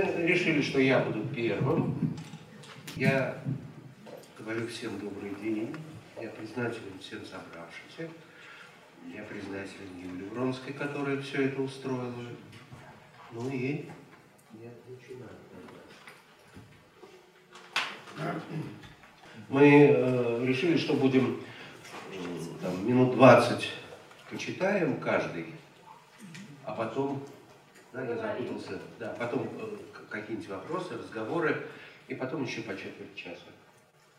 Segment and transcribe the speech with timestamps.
[0.00, 2.14] решили, что я буду первым.
[2.96, 3.38] Я
[4.38, 5.74] говорю всем добрый день.
[6.20, 8.08] Я признателен всем собравшимся.
[9.14, 12.12] Я признателен Юлии Вронской, которая все это устроила.
[13.32, 13.86] Ну и
[14.54, 15.30] я начинаю.
[19.48, 21.40] Мы э, решили, что будем
[22.10, 22.16] э,
[22.62, 23.68] там, минут 20
[24.30, 25.46] почитаем каждый,
[26.64, 27.22] а потом,
[27.96, 29.76] да, я запутался, да, потом э,
[30.10, 31.62] какие-нибудь вопросы, разговоры,
[32.08, 33.46] и потом еще по четверть часа.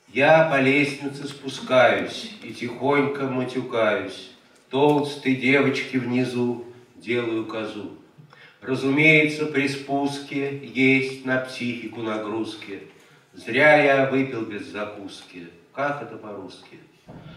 [0.08, 4.32] Я по лестнице спускаюсь и тихонько матюкаюсь.
[4.70, 7.92] Толстой девочки внизу делаю козу.
[8.62, 12.84] Разумеется, при спуске есть на психику нагрузки.
[13.34, 15.48] Зря я выпил без закуски.
[15.74, 16.80] Как это по-русски?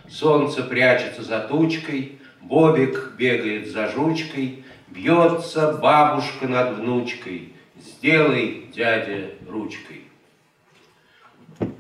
[0.09, 7.53] Солнце прячется за тучкой, Бобик бегает за жучкой, Бьется бабушка над внучкой.
[7.81, 10.03] Сделай, дядя, ручкой.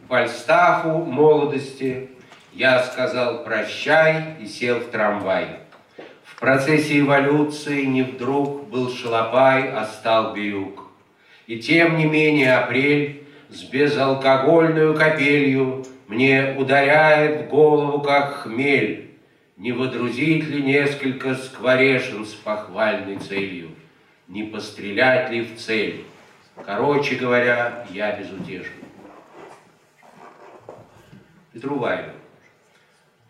[0.08, 2.10] Фальстафу молодости
[2.52, 5.58] я сказал прощай и сел в трамвай.
[6.22, 10.88] В процессе эволюции не вдруг был шалопай, а стал бирюк.
[11.46, 19.09] И тем не менее апрель с безалкогольную капелью мне ударяет в голову, как хмель,
[19.60, 23.68] не водрузить ли несколько скворешин с похвальной целью,
[24.26, 26.04] не пострелять ли в цель.
[26.64, 28.72] Короче говоря, я безутешен.
[31.52, 32.14] Петрувайло.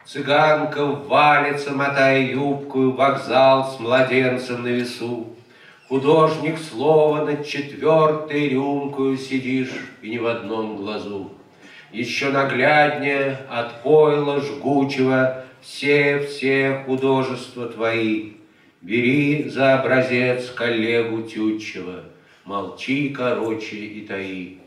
[0.05, 5.34] Цыганка валится, мотая юбку, вокзал с младенцем на весу.
[5.89, 11.33] Художник слова над четвертой рюмкою сидишь, и ни в одном глазу.
[11.91, 18.33] Еще нагляднее от пойла жгучего все-все художества твои.
[18.80, 22.05] Бери за образец коллегу Тютчева,
[22.44, 24.58] молчи, короче, и таи.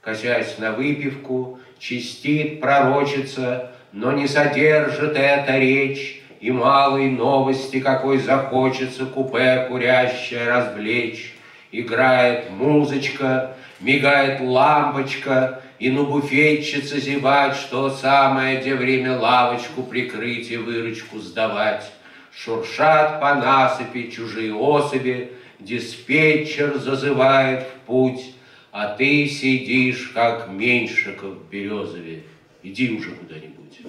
[0.00, 9.06] Косясь на выпивку, чистит пророчица, но не содержит эта речь и малой новости, какой захочется
[9.06, 11.34] купе курящее развлечь.
[11.70, 20.56] Играет музычка, мигает лампочка, и на буфетчице зевать, что самое, где время лавочку прикрыть и
[20.56, 21.90] выручку сдавать.
[22.32, 28.34] Шуршат по насыпи чужие особи, диспетчер зазывает в путь,
[28.72, 32.24] а ты сидишь, как Меньшиков в Березове.
[32.62, 33.80] Иди уже куда-нибудь.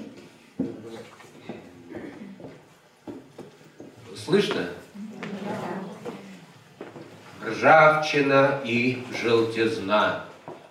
[4.15, 4.69] Слышно?
[7.43, 10.25] Ржавчина и желтизна,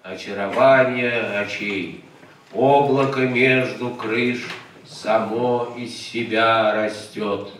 [0.04, 2.04] очарование очей,
[2.52, 4.46] облако между крыш
[4.86, 7.50] само из себя растет.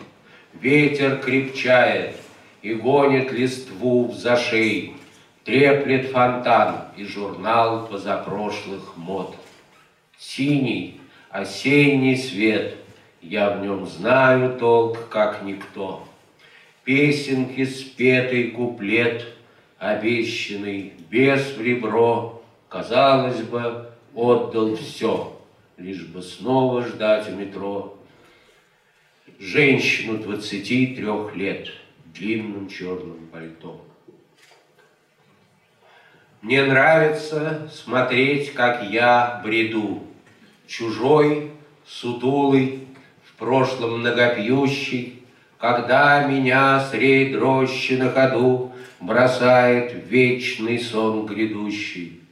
[0.53, 2.17] Ветер крепчает
[2.63, 4.95] и гонит листву в зашей,
[5.45, 9.35] треплет фонтан и журнал позапрошлых мод.
[10.19, 11.01] Синий
[11.31, 12.77] осенний свет—
[13.23, 16.07] я в нем знаю толк, как никто.
[16.85, 19.25] Песенки спетый куплет,
[19.79, 25.41] обещанный без в ребро, Казалось бы, отдал все,
[25.77, 27.97] лишь бы снова ждать у метро.
[29.39, 31.69] Женщину двадцати трех лет
[32.05, 33.81] в длинном черном пальто.
[36.43, 40.03] Мне нравится смотреть, как я бреду,
[40.67, 41.53] Чужой,
[41.87, 42.89] сутулый,
[43.23, 45.23] в прошлом многопьющий,
[45.59, 48.74] когда меня средь рощи на ходу
[49.05, 52.23] бросает вечный сон грядущий.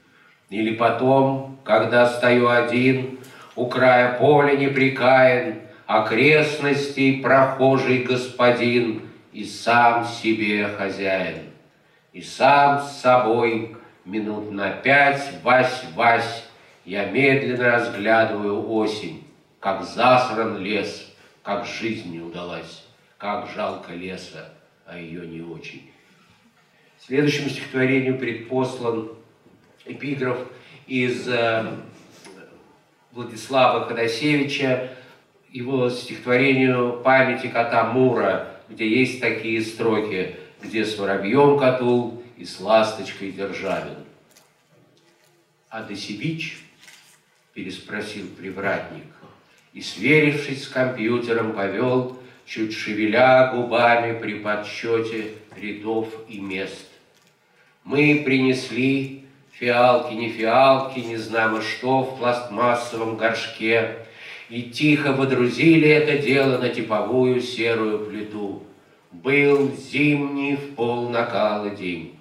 [0.49, 3.19] Или потом, когда стою один,
[3.57, 11.51] у края поля неприкаян, окрестностей прохожий господин и сам себе хозяин.
[12.13, 16.45] И сам с собой минут на пять, вась-вась,
[16.85, 19.25] я медленно разглядываю осень,
[19.61, 21.13] как засран лес,
[21.43, 22.85] как жизнь не удалась,
[23.19, 24.53] как жалко леса,
[24.87, 25.92] а ее не очень.
[27.05, 29.11] Следующему стихотворению предпослан
[29.85, 30.39] эпиграф
[30.87, 31.67] из э,
[33.11, 34.97] Владислава Ходосевича,
[35.51, 42.61] его стихотворению «Памяти кота Мура», где есть такие строки, где с воробьем катул и с
[42.61, 43.97] ласточкой державин.
[45.71, 46.63] «А Досевич?»–
[47.53, 49.13] переспросил привратник
[49.73, 52.17] и, сверившись с компьютером, повел,
[52.47, 56.92] чуть шевеля губами при подсчете рядов и мест.
[57.85, 63.97] Мы принесли фиалки, не фиалки, не знамо что в пластмассовом горшке,
[64.49, 68.63] и тихо водрузили это дело на типовую серую плиту.
[69.11, 72.19] Был зимний в пол накала день.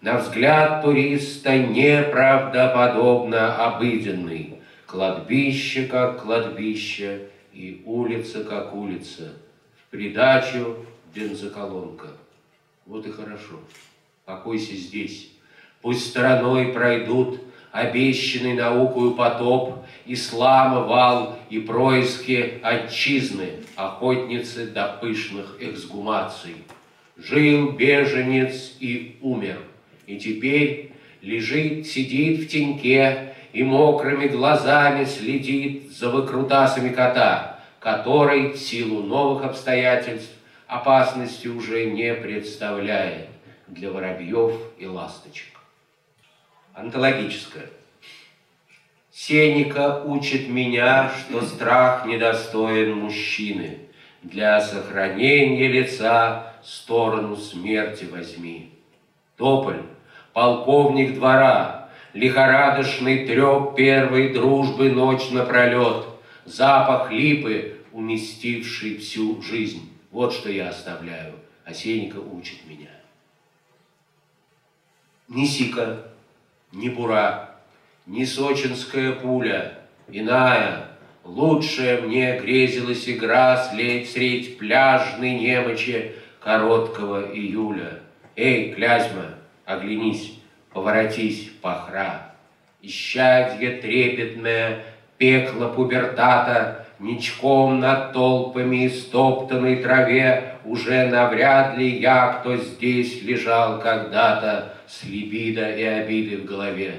[0.00, 4.60] на взгляд туриста неправдоподобно обыденный.
[4.86, 9.34] Кладбище как кладбище и улица как улица.
[9.76, 10.76] В придачу
[11.14, 12.08] бензоколонка.
[12.86, 13.60] Вот и хорошо.
[14.28, 15.30] Покойся здесь.
[15.80, 17.40] Пусть стороной пройдут
[17.72, 26.56] обещанный наукою потоп, ислама вал и происки отчизны, охотницы до пышных эксгумаций.
[27.16, 29.60] Жил беженец и умер,
[30.06, 30.92] и теперь
[31.22, 39.46] лежит, сидит в теньке и мокрыми глазами следит за выкрутасами кота, который в силу новых
[39.46, 40.34] обстоятельств
[40.66, 43.27] опасности уже не представляет
[43.68, 45.58] для воробьев и ласточек.
[46.74, 47.66] Антологическое.
[49.10, 53.78] Сеника учит меня, что страх недостоин мужчины.
[54.22, 58.72] Для сохранения лица сторону смерти возьми.
[59.36, 59.82] Тополь,
[60.32, 66.06] полковник двора, лихорадочный треп первой дружбы ночь напролет,
[66.44, 69.90] запах липы, уместивший всю жизнь.
[70.10, 71.72] Вот что я оставляю, а
[72.20, 72.97] учит меня.
[75.28, 76.04] Ни сика,
[76.72, 77.50] ни бура,
[78.06, 79.74] ни сочинская пуля,
[80.10, 80.86] иная,
[81.22, 88.00] лучшая мне грезилась игра слеть средь пляжной немочи короткого июля.
[88.36, 89.34] Эй, Клязьма,
[89.66, 90.32] оглянись,
[90.72, 92.34] поворотись, похра.
[92.80, 94.82] Исчадье трепетное,
[95.18, 104.74] пекло пубертата, Ничком над толпами стоптанной траве Уже навряд ли я, кто здесь лежал когда-то
[104.88, 106.94] С либидо и обиды в голове.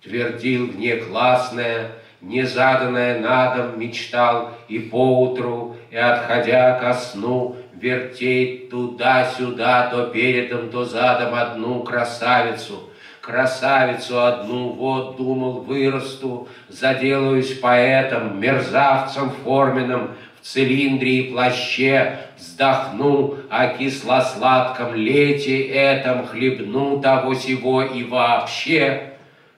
[0.00, 1.90] Твердил внеклассное,
[2.20, 10.84] незаданное на дом мечтал И поутру, и отходя ко сну, Вертеть туда-сюда, то передом, то
[10.84, 12.90] задом одну красавицу—
[13.20, 20.10] Красавицу одну, вот, думал, вырасту, Заделаюсь поэтом, мерзавцем форменным,
[20.44, 29.14] цилиндре и плаще вздохну О кисло-сладком лете этом, Хлебну того сего и вообще.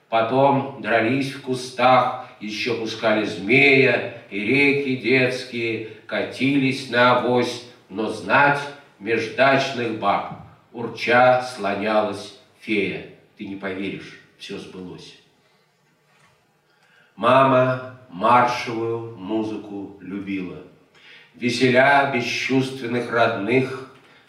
[0.09, 8.61] Потом дрались в кустах, еще пускали змея, И реки детские катились на авось, Но знать
[8.99, 10.33] междачных баб
[10.71, 13.07] урча слонялась фея.
[13.37, 15.17] Ты не поверишь, все сбылось.
[17.15, 20.63] Мама маршевую музыку любила.
[21.39, 23.83] Веселя бесчувственных родных,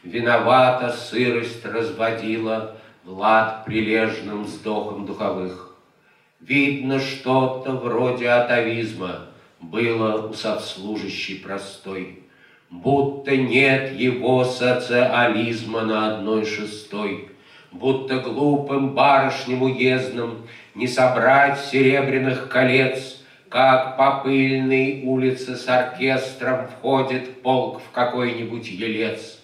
[0.05, 5.75] Виновата сырость разводила Влад прилежным вздохом духовых.
[6.41, 9.27] Видно, что-то вроде атовизма
[9.61, 12.23] Было у совслужащей простой,
[12.71, 17.31] Будто нет его социализма на одной шестой—
[17.73, 23.18] будто глупым барышням уездным не собрать серебряных колец,
[23.51, 29.41] как по пыльной улице с оркестром входит полк в какой-нибудь елец.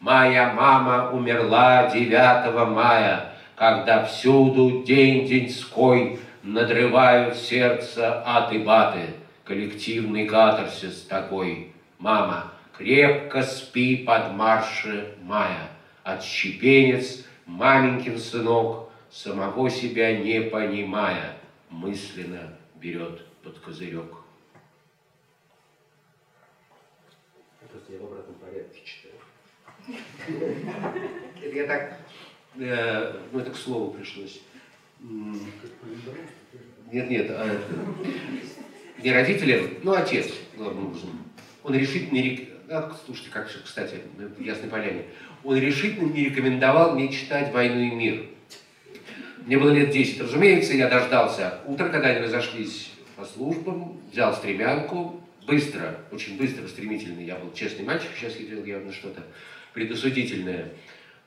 [0.00, 9.14] Моя мама умерла 9 мая, когда всюду день-деньской надрывают сердце аты-баты,
[9.44, 11.72] коллективный катарсис такой.
[11.98, 15.68] Мама, крепко спи под марше мая,
[16.04, 21.32] отщепенец маменькин сынок, самого себя не понимая,
[21.70, 24.14] мысленно берет под козырек.
[27.70, 29.14] Просто я в обратном порядке читаю.
[31.54, 31.98] Я так,
[32.56, 34.40] э, ну это к слову пришлось.
[35.00, 37.60] Нет, нет, а,
[39.02, 41.10] не родители, ну отец, главным образом.
[41.62, 45.04] Он решительно, а, слушайте, как, кстати, в Ясной Поляне,
[45.44, 48.26] он решительно не рекомендовал мне читать «Войну и мир».
[49.46, 50.20] Мне было лет 10.
[50.20, 57.20] Разумеется, я дождался утра, когда они разошлись по службам, взял стремянку, быстро, очень быстро, стремительно.
[57.20, 59.24] Я был честный мальчик, сейчас делал явно что-то
[59.74, 60.68] предосудительное.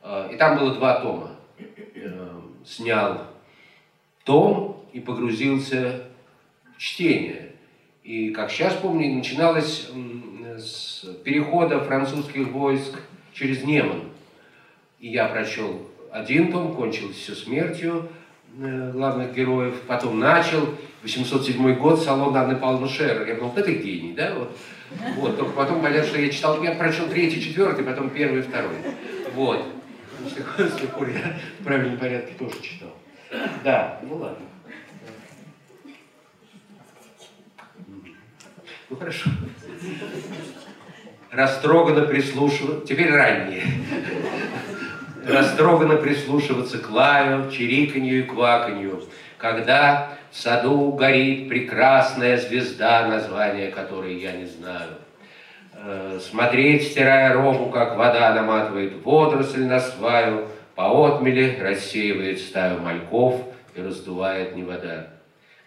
[0.01, 1.35] А, и там было два тома.
[1.95, 3.27] Э, снял
[4.23, 6.07] том и погрузился
[6.75, 7.51] в чтение.
[8.03, 9.89] И, как сейчас помню, начиналось
[10.57, 12.99] с перехода французских войск
[13.33, 14.03] через Неман.
[14.99, 18.09] И я прочел один том, кончилось все смертью
[18.57, 23.27] главных героев, потом начал, 807 год, салон Анны Павловны Шерер.
[23.27, 24.33] Я думал, это гений, да?
[24.35, 24.57] Вот.
[25.17, 25.37] вот.
[25.37, 28.75] Только потом понятно, что я читал, я прочел третий, четвертый, потом первый, второй.
[29.33, 29.65] Вот.
[30.57, 32.93] С тех пор я в правильном порядке тоже читал.
[33.63, 34.45] Да, ну ладно.
[38.89, 39.29] Ну хорошо
[41.31, 43.63] растроганно прислушивал, теперь ранние,
[45.25, 49.03] растроганно прислушиваться к лаю, чириканью и кваканью,
[49.37, 54.91] когда в саду горит прекрасная звезда, название которой я не знаю.
[55.73, 63.41] Э, смотреть, стирая робу, как вода наматывает водоросль на сваю, по отмели рассеивает стаю мальков
[63.75, 65.07] и раздувает не вода.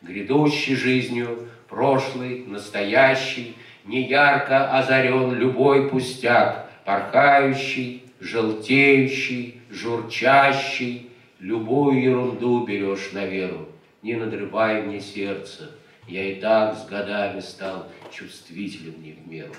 [0.02, 13.26] Грядущий жизнью, прошлый, настоящий, неярко озарен любой пустяк, порхающий, желтеющий, журчащий, любую ерунду берешь на
[13.26, 13.68] веру.
[14.02, 15.70] Не надрывай мне сердце,
[16.08, 19.54] я и так с годами стал чувствителен не в меру.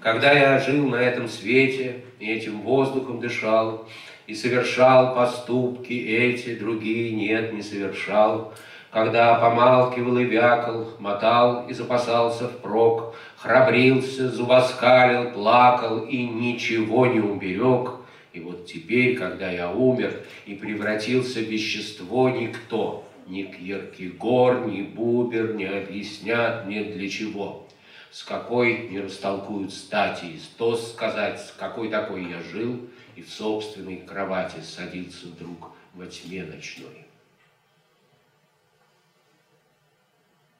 [0.00, 3.88] Когда я жил на этом свете и этим воздухом дышал,
[4.28, 8.52] и совершал поступки эти, другие нет, не совершал,
[8.90, 13.14] когда помалкивал и вякал, мотал и запасался впрок,
[13.46, 17.92] храбрился, зубоскалил, плакал и ничего не уберег.
[18.32, 25.54] И вот теперь, когда я умер и превратился в вещество, никто, ни Киркегор, ни Бубер
[25.54, 27.66] не объяснят мне для чего.
[28.10, 32.80] С какой не растолкуют стати, то сказать, с какой такой я жил,
[33.14, 37.06] и в собственной кровати садился вдруг во тьме ночной.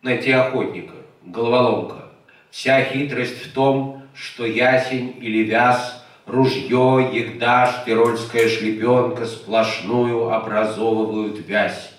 [0.07, 2.05] найти охотника, головоломка.
[2.56, 11.92] Вся хитрость в том, что ясень или вяз, ружье, ягдаш, тирольская шлепенка сплошную образовывают вязь.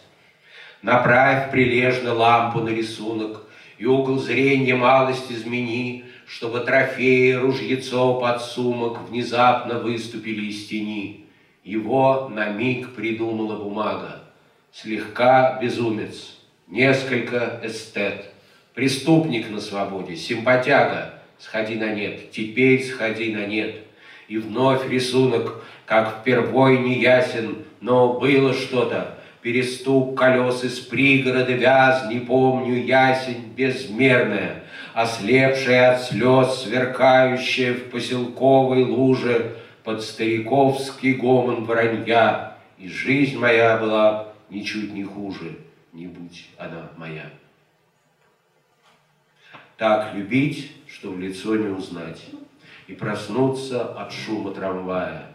[0.81, 3.43] Направь прилежно лампу на рисунок,
[3.77, 11.27] и угол зрения малость измени, чтобы трофеи ружьецо под сумок внезапно выступили из тени.
[11.63, 14.23] Его на миг придумала бумага.
[14.73, 16.35] Слегка безумец,
[16.65, 18.33] несколько эстет,
[18.77, 23.74] преступник на свободе, симпатяга, сходи на нет, теперь сходи на нет.
[24.27, 32.07] И вновь рисунок, как впервой не ясен, но было что-то, перестук колес из пригорода вяз,
[32.12, 42.57] не помню, ясень безмерная, ослепшая от слез, сверкающая в поселковой луже под стариковский гомон вранья,
[42.77, 45.57] и жизнь моя была ничуть не хуже
[45.93, 47.31] не будь она моя.
[49.77, 52.25] Так любить, что в лицо не узнать,
[52.88, 55.27] и проснуться от шума трамвая.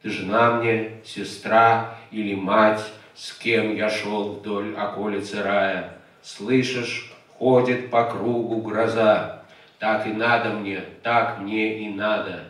[0.00, 2.80] Ты жена мне, сестра или мать,
[3.14, 5.98] с кем я шел вдоль околицы рая.
[6.22, 9.42] Слышишь, ходит по кругу гроза,
[9.78, 12.44] так и надо мне, так мне и надо.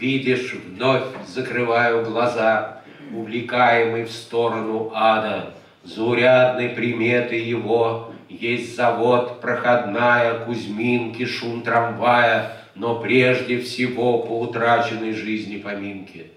[0.00, 2.80] Видишь, вновь закрываю глаза,
[3.12, 5.52] увлекаемый в сторону ада.
[5.84, 15.58] Заурядной приметы его есть завод, проходная, Кузьминки, шум трамвая, но прежде всего по утраченной жизни
[15.58, 16.30] поминки.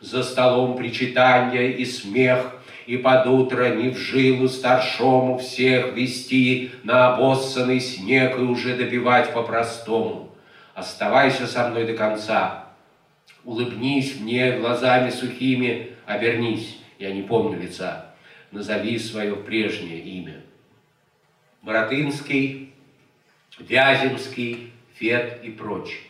[0.00, 2.56] За столом причитания и смех,
[2.86, 9.32] и под утро не в жилу старшому всех вести на обоссанный снег и уже добивать
[9.32, 10.34] по-простому.
[10.74, 12.64] Оставайся со мной до конца.
[13.44, 18.12] Улыбнись мне глазами сухими, обернись, я не помню лица
[18.52, 20.40] назови свое прежнее имя.
[21.62, 22.72] Боротынский,
[23.58, 26.02] Вяземский, Фет и прочь.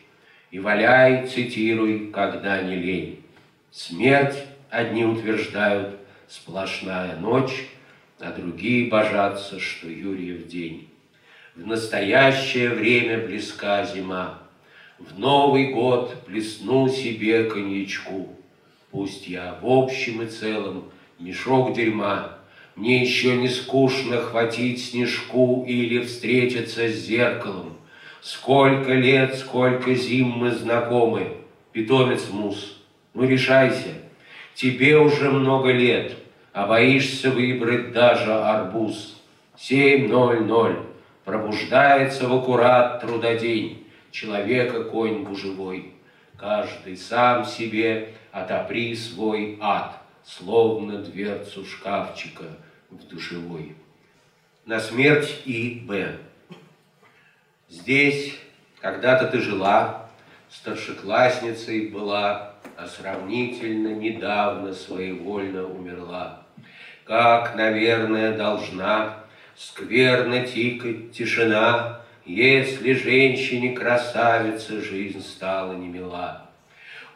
[0.50, 3.24] И валяй, цитируй, когда не лень.
[3.70, 4.36] Смерть,
[4.70, 7.66] одни утверждают, сплошная ночь,
[8.18, 10.88] а другие божатся, что Юрьев день.
[11.54, 14.38] В настоящее время близка зима.
[14.98, 18.34] В Новый год плесну себе коньячку.
[18.90, 22.38] Пусть я в общем и целом мешок дерьма.
[22.74, 27.76] Мне еще не скучно хватить снежку или встретиться с зеркалом.
[28.22, 31.36] Сколько лет, сколько зим мы знакомы,
[31.72, 32.80] питомец мус.
[33.12, 33.90] Ну решайся,
[34.54, 36.16] тебе уже много лет,
[36.52, 39.20] а боишься выбрать даже арбуз.
[39.56, 40.78] Семь ноль ноль.
[41.24, 45.94] Пробуждается в аккурат трудодень, Человека конь бужевой.
[46.36, 52.44] Каждый сам себе отопри свой ад словно дверцу шкафчика
[52.90, 53.76] в душевой.
[54.64, 55.82] На смерть И.
[55.86, 56.16] Б.
[57.68, 58.38] Здесь
[58.82, 60.10] когда-то ты жила,
[60.50, 66.42] старшеклассницей была, а сравнительно недавно своевольно умерла.
[67.04, 69.18] Как, наверное, должна
[69.56, 76.41] скверно тикать тишина, если женщине красавица жизнь стала немила.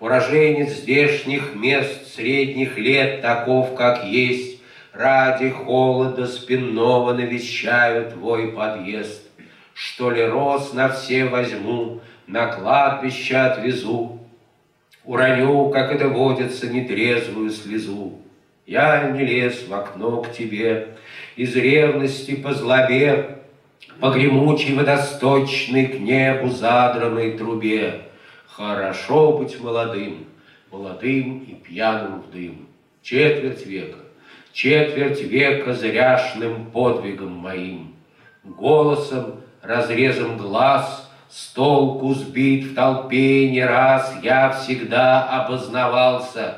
[0.01, 4.57] Уроженец здешних мест средних лет, таков, как есть,
[4.97, 9.23] Ради холода спинного навещаю твой подъезд.
[9.75, 14.19] Что ли роз на все возьму, на кладбище отвезу.
[15.05, 18.23] Уроню, как это водится, нетрезвую слезу.
[18.67, 20.97] Я не лез в окно к тебе,
[21.37, 23.41] из ревности по злобе,
[24.01, 28.06] По гремучей водосточной к небу задранной трубе.
[28.57, 30.25] Хорошо быть молодым,
[30.73, 32.67] молодым и пьяным в дым.
[33.03, 33.99] Четверть века,
[34.55, 37.95] четверть века зряшным подвигом моим.
[38.45, 46.57] Голосом, разрезом глаз, с толку сбит в толпе не раз, Я всегда обознавался,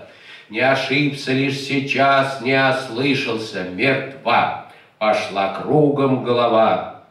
[0.50, 7.02] не ошибся лишь сейчас, не ослышался, мертва, пошла кругом голова.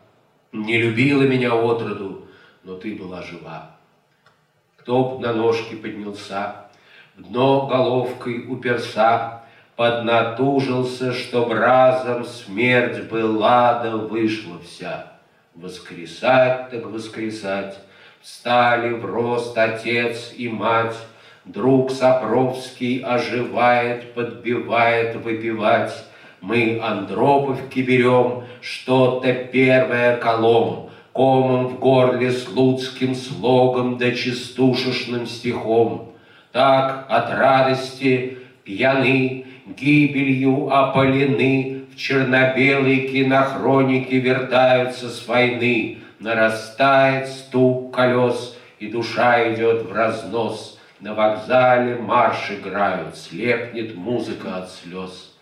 [0.54, 2.26] Не любила меня отроду,
[2.64, 3.77] но ты была жива.
[4.88, 6.68] Кто на ножки поднялся,
[7.18, 9.44] в дно головкой уперся,
[9.76, 15.12] Поднатужился, чтоб разом смерть была да вышла вся.
[15.56, 17.78] Воскресать так воскресать,
[18.22, 20.96] встали в рост отец и мать,
[21.44, 25.94] Друг Сапровский оживает, подбивает выпивать.
[26.40, 30.87] Мы Андроповки берем, что-то первое колом,
[31.18, 36.14] Комом в горле слуцким слогом да частушечным стихом.
[36.52, 48.56] Так от радости пьяны, гибелью опалены, В черно-белой кинохронике вертаются с войны, Нарастает стук колес,
[48.78, 50.80] и душа идет в разнос.
[51.00, 55.36] На вокзале марш играют, слепнет музыка от слез.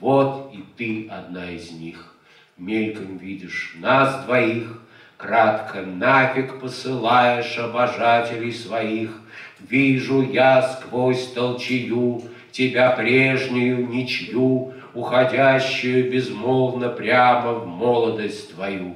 [0.00, 2.14] Вот и ты одна из них.
[2.56, 4.80] Мельком видишь нас двоих,
[5.18, 9.10] Кратко нафиг посылаешь обожателей своих.
[9.58, 12.22] Вижу я сквозь толчью
[12.52, 18.94] Тебя прежнюю ничью, Уходящую безмолвно прямо в молодость твою.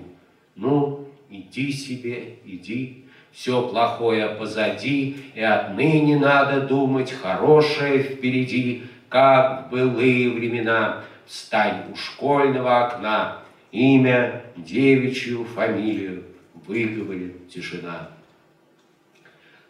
[0.54, 9.70] Ну, иди себе, иди, все плохое позади, И отныне надо думать хорошее впереди, Как в
[9.72, 11.02] былые времена.
[11.26, 13.41] Встань у школьного окна,
[13.72, 16.24] Имя, девичью фамилию
[16.66, 18.10] выговорит тишина.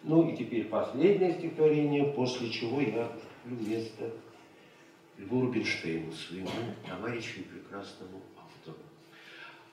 [0.03, 4.11] Ну и теперь последнее стихотворение, после чего я уступлю место
[5.19, 6.49] Льву Рубинштейну, своему
[6.85, 8.77] товарищу и прекрасному автору.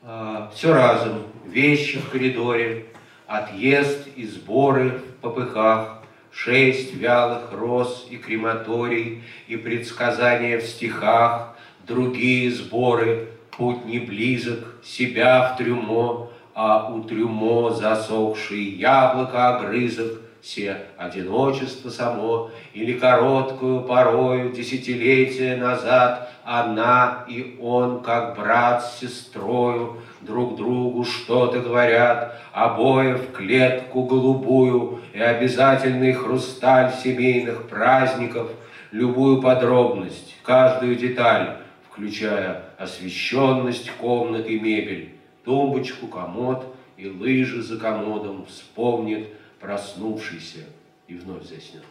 [0.03, 2.85] А, все разом, вещи в коридоре,
[3.25, 12.51] отъезд и сборы в попыхах, шесть вялых роз и крематорий, и предсказания в стихах, другие
[12.51, 21.89] сборы, путь не близок, себя в трюмо, а у трюмо засохший яблоко огрызок, все одиночество
[21.89, 31.03] само, или короткую порою десятилетия назад она и он, как брат с сестрою, друг другу
[31.03, 38.49] что-то говорят, обои в клетку голубую и обязательный хрусталь семейных праздников,
[38.91, 41.57] любую подробность, каждую деталь,
[41.91, 45.11] включая освещенность комнат и мебель,
[45.43, 49.27] тумбочку, комод и лыжи за комодом, вспомнит
[49.59, 50.65] проснувшийся
[51.07, 51.83] и вновь заснет.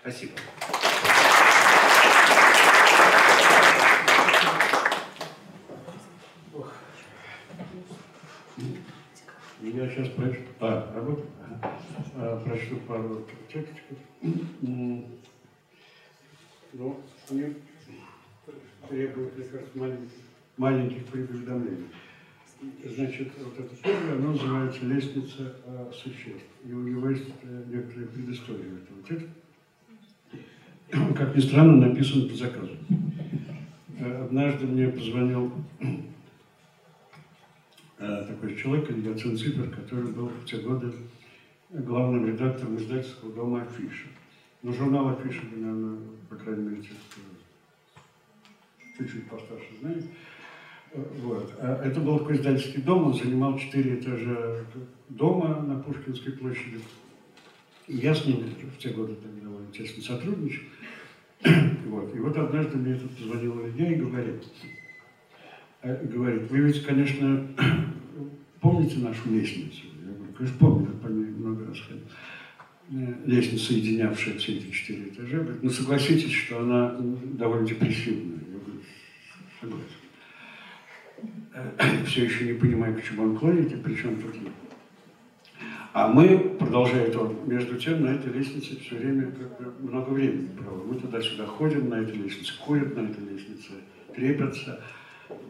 [0.00, 0.32] Спасибо.
[9.60, 11.26] Я сейчас прочту, а, работаю?
[12.16, 13.98] А, прочту пару текстиков.
[16.74, 17.54] Ну, они
[18.88, 20.21] требуют, мне кажется, маленьких,
[20.56, 21.86] маленьких предуведомлений.
[22.84, 26.46] Значит, вот это первое, оно называется «Лестница э, существ».
[26.64, 29.28] И у него есть э, некоторые предыстория этого текста.
[31.16, 32.76] Как ни странно, написан по заказу.
[33.98, 35.52] Э, однажды мне позвонил
[37.98, 40.92] э, такой человек, Илья Цинципер, который был в те годы
[41.70, 44.06] главным редактором издательского дома «Афиша».
[44.62, 46.82] Ну, журнал «Афиша», наверное, по крайней мере,
[48.98, 50.04] чуть-чуть постарше знает.
[50.94, 51.54] Вот.
[51.58, 54.64] А это был издательский дом, он занимал четыре этажа
[55.08, 56.80] дома на Пушкинской площади.
[57.88, 60.62] И я с ним в те годы так довольно тесно сотрудничал.
[61.86, 62.14] Вот.
[62.14, 64.44] И вот однажды мне тут позвонил Илья и говорит,
[65.82, 67.48] э, говорит, вы ведь, конечно,
[68.60, 69.82] помните нашу лестницу?
[70.06, 72.04] Я говорю, конечно, помню, я по ней много раз ходил.
[72.92, 75.40] Э, лестница, соединявшая все эти четыре этажа.
[75.40, 78.38] Говорит, ну согласитесь, что она довольно депрессивная.
[78.38, 78.80] Я говорю,
[79.60, 80.01] согласен.
[81.54, 81.70] Э,
[82.06, 84.50] все еще не понимаю, к чему он клонит и при чем тут я.
[85.92, 90.48] А мы, продолжает он, между тем на этой лестнице все время как бы много времени
[90.56, 90.88] проводим.
[90.88, 93.72] Мы туда-сюда ходим на этой лестнице, ходят на этой лестнице,
[94.14, 94.82] крепятся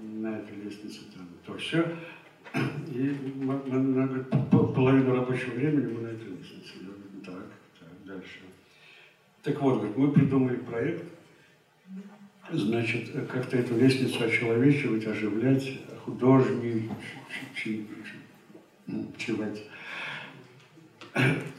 [0.02, 1.86] на этой лестнице, там, то все.
[2.88, 4.24] И мы, мы, мы,
[4.74, 6.72] половину рабочего времени мы на этой лестнице.
[6.80, 7.46] Я говорю, так,
[7.78, 8.40] так, дальше.
[9.44, 11.04] Так вот, говорит, мы придумали проект,
[12.50, 16.90] значит, как-то эту лестницу очеловечивать, оживлять, художничать.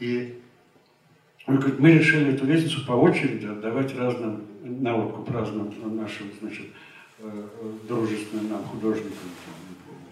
[0.00, 0.40] И
[1.46, 6.66] он говорит, мы решили эту лестницу по очереди отдавать разным, наводку разным нашим, значит,
[7.18, 7.46] э,
[7.86, 9.28] дружественным нам художникам,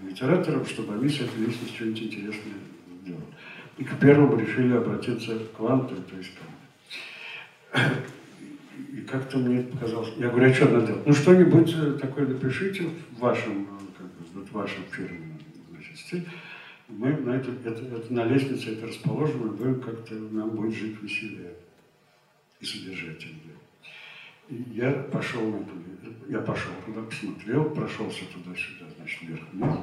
[0.07, 2.55] литераторам, чтобы они с этой лестницей что-нибудь интересное
[3.05, 3.25] делали.
[3.79, 6.33] И к первому решили обратиться к вам, то есть.
[8.93, 11.07] И как-то мне показалось, я говорю, а что надо делать?
[11.07, 13.67] Ну что-нибудь э, такое напишите в вашем,
[14.53, 15.39] как бы, вот в вашем фирменном
[15.71, 16.29] значит,
[16.89, 21.01] мы на, это, это, это, на лестнице это расположим, и будем как-то, нам будет жить
[21.03, 21.55] веселее
[22.61, 23.57] и содержательнее.
[24.49, 29.79] И я пошел на туда, я пошел туда, посмотрел, прошелся туда-сюда, значит, вверх-вниз.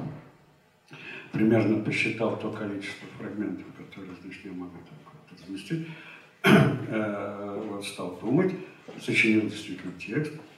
[1.32, 5.86] Примерно посчитал то количество фрагментов, которые, значит, я могу там разместить.
[6.92, 8.52] Э, вот стал думать,
[9.00, 10.32] сочинил действительно текст–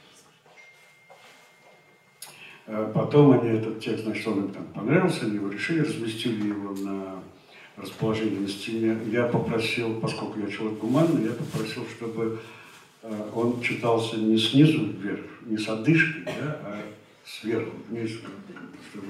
[2.95, 7.23] потом они этот текст, значит, он им там понравился, они его решили, разместили его на
[7.77, 8.97] расположение на стене.
[9.11, 12.41] Я попросил, поскольку я человек гуманный, я попросил, чтобы
[13.03, 16.83] э, он читался не снизу вверх, не с одышкой, да, а
[17.25, 18.11] сверху вниз,
[18.91, 19.07] чтобы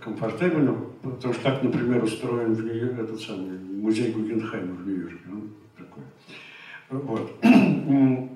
[0.00, 5.18] комфортабельно, потому что так, например, устроен в Нью этот самый музей Гугенхайма в Нью-Йорке.
[5.30, 6.04] Он такой.
[6.90, 7.32] Вот.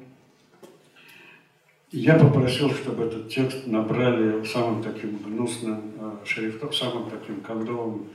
[1.91, 8.09] Я попросил, чтобы этот текст набрали самым таким гнусным э, шрифтом, самым таким кондовым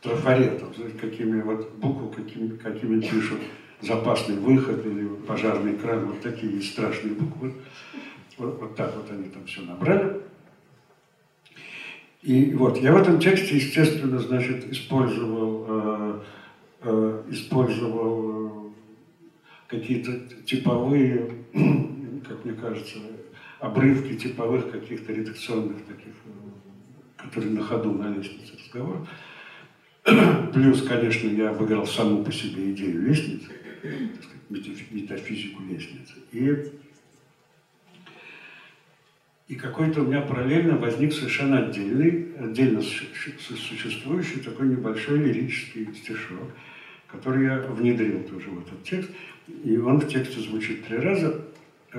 [0.00, 3.40] трафаретом, знаете, какими вот буквы, какими, какими пишут
[3.80, 7.54] запасный выход или пожарный кран, вот такие страшные буквы.
[8.38, 10.20] Вот, вот так вот они там все набрали.
[12.22, 16.20] И вот, я в этом тексте, естественно, значит, использовал, э,
[16.82, 18.70] э, использовал э,
[19.68, 20.12] какие-то
[20.44, 21.30] типовые,
[22.28, 22.98] как мне кажется,
[23.58, 29.06] обрывки типовых каких-то редакционных таких, э, которые на ходу на лестнице разговора.
[30.52, 33.48] Плюс, конечно, я обыграл саму по себе идею лестницы,
[34.48, 36.14] метафизику лестницы.
[36.32, 36.72] И,
[39.48, 46.52] и какой-то у меня параллельно возник совершенно отдельный, отдельно существующий такой небольшой лирический стишок,
[47.08, 49.10] который я внедрил тоже в этот текст.
[49.64, 51.46] И он в тексте звучит три раза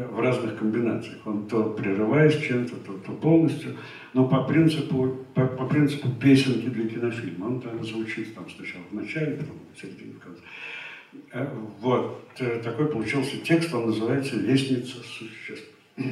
[0.06, 1.26] в разных комбинациях.
[1.26, 3.76] Он то прерываясь чем-то, то, то полностью.
[4.14, 7.48] Но по принципу, по, по принципу песенки для кинофильма.
[7.48, 10.42] Он там звучит там сначала в начале, потом в середине, в конце.
[11.32, 11.48] Э,
[11.80, 12.30] вот.
[12.40, 15.70] Э, такой получился текст, он называется «Лестница существ».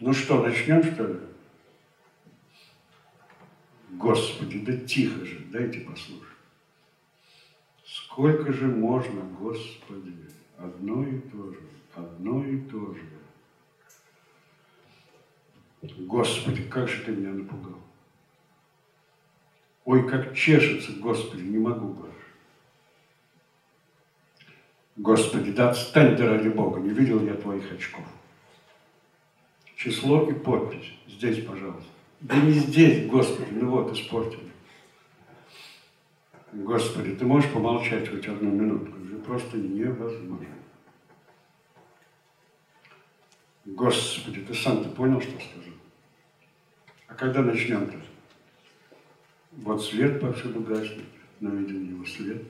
[0.00, 1.16] Ну что, начнем, что ли?
[3.90, 6.27] Господи, да тихо же, дайте послушать.
[8.18, 10.12] Сколько же можно, Господи,
[10.58, 11.60] одно и то же,
[11.94, 13.04] одно и то же.
[15.98, 17.78] Господи, как же ты меня напугал.
[19.84, 22.16] Ой, как чешется, Господи, не могу больше.
[24.96, 28.04] Господи, да отстань ты ради Бога, не видел я твоих очков.
[29.76, 30.92] Число и подпись.
[31.06, 31.88] Здесь, пожалуйста.
[32.18, 34.47] Да не здесь, Господи, ну вот, испортили.
[36.52, 38.96] Господи, ты можешь помолчать хоть одну минутку?
[39.04, 40.46] Это просто невозможно.
[43.66, 45.74] Господи, ты сам ты понял, что сказал?
[47.06, 47.98] А когда начнем-то?
[49.52, 51.04] Вот свет повсюду гаснет,
[51.40, 52.42] но виден его свет.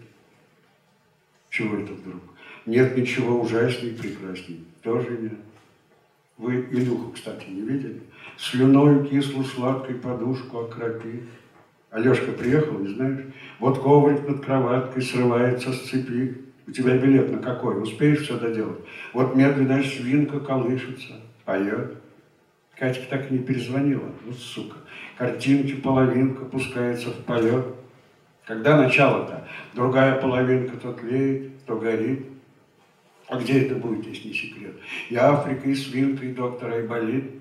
[1.50, 2.22] Чего это вдруг?
[2.66, 4.64] Нет ничего ужасней и прекрасней.
[4.82, 5.38] Тоже нет.
[6.36, 8.00] Вы Илюху, кстати, не видели?
[8.36, 11.24] Слюною кислую сладкой подушку окропив,
[11.90, 13.24] Алешка приехал, не знаешь?
[13.58, 16.42] Вот коврик над кроваткой срывается с цепи.
[16.66, 17.82] У тебя билет на какой?
[17.82, 18.80] Успеешь все доделать?
[19.14, 21.14] Вот медленная свинка колышется,
[21.46, 21.94] поет.
[22.76, 24.12] Катька так и не перезвонила.
[24.26, 24.76] Вот сука.
[25.16, 27.64] Картинки половинка пускается в полет.
[28.44, 29.48] Когда начало-то?
[29.74, 32.26] Другая половинка то тлеет, то горит.
[33.28, 34.74] А где это будет, если не секрет?
[35.08, 37.32] И Африка, и свинка, и доктор Айболит.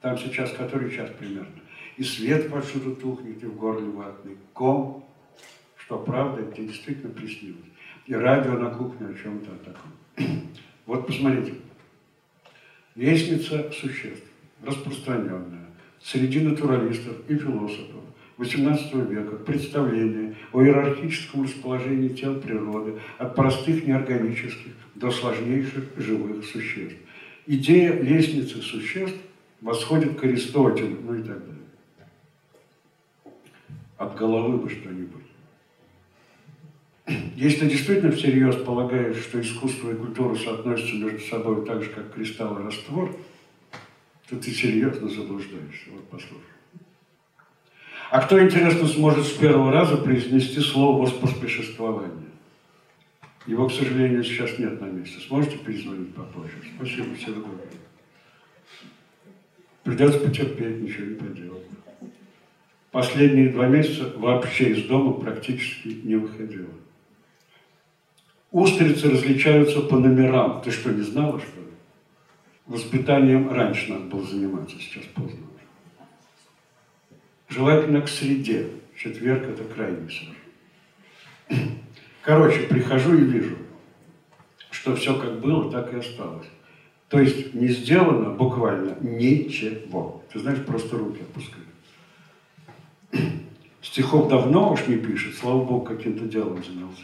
[0.00, 1.48] Там сейчас который час примерно?
[1.98, 5.04] И свет повсюду тухнет, и в горле ватный ком,
[5.76, 7.58] что правда, тебе действительно приснилось.
[8.06, 9.92] И радио на кухне о чем-то таком.
[10.86, 11.54] Вот посмотрите.
[12.94, 14.24] Лестница существ,
[14.62, 15.66] распространенная,
[16.00, 18.02] среди натуралистов и философов
[18.38, 26.96] XVIII века представление о иерархическом расположении тел природы от простых неорганических до сложнейших живых существ.
[27.46, 29.18] Идея лестницы существ
[29.60, 31.57] восходит к Аристотелю, ну и так далее.
[33.98, 35.24] От головы бы что-нибудь.
[37.36, 42.14] если ты действительно всерьез полагаешь, что искусство и культура соотносятся между собой так же, как
[42.14, 43.14] кристалл и раствор,
[44.28, 45.90] то ты серьезно заблуждаешься.
[45.90, 46.44] Вот послушай.
[48.10, 52.28] А кто, интересно, сможет с первого раза произнести слово «воспоспешествование»?
[53.46, 55.20] Его, к сожалению, сейчас нет на месте.
[55.26, 56.54] Сможете перезвонить попозже?
[56.76, 57.48] Спасибо, всего.
[59.84, 61.62] Придется потерпеть, ничего не поделать.
[62.90, 66.70] Последние два месяца вообще из дома практически не выходила.
[68.50, 70.62] Устрицы различаются по номерам.
[70.62, 71.66] Ты что, не знала, что ли?
[72.66, 75.46] Воспитанием раньше надо было заниматься, сейчас поздно
[77.48, 78.70] Желательно к среде.
[78.96, 81.60] Четверг– это крайний срок.
[82.22, 83.56] Короче, прихожу и вижу,
[84.70, 86.46] что все как было, так и осталось.
[87.08, 90.22] То есть не сделано буквально ничего.
[90.32, 91.67] Ты знаешь, просто руки опускают.
[93.98, 97.02] Стихов давно уж не пишет, слава богу, каким-то делом занялся.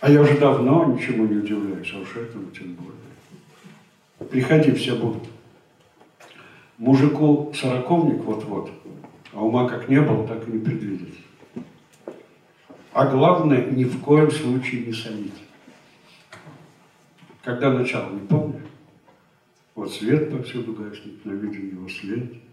[0.00, 4.28] А я уже давно ничему не удивляюсь, а уж этому тем более.
[4.28, 5.22] Приходи, все будут.
[6.78, 8.72] Мужику сороковник вот-вот,
[9.32, 11.14] а ума как не было, так и не предвидит.
[12.92, 15.44] А главное, ни в коем случае не солить.
[17.44, 18.62] Когда начало, не помню.
[19.76, 22.45] Вот свет повсюду гаснет, но виден его след.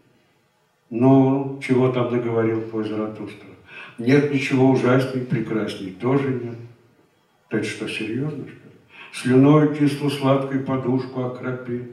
[0.95, 3.47] Но чего там наговорил твой Заратустра?
[3.97, 6.58] Нет ничего ужасней, прекрасней тоже нет.
[7.49, 8.75] Это что, серьезно, что ли?
[9.12, 11.88] Слюной кисло-сладкой подушку окропи.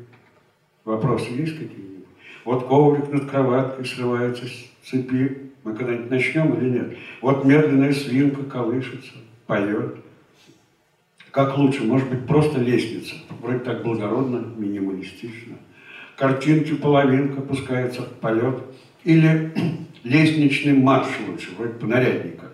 [0.85, 2.05] Вопросы есть какие-нибудь?
[2.45, 5.51] Вот коврик над кроваткой срывается с цепи.
[5.65, 6.99] Мы когда-нибудь начнем или нет?
[7.23, 9.13] Вот медленная свинка колышется,
[9.47, 9.97] поет.
[11.31, 11.85] Как лучше?
[11.85, 13.15] Может быть, просто лестница.
[13.41, 15.57] Вроде так благородно, минималистично.
[16.19, 18.59] Картинки половинка пускается в полет.
[19.05, 19.53] Или
[20.05, 22.47] лестничный марш лучше, вроде понарядника.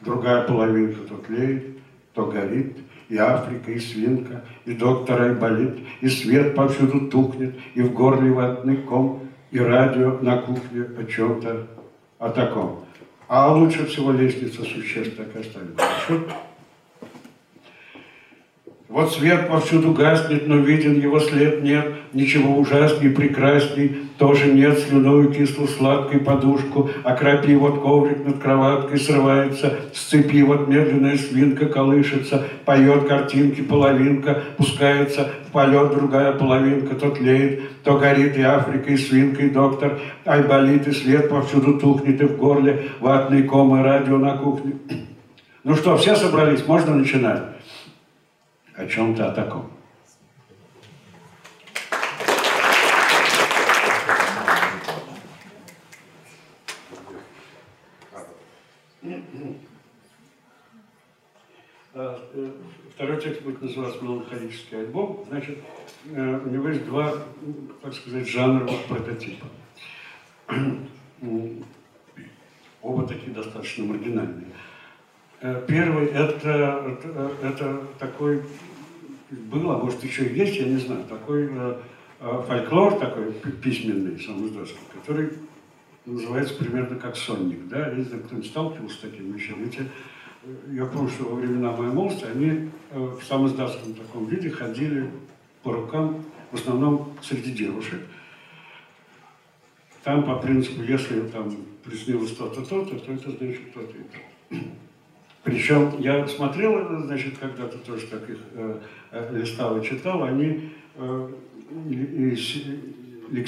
[0.00, 1.78] Другая половинка то тлеет,
[2.14, 2.76] то горит,
[3.08, 8.76] и Африка, и свинка, и доктор Айболит, и свет повсюду тухнет, и в горле ватный
[8.76, 11.66] ком, и радио на кухне о чем-то,
[12.18, 12.84] о таком.
[13.28, 15.76] А лучше всего лестница существ так оставить.
[15.76, 16.24] Хорошо?
[18.90, 21.62] Вот свет повсюду гаснет, но виден его след.
[21.62, 28.98] Нет, ничего ужасней, прекрасней, тоже нет, слюною кислу сладкой подушку, окропи вот коврик над кроваткой
[28.98, 35.30] срывается, с цепи вот медленная свинка колышется, поет картинки половинка, пускается.
[35.46, 40.42] В полет другая половинка, то тлеет, то горит и Африка, и свинка, и доктор, ай
[40.42, 44.72] болит, и свет повсюду тухнет, и в горле ватные комы, радио на кухне.
[45.62, 47.42] Ну что, все собрались, можно начинать?
[48.80, 49.70] О чем-то о таком.
[61.92, 62.50] Э,
[62.94, 65.26] второй текст будет называться «Меланхолический альбом».
[65.28, 65.58] Значит,
[66.06, 67.12] э, у него есть два,
[67.82, 69.46] так сказать, жанровых прототипа.
[72.82, 74.46] Оба такие достаточно маргинальные.
[75.40, 76.98] Э, первый это,
[77.42, 78.42] это такой
[79.30, 81.80] был, а может еще и есть, я не знаю, такой э,
[82.20, 85.30] э, фольклор такой письменный, самоздатский, который
[86.04, 89.88] называется примерно как сонник, да, если кто-нибудь сталкивался с таким вещами, эти,
[90.72, 95.10] я помню, что во времена моей молодости они э, в самоздатском таком виде ходили
[95.62, 98.00] по рукам, в основном среди девушек.
[100.02, 104.56] Там по принципу, если там приснилось то-то, то-то, то это значит то-то и то.
[105.42, 108.80] Причем я смотрел, значит, когда-то тоже так их э,
[109.12, 111.30] э листал и читал, они э,
[111.88, 112.36] и, и
[113.32, 113.44] и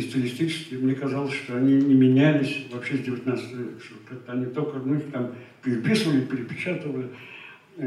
[0.00, 4.78] стилистически, мне казалось, что они не менялись вообще с 19 века, что как-то они только,
[4.78, 7.10] ну, их там переписывали, перепечатывали,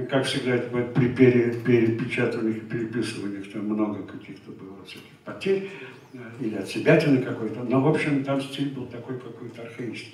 [0.10, 5.70] как всегда это бывает при пере, перепечатываниях и переписываниях, там много каких-то было всяких потерь,
[6.14, 10.14] э, или от себя какой-то, но, в общем, там стиль был такой какой-то архаический.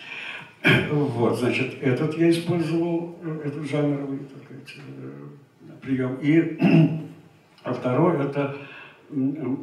[0.91, 6.17] Вот, значит, этот я использовал, э, этот жанровый так сказать, э, прием.
[6.21, 6.57] И
[7.63, 8.55] а второй это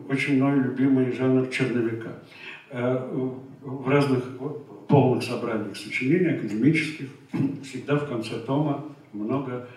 [0.09, 2.19] очень мной любимый жанр черновика.
[2.71, 3.09] Э,
[3.63, 4.25] в разных
[4.89, 7.09] полных собраниях сочинений, академических,
[7.63, 9.69] всегда в конце тома много,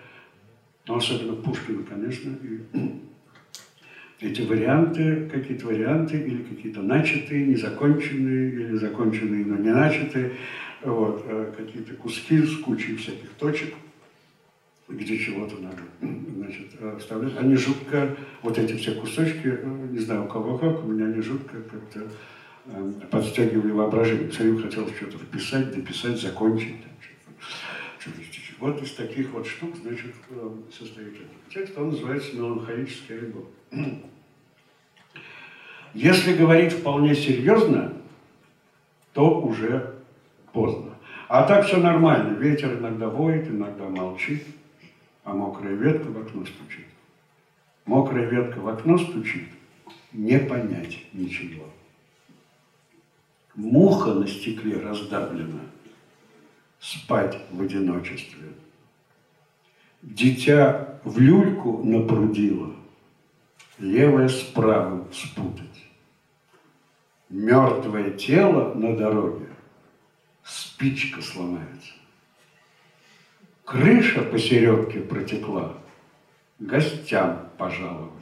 [0.86, 2.60] ну, особенно Пушкина, конечно, и
[4.20, 10.32] эти варианты, какие-то варианты, или какие-то начатые, незаконченные, или законченные, но не начатые,
[10.92, 13.74] вот, э, какие-то куски с кучей всяких точек,
[14.88, 17.36] где чего-то надо значит, э, вставлять.
[17.36, 21.20] Они жутко, вот эти все кусочки, э, не знаю у кого как, у меня они
[21.20, 22.08] жутко как-то
[23.10, 24.28] подстегивали воображение.
[24.28, 26.74] Все время хотелось что-то вписать, дописать, закончить.
[28.58, 31.78] вот из таких вот штук, значит, э, состоит этот текст.
[31.78, 33.44] Он называется «Меланхолическая любовь».
[35.94, 37.92] Если говорить вполне серьезно,
[39.14, 39.95] то уже
[40.56, 40.94] поздно.
[41.28, 42.38] А так все нормально.
[42.38, 44.42] Ветер иногда воет, иногда молчит,
[45.22, 46.86] а мокрая ветка в окно стучит.
[47.84, 49.48] Мокрая ветка в окно стучит,
[50.12, 51.64] не понять ничего.
[53.54, 55.60] Муха на стекле раздавлена,
[56.80, 58.48] спать в одиночестве.
[60.02, 62.74] Дитя в люльку напрудило,
[63.78, 65.84] левое с правым спутать.
[67.28, 69.45] Мертвое тело на дороге,
[70.46, 71.92] спичка сломается.
[73.64, 75.74] Крыша посередке протекла,
[76.60, 78.12] гостям пожаловать.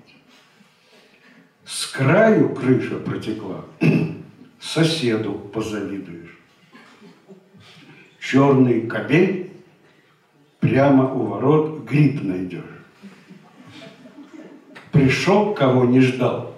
[1.66, 3.64] С краю крыша протекла,
[4.60, 6.38] соседу позавидуешь.
[8.18, 9.52] Черный кобель
[10.60, 12.62] прямо у ворот гриб найдешь.
[14.92, 16.54] Пришел, кого не ждал,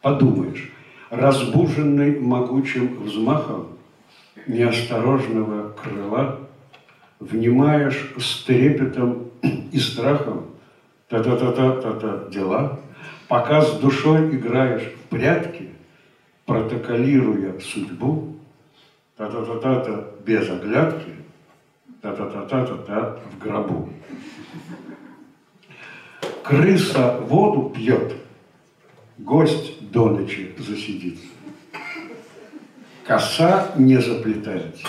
[0.00, 0.70] подумаешь,
[1.10, 3.71] разбуженный могучим взмахом
[4.46, 6.40] неосторожного крыла,
[7.20, 10.46] внимаешь с трепетом и страхом
[11.08, 12.80] та-та-та-та-та-та дела,
[13.28, 15.70] пока с душой играешь в прятки,
[16.46, 18.36] протоколируя судьбу,
[19.16, 21.12] та-та-та-та-та без оглядки,
[22.00, 23.88] та-та-та-та-та-та в гробу.
[26.42, 28.14] Крыса воду пьет,
[29.18, 31.31] гость до ночи засидится.
[33.12, 34.86] Коса не заплетается,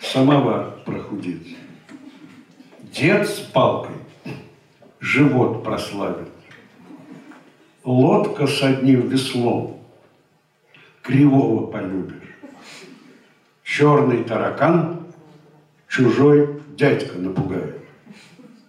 [0.00, 1.56] самовар прохудится.
[2.80, 3.96] Дед с палкой
[4.98, 6.30] живот прославит.
[7.84, 9.78] Лодка с одним веслом
[11.02, 12.34] кривого полюбишь.
[13.62, 15.00] Черный таракан
[15.86, 17.76] чужой дядька напугает.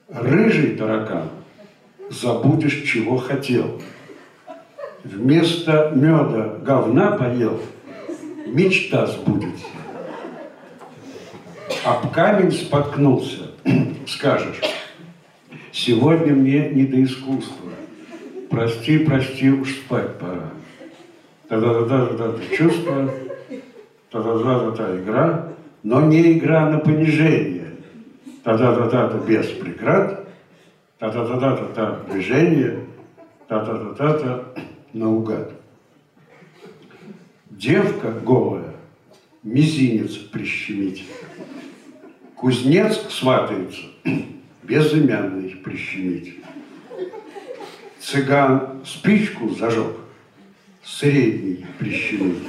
[0.09, 1.29] Рыжий таракан
[2.09, 3.81] забудешь, чего хотел.
[5.05, 7.61] Вместо меда говна поел,
[8.45, 9.65] мечта сбудется.
[11.83, 13.51] Об камень споткнулся,
[14.07, 14.61] скажешь,
[15.71, 17.71] сегодня мне не до искусства.
[18.49, 20.49] Прости, прости, уж спать пора.
[21.49, 23.09] Та-да-да-да-да чувство,
[24.11, 25.47] та-да-да-да-да игра,
[25.83, 27.71] но не игра на понижение.
[28.43, 30.27] Та-да-да-да-да без преград,
[30.99, 32.79] та-да-да-да-да движение,
[33.47, 34.45] та-да-да-да-да
[34.93, 35.54] наугад.
[37.57, 38.75] Девка голая,
[39.41, 41.05] мизинец прищемить.
[42.35, 43.81] Кузнец сватается,
[44.63, 46.39] безымянный прищемить.
[48.01, 49.95] Цыган спичку зажег,
[50.83, 52.43] средний прищемить.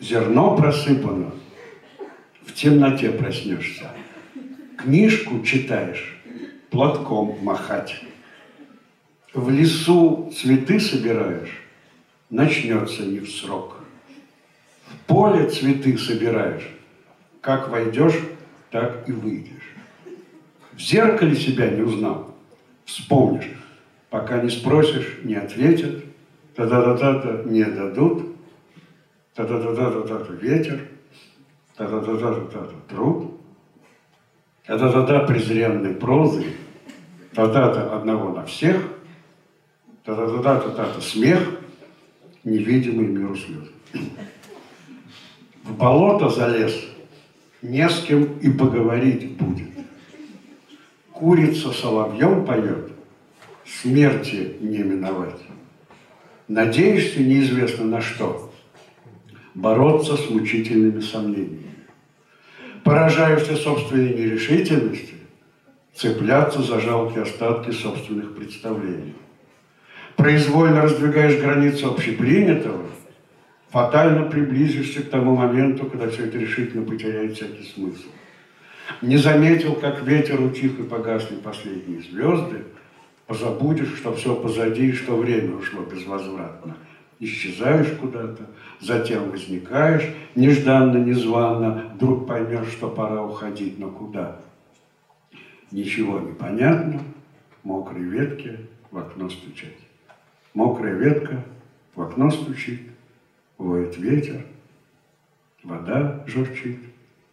[0.00, 1.32] Зерно просыпано,
[2.46, 3.90] в темноте проснешься.
[4.78, 6.18] Книжку читаешь,
[6.70, 8.00] платком махать.
[9.34, 11.60] В лесу цветы собираешь,
[12.30, 13.79] начнется не в срок.
[14.90, 16.68] В поле цветы собираешь,
[17.40, 18.18] как войдешь,
[18.70, 19.74] так и выйдешь.
[20.72, 22.34] В зеркале себя не узнал,
[22.84, 23.50] вспомнишь,
[24.08, 26.04] пока не спросишь, не ответят,
[26.56, 28.36] та-да-да-да-да не дадут,
[29.34, 30.88] та-да-да-да-да-да ветер,
[31.76, 33.40] та-да-да-да-да-да труд,
[34.66, 36.46] та-да-да-да презренной прозы,
[37.34, 38.82] та-да-да одного на всех,
[40.04, 41.40] та-да-да-да-да-да смех,
[42.42, 43.68] невидимый миру слез.
[45.64, 46.74] В болото залез,
[47.62, 49.68] не с кем и поговорить будет.
[51.12, 52.90] Курица соловьем поет,
[53.66, 55.40] смерти не миновать.
[56.48, 58.52] Надеешься неизвестно на что,
[59.54, 61.74] бороться с мучительными сомнениями.
[62.82, 65.14] Поражаешься собственной нерешительности,
[65.94, 69.14] цепляться за жалкие остатки собственных представлений.
[70.16, 72.86] Произвольно раздвигаешь границы общепринятого,
[73.70, 78.08] фатально приблизишься к тому моменту, когда все это решительно потеряет всякий смысл.
[79.02, 82.64] Не заметил, как ветер утих и погасли последние звезды,
[83.26, 86.76] позабудешь, что все позади, и что время ушло безвозвратно.
[87.20, 88.46] Исчезаешь куда-то,
[88.80, 94.40] затем возникаешь, нежданно-незванно, вдруг поймешь, что пора уходить, но куда?
[95.70, 97.00] Ничего не понятно,
[97.62, 98.58] мокрые ветки
[98.90, 99.76] в окно стучать.
[100.54, 101.44] Мокрая ветка
[101.94, 102.89] в окно стучит,
[103.60, 104.46] воет ветер,
[105.62, 106.78] вода журчит.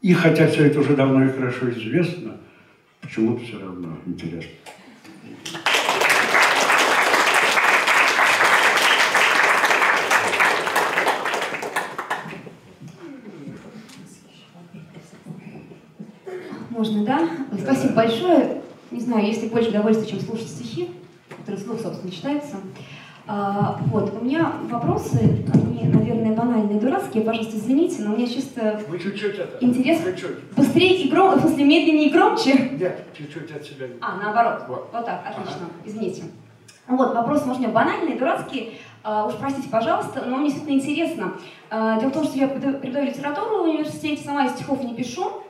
[0.01, 2.37] И хотя все это уже давно и хорошо известно,
[3.01, 4.51] почему-то все равно интересно.
[16.69, 17.29] Можно, да?
[17.59, 18.61] Спасибо большое.
[18.91, 20.91] Не знаю, если больше удовольствия, чем слушать стихи,
[21.29, 22.57] которые вслух, собственно, читаются.
[23.25, 25.43] А, вот, у меня вопросы,
[25.77, 29.57] они, наверное, банальные, дурацкие, пожалуйста, извините, но у меня чисто Вы чуть-чуть это...
[29.63, 30.03] Интерес?
[30.03, 30.43] Чуть-чуть.
[30.55, 32.53] быстрее и громче, смысле, медленнее и громче.
[32.79, 33.87] Нет, чуть-чуть от себя.
[34.01, 34.63] А, наоборот.
[34.67, 34.89] Вот.
[34.91, 35.67] Вот так, отлично.
[35.85, 36.23] Извините.
[36.87, 38.79] Вот, вопрос, может, банальный, дурацкий.
[39.03, 41.33] А, уж простите, пожалуйста, но мне действительно интересно.
[41.69, 45.43] А, дело в том, что я преподаю литературу в университете, сама из стихов не пишу.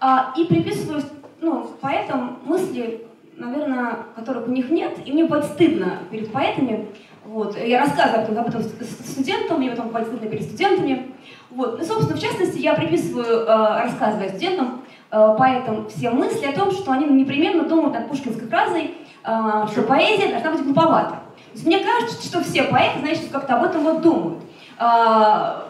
[0.00, 1.02] А, и приписываю
[1.40, 3.06] ну, поэтам мысли,
[3.36, 4.98] наверное, которых у них нет.
[5.04, 6.88] И мне бывает стыдно перед поэтами.
[7.24, 7.56] Вот.
[7.56, 11.12] Я рассказываю об этом, студентам, мне потом стыдно перед студентами.
[11.50, 11.78] Вот.
[11.78, 16.72] Ну, собственно, в частности, я приписываю, э, рассказывая студентам, э, поэтам все мысли о том,
[16.72, 18.94] что они непременно думают над пушкинской фразой,
[19.24, 21.10] э, что поэзия должна быть глуповата.
[21.10, 24.38] То есть мне кажется, что все поэты, значит, как-то об этом вот думают.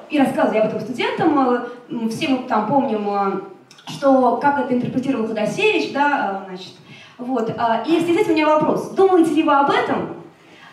[0.09, 1.67] И рассказываю я об этом студентам,
[2.09, 3.43] все мы там помним,
[3.89, 6.73] что, как это интерпретировал Ходосевич, да, значит,
[7.19, 7.51] вот.
[7.51, 8.91] И в связи с этим у меня вопрос.
[8.91, 10.22] Думаете ли вы об этом?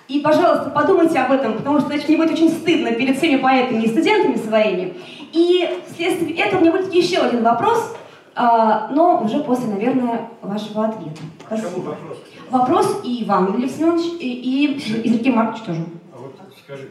[0.10, 3.84] И, пожалуйста, подумайте об этом, потому что иначе мне будет очень стыдно перед всеми поэтами
[3.84, 4.96] и студентами своими.
[5.32, 7.96] И вследствие этого мне будет еще один вопрос,
[8.34, 11.22] а, но уже после, наверное, вашего ответа.
[11.48, 11.90] А Спасибо.
[11.90, 12.18] вопрос?
[12.50, 15.86] Вопрос и вам, Лев Семенович, и, и, и Сергей Маркович тоже.
[16.12, 16.88] А вот скажи,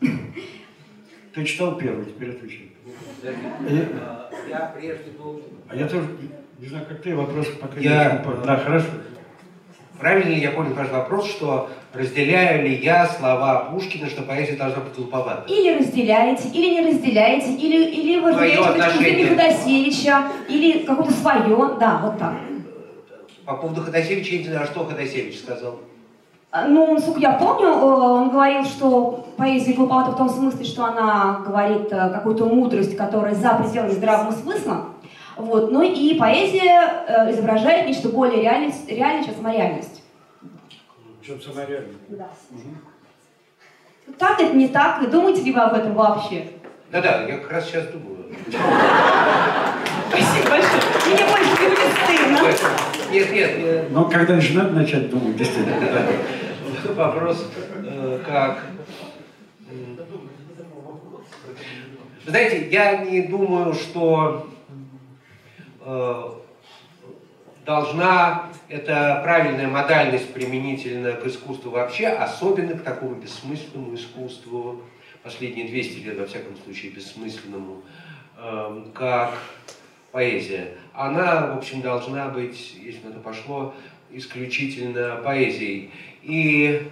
[0.00, 0.08] я...
[1.34, 2.72] Ты читал первый, теперь отвечай.
[4.48, 5.42] Я прежде был...
[5.68, 6.08] А я тоже
[6.58, 8.42] не знаю, как ты, вопрос пока Я- не понял.
[8.46, 8.86] Да, хорошо.
[9.98, 14.82] Правильно ли я понял ваш вопрос, что разделяю ли я слова Пушкина, что поэзия должна
[14.82, 15.54] быть глуповатой?
[15.54, 19.28] Или разделяете, или не разделяете, или, или вы разделяете точку зрения.
[19.28, 22.34] Ходосевича, или какое-то свое, да, вот так.
[23.46, 25.76] По поводу Ходосевича, я не знаю, что Ходосевич сказал.
[26.50, 30.84] А, Ну, насколько я помню, э, он говорил, что поэзия глуповата в том смысле, что
[30.84, 34.86] она говорит э, какую-то мудрость, которая за пределами здравого смысла.
[35.36, 35.70] Вот.
[35.70, 40.02] Ну и поэзия э, изображает нечто более реальное, реальное чем сама реальность.
[41.26, 41.92] Чем самореально.
[42.08, 42.28] Да.
[44.18, 46.46] Так это не так, и думаете ли вы об этом вообще?
[46.92, 48.32] Да-да, я как раз сейчас думаю.
[50.08, 50.82] Спасибо большое.
[51.06, 53.12] Мне больше не будет стыдно.
[53.12, 53.90] Нет, нет, нет.
[53.90, 55.80] Но когда же надо начать думать, действительно.
[55.80, 56.92] да.
[56.94, 57.50] Вопрос,
[57.84, 58.62] э, как...
[62.24, 64.55] знаете, я не думаю, что э,
[67.66, 74.82] должна эта правильная модальность применительно к искусству вообще, особенно к такому бессмысленному искусству,
[75.22, 77.82] последние 200 лет, во всяком случае, бессмысленному,
[78.38, 79.34] э, как
[80.12, 80.74] поэзия.
[80.94, 83.74] Она, в общем, должна быть, если на это пошло,
[84.10, 85.90] исключительно поэзией.
[86.22, 86.88] И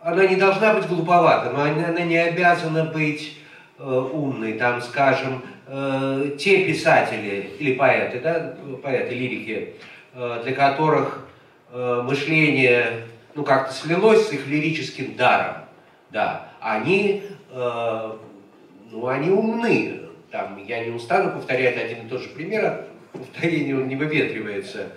[0.00, 3.36] она не должна быть глуповата, но она, она не обязана быть
[3.78, 4.54] э, умной.
[4.54, 9.74] Там, скажем, э, те писатели или поэты, да, поэты, лирики,
[10.14, 11.26] э, для которых
[11.72, 15.64] э, мышление ну, как-то слилось с их лирическим даром,
[16.10, 18.12] да, они, э,
[18.90, 20.00] ну, они умны.
[20.30, 24.88] Там, я не устану повторять один и тот же пример, от повторения он не выветривается.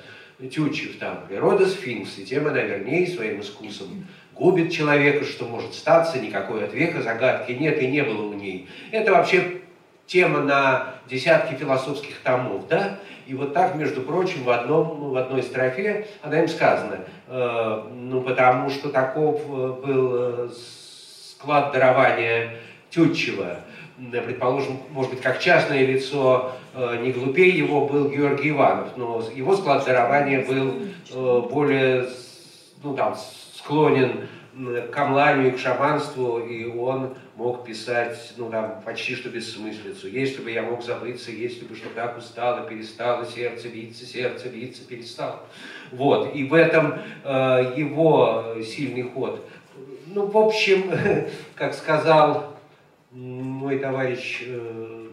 [0.51, 6.19] Тютчев там, природа сфинкс, и тем она вернее своим искусством губит человека, что может статься,
[6.19, 8.67] никакой ответа, загадки нет и не было у ней.
[8.91, 9.61] Это вообще
[10.07, 12.99] тема на десятки философских томов, да?
[13.27, 17.83] И вот так, между прочим, в, одном, ну, в одной строфе она им сказана, э,
[17.91, 20.49] ну, потому что таков э, был э,
[21.39, 22.57] склад дарования
[22.91, 23.61] Тютчева.
[24.11, 29.55] Предположим, может быть, как частное лицо, э, не глупее его был Георгий Иванов, но его
[29.55, 30.73] склад дарования был
[31.11, 32.07] э, более,
[32.83, 33.15] ну, там,
[33.55, 34.27] склонен
[34.91, 40.07] к омланию и к шаманству, и он мог писать, ну, там, почти что бессмыслицу.
[40.07, 44.85] Если бы я мог забыться, если бы что так устало, перестало сердце биться, сердце биться,
[44.87, 45.41] перестало.
[45.91, 49.47] Вот, и в этом э, его э, сильный ход.
[50.07, 50.91] Ну, в общем,
[51.55, 52.57] как сказал
[53.11, 55.07] мой товарищ, э,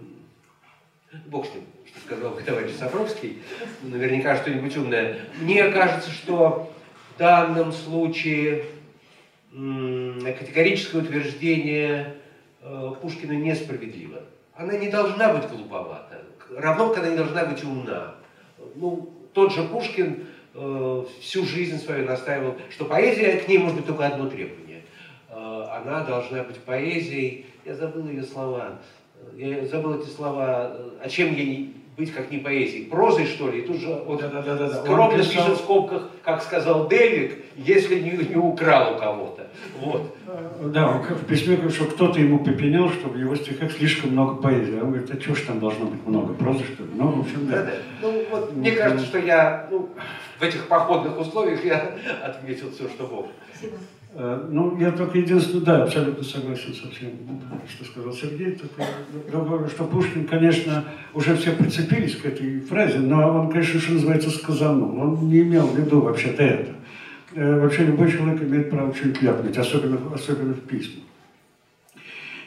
[1.27, 3.43] бог с ним, что сказал мой товарищ Сапровский,
[3.83, 5.19] наверняка что-нибудь умное.
[5.41, 6.73] Мне кажется, что
[7.15, 8.65] в данном случае
[9.53, 12.15] категорическое утверждение
[12.63, 14.21] э, Пушкина несправедливо.
[14.55, 16.23] Она не должна быть глуповата,
[16.57, 18.15] равно как она не должна быть умна.
[18.77, 23.87] Ну, тот же Пушкин э, всю жизнь свою настаивал, что поэзия, к ней может быть
[23.87, 24.83] только одно требование.
[25.29, 27.47] Э, она должна быть поэзией.
[27.67, 28.79] Я забыл ее слова.
[29.35, 30.77] Я забыл эти слова.
[31.03, 33.61] А чем ей быть быть как не поэзией, прозой, что ли.
[33.61, 34.75] И тут же вот Да, да, да, да, да.
[34.77, 39.47] скромно Он писал- пишет в скобках, как сказал Дельвик, если не, не украл у кого-то.
[39.81, 40.17] Вот.
[40.73, 44.35] Да, он в письме говорит, что кто-то ему попенял, что в его стихах слишком много
[44.43, 44.79] поэзии.
[44.79, 46.91] А он говорит, а чего ж там должно быть много прозы, что ли?
[46.95, 47.57] Ну, в общем, да.
[47.57, 47.73] Да-да.
[48.03, 49.89] Ну, вот, мне кажется, что я ну,
[50.39, 51.95] в этих походных условиях я
[52.25, 53.27] отметил все, что мог.
[53.63, 53.67] Э,
[54.15, 57.13] Ну, я только единственное, да, абсолютно согласен со всем,
[57.67, 58.53] что сказал Сергей.
[58.53, 58.85] Только
[59.33, 60.85] добавлю, что Пушкин, конечно,
[61.15, 65.01] уже все прицепились к этой фразе, но он, конечно, что называется, сказанул.
[65.01, 66.73] Он не имел в виду вообще-то это.
[67.35, 71.05] Э, Вообще любой человек имеет право что-нибудь ляпнуть, особенно, особенно в письмах.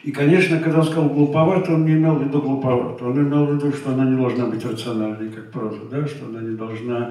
[0.04, 3.04] И, конечно, когда он сказал глуповато, он не имел в виду глуповато.
[3.04, 6.06] Он имел в виду, что она не должна быть рациональной, как проза, да?
[6.06, 7.10] что она не должна,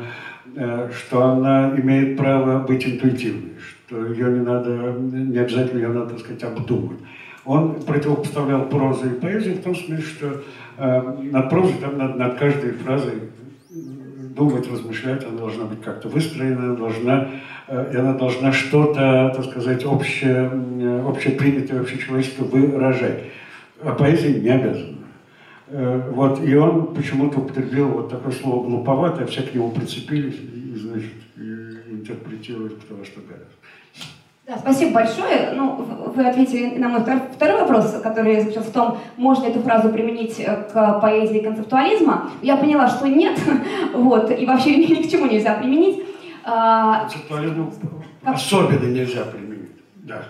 [0.56, 3.51] э, что она имеет право быть интуитивной,
[3.88, 4.69] что ее не надо,
[4.99, 6.99] не обязательно ее надо, так сказать, обдумать.
[7.45, 10.41] Он противопоставлял прозу и поэзию в том смысле, что
[10.77, 13.13] э, над прозой, там, над, над каждой фразой
[14.36, 17.29] думать, размышлять, она должна быть как-то выстроена, она должна,
[17.67, 20.51] э, и она должна что-то, так сказать, общее,
[21.07, 23.25] общепринятое, общечеловеческое выражать.
[23.83, 24.97] А поэзия не обязана.
[25.67, 30.36] Э, Вот, и он почему-то употребил вот такое слово глуповато, а все к нему прицепились
[30.36, 31.13] и, значит,
[32.53, 33.45] кто во что гораздо.
[34.47, 35.53] Да, спасибо большое.
[35.55, 35.73] Ну,
[36.15, 40.39] вы ответили на мой втор- второй вопрос, который заключался в том, можно эту фразу применить
[40.39, 42.29] э, к поэзии концептуализма.
[42.43, 43.39] Я поняла, что нет,
[43.93, 46.03] вот, и вообще ни, ни к чему нельзя применить.
[46.43, 47.71] А, Концептуализм
[48.23, 49.71] особенно нельзя применить.
[49.95, 50.21] Да.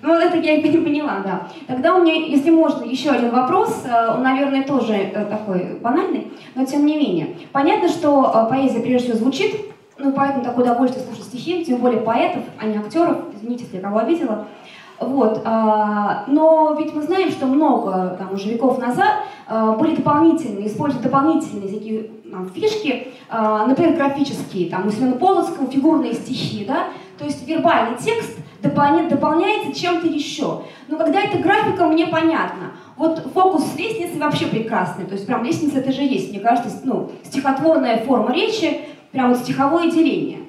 [0.00, 1.48] Ну, это я и не поняла, да.
[1.66, 3.84] Тогда у меня, если можно, еще один вопрос.
[3.84, 7.36] Э, Он, наверное, тоже э, такой банальный, но тем не менее.
[7.52, 9.54] Понятно, что поэзия прежде всего звучит,
[9.98, 13.18] ну, поэтому такое удовольствие слушать стихи, тем более поэтов, а не актеров.
[13.34, 14.46] Извините, если я кого обидела.
[15.00, 15.42] Вот.
[15.44, 21.04] а, Но ведь мы знаем, что много там, уже веков назад а, были дополнительные, используют
[21.04, 26.84] дополнительные такие там, фишки, а, например, графические, там, у Семена Полоцкого фигурные стихи, да,
[27.16, 30.62] то есть вербальный текст дополня- дополняется чем-то еще.
[30.88, 32.72] Но когда это графика, мне понятно.
[32.96, 36.70] Вот фокус с лестницей вообще прекрасный, то есть прям лестница это же есть, мне кажется,
[36.82, 38.80] ну, стихотворная форма речи,
[39.12, 40.40] прям вот стиховое деление.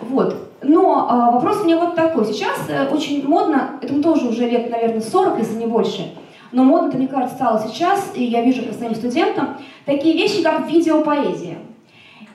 [0.00, 0.36] Вот.
[0.62, 2.24] Но а, вопрос у меня вот такой.
[2.26, 6.14] Сейчас э, очень модно, этому тоже уже лет, наверное, 40, если не больше,
[6.52, 10.42] но модно, это, мне кажется, стало сейчас, и я вижу по своим студентам, такие вещи,
[10.42, 11.58] как видеопоэзия.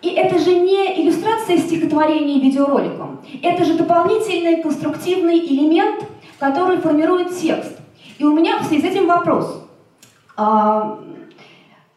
[0.01, 3.21] И это же не иллюстрация стихотворения видеороликом.
[3.41, 6.05] Это же дополнительный конструктивный элемент,
[6.37, 7.79] который формирует текст.
[8.17, 9.63] И у меня в связи с этим вопрос.
[10.35, 10.99] А,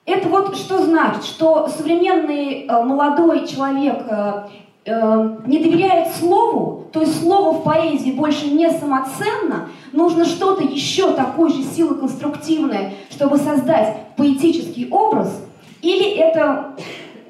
[0.05, 4.49] Это вот что значит, что современный э, молодой человек э,
[4.85, 11.13] э, не доверяет слову, то есть слово в поэзии больше не самоценно, нужно что-то еще
[11.13, 15.41] такой же силы конструктивное, чтобы создать поэтический образ,
[15.83, 16.75] или это,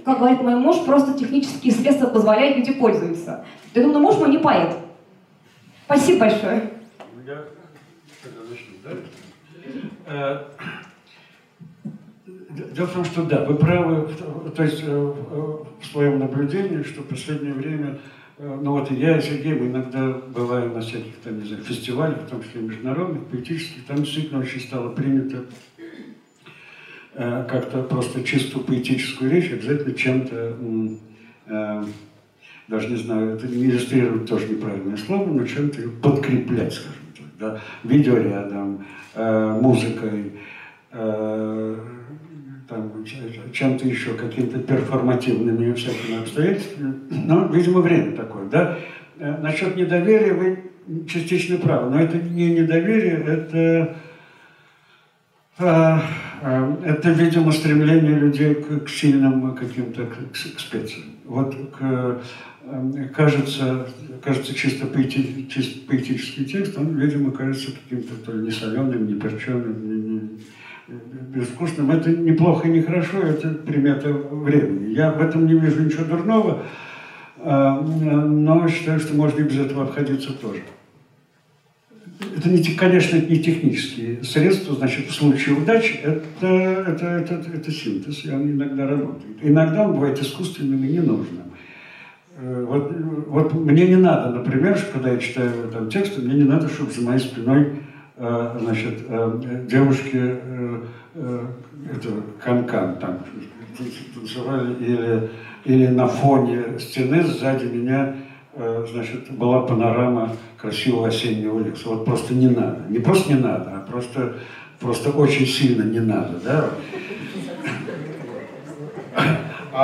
[0.07, 3.45] как говорит мой муж, просто технические средства позволяют, люди пользуются.
[3.75, 4.77] Я думаю, муж мой не поэт.
[5.85, 6.71] Спасибо большое.
[7.15, 7.45] Ну, Я
[8.49, 8.77] начну,
[10.07, 10.45] да?
[12.57, 14.09] Э, Дело в том, что да, вы правы,
[14.55, 17.99] то есть э, в в своем наблюдении, что в последнее время,
[18.39, 21.63] э, ну вот и я, и Сергей, мы иногда бываем на всяких там, не знаю,
[21.65, 25.45] фестивалях, в том числе международных, поэтических, там действительно очень стало принято
[27.15, 30.57] э, как-то просто чистую поэтическую речь обязательно чем-то,
[31.47, 31.85] э,
[32.69, 37.27] даже не знаю, это не иллюстрировать тоже неправильное слово, но чем-то ее подкреплять, скажем так,
[37.39, 40.33] да, видео рядом, э, музыкой,
[40.93, 41.77] э,
[42.73, 43.17] там, ч-
[43.53, 46.95] чем-то еще, какими-то перформативными всякими обстоятельствами.
[47.11, 48.79] Но, видимо, время такое, да.
[49.19, 50.59] Э, Насчет недоверия вы
[51.09, 53.97] частично правы, но это не недоверие, это
[55.59, 56.03] а,
[56.41, 61.11] а, Это, видимо, стремление людей к, к сильным каким-то к, к специям.
[61.25, 62.21] Вот к,
[62.65, 63.87] э, кажется,
[64.25, 69.15] кажется чисто, поэти, чисто поэтический текст, он, видимо, кажется каким-то то ли не соленым, не
[69.21, 70.31] перченым, не, не-
[71.35, 71.91] безвкусным.
[71.91, 74.95] Это неплохо и не хорошо, это примета времени.
[74.95, 76.63] Я в этом не вижу ничего дурного,
[77.39, 80.63] а, но считаю, что можно и без этого обходиться тоже.
[82.37, 88.25] Это, не, конечно, не технические средства, значит, в случае удачи это, это, это, это синтез,
[88.25, 89.37] и он иногда работает.
[89.43, 91.53] Иногда он бывает искусственным и ненужным.
[92.39, 92.93] Э, Вот,
[93.27, 97.03] вот мне не надо, например, когда я читаю там тексты, мне не надо, чтобы за
[97.03, 97.73] моей спиной
[98.23, 100.83] значит, э, девушки э,
[101.15, 101.47] э,
[101.93, 102.09] это,
[102.43, 103.19] канкан там
[104.15, 105.31] танцевали, или,
[105.65, 108.15] или на фоне стены сзади меня
[108.55, 111.89] э, значит, была панорама красивого осеннего леса.
[111.89, 112.85] Вот просто не надо.
[112.89, 114.37] Не просто не надо, а просто,
[114.79, 116.39] просто очень сильно не надо.
[116.45, 116.71] Да?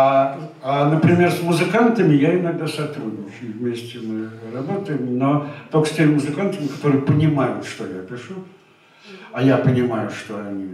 [0.01, 6.15] А, а, например, с музыкантами я иногда сотрудничаю, вместе мы работаем, но только с теми
[6.15, 8.35] музыкантами, которые понимают, что я пишу,
[9.33, 10.69] а я понимаю, что они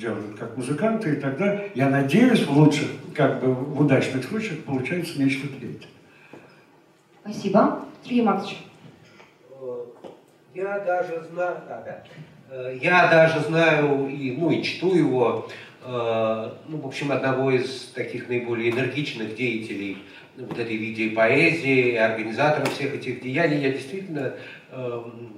[0.00, 5.16] делают как музыканты, и тогда, я надеюсь, в лучших, как бы в удачных случаях получается
[5.22, 5.88] нечто третье.
[7.22, 7.84] Спасибо.
[8.02, 8.58] Сергей Маркович.
[10.54, 12.02] Я даже знаю, да, да.
[12.50, 15.48] Э, Я даже знаю, и, ну и чту его,
[15.86, 19.98] ну, в общем, одного из таких наиболее энергичных деятелей
[20.36, 23.60] вот этой виде поэзии, организаторов всех этих деяний.
[23.60, 24.34] Я действительно
[24.72, 25.32] эм,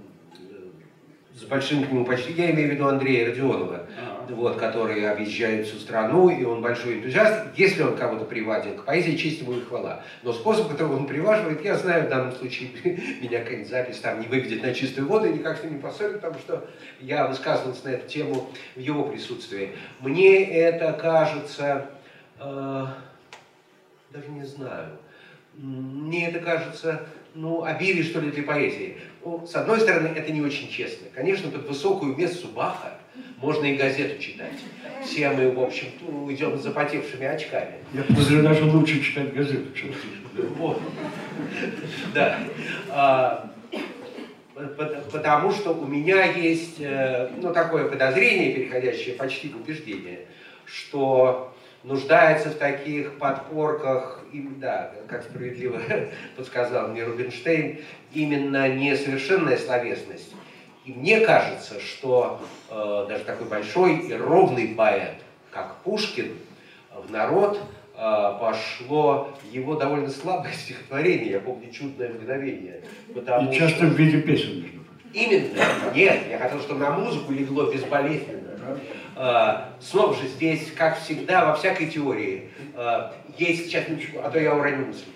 [1.38, 3.86] с большим к нему почти, я имею в виду Андрея Родионова,
[4.28, 7.56] вот, который объезжает всю страну, и он большой энтузиаст.
[7.56, 10.02] Если он кого-то приводил к поэзии, честь ему и хвала.
[10.22, 12.70] Но способ, которым он приваживает, я знаю, в данном случае
[13.22, 16.14] меня какая-нибудь запись там не выведет на чистую воду, и никак с ним не поссорю,
[16.14, 16.68] потому что
[17.00, 19.76] я высказывался на эту тему в его присутствии.
[20.00, 21.86] Мне это кажется,
[22.40, 22.86] э,
[24.10, 24.98] даже не знаю,
[25.54, 28.96] мне это кажется, ну, обилие, что ли, для поэзии.
[29.24, 31.06] Ну, с одной стороны, это не очень честно.
[31.14, 32.98] Конечно, под высокую мессу Баха
[33.38, 34.52] можно и газету читать.
[35.04, 37.74] Все мы, в общем, ну, идем с запотевшими очками.
[37.92, 39.92] Я подозреваю, даже лучше читать газету, чем
[40.56, 40.80] Вот.
[42.14, 42.38] Да.
[42.90, 43.50] А,
[44.54, 50.26] пот- Потому что у меня есть, э, ну, такое подозрение, переходящее почти в убеждение,
[50.64, 51.54] что
[51.84, 55.80] нуждается в таких подпорках, и, да, как справедливо
[56.36, 57.78] подсказал мне Рубинштейн,
[58.12, 60.34] именно несовершенная словесность.
[60.84, 65.16] И мне кажется, что э, даже такой большой и ровный поэт,
[65.50, 66.32] как Пушкин,
[66.94, 67.58] в народ
[67.94, 67.98] э,
[68.40, 72.82] пошло его довольно слабое стихотворение, я помню «Чудное мгновение».
[73.14, 74.84] Потому И часто что- в виде песен, между прочим.
[75.12, 75.94] Именно.
[75.94, 78.78] Нет, я хотел, чтобы на музыку легло безболезненно.
[79.20, 84.38] А, Снова же здесь, как всегда, во всякой теории, а, есть, сейчас минуточку, а то
[84.38, 85.06] я уроню мысль,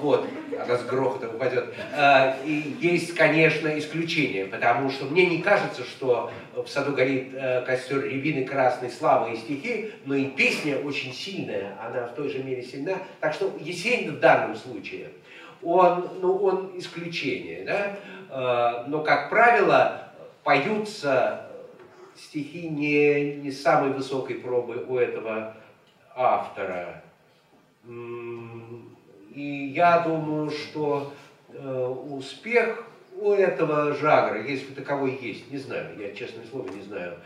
[0.00, 0.26] вот,
[0.60, 1.72] она с грохотом упадет.
[1.94, 7.62] А, И есть, конечно, исключения, потому что мне не кажется, что в саду горит э,
[7.64, 12.42] костер рябины красной славы и стихи, но и песня очень сильная, она в той же
[12.42, 12.94] мере сильна.
[13.20, 15.10] Так что Есенин в данном случае,
[15.62, 17.96] он, ну, он исключение, да?
[18.28, 20.08] Э, но, как правило,
[20.42, 21.51] поются
[22.16, 25.56] стихи не, не самой высокой пробы у этого
[26.14, 27.02] автора.
[29.34, 31.12] И я думаю, что
[31.48, 32.84] э, успех
[33.16, 37.18] у этого жанра, если таковой есть, не знаю, я честное слово не знаю,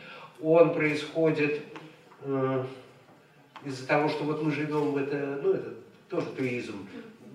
[0.42, 1.62] он происходит
[2.22, 2.64] э,
[3.64, 5.74] из-за того, что вот мы живем в это, ну это
[6.08, 6.88] тоже туизм,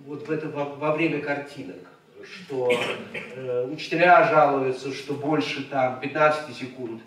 [0.06, 1.76] вот в это во, во время картинок,
[2.24, 2.72] что
[3.12, 7.02] э, учителя жалуются, что больше там 15 секунд,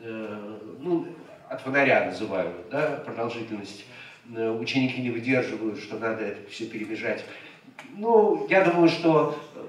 [0.00, 1.06] ну,
[1.48, 3.84] от фонаря называют, да, продолжительность,
[4.34, 7.24] э, ученики не выдерживают, что надо это все перебежать.
[7.96, 9.64] Ну, я думаю, что э,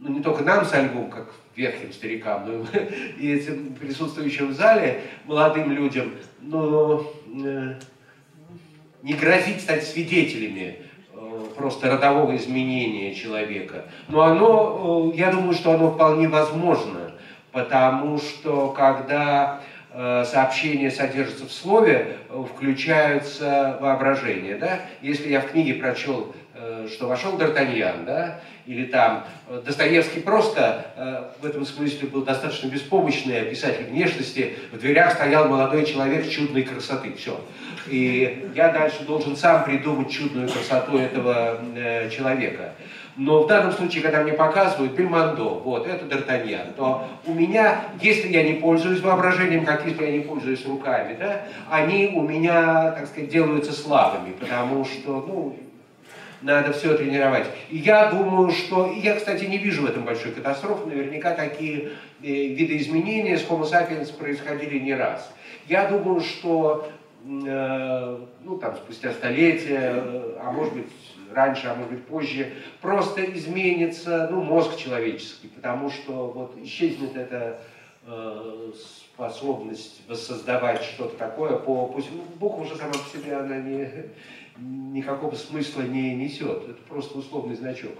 [0.00, 2.66] ну, не только нам с альбом, как верхним старикам, но
[3.18, 7.74] и этим присутствующим в зале молодым людям, но э,
[9.02, 10.78] не грозить стать свидетелями
[11.12, 13.86] э, просто родового изменения человека.
[14.08, 17.11] Но оно, э, я думаю, что оно вполне возможно,
[17.52, 19.60] потому что когда
[19.92, 24.56] э, сообщение содержится в слове, э, включается воображение.
[24.56, 24.80] Да?
[25.02, 29.24] Если я в книге прочел, э, что вошел Д'Артаньян, да, или там
[29.64, 36.30] Достоевский просто в этом смысле был достаточно беспомощный описатель внешности, в дверях стоял молодой человек
[36.30, 37.40] чудной красоты, все.
[37.88, 41.58] И я дальше должен сам придумать чудную красоту этого
[42.08, 42.74] человека.
[43.16, 48.28] Но в данном случае, когда мне показывают Бельмондо, вот, это Д'Артаньян, то у меня, если
[48.28, 53.06] я не пользуюсь воображением, как если я не пользуюсь руками, да, они у меня, так
[53.06, 55.56] сказать, делаются слабыми, потому что, ну,
[56.40, 57.46] надо все тренировать.
[57.70, 58.86] И я думаю, что...
[58.86, 60.88] И я, кстати, не вижу в этом большой катастрофы.
[60.88, 61.90] Наверняка такие
[62.22, 65.32] э, видоизменения с Homo sapiens происходили не раз.
[65.68, 66.88] Я думаю, что
[67.24, 70.88] э, ну, там, спустя столетия, э, а может быть
[71.34, 77.60] раньше, а может быть позже, просто изменится ну, мозг человеческий, потому что вот исчезнет эта
[78.06, 78.72] э,
[79.12, 84.10] способность воссоздавать что-то такое по, по ну, буква уже сама по себе она не,
[84.58, 86.68] никакого смысла не несет.
[86.68, 87.94] Это просто условный значок.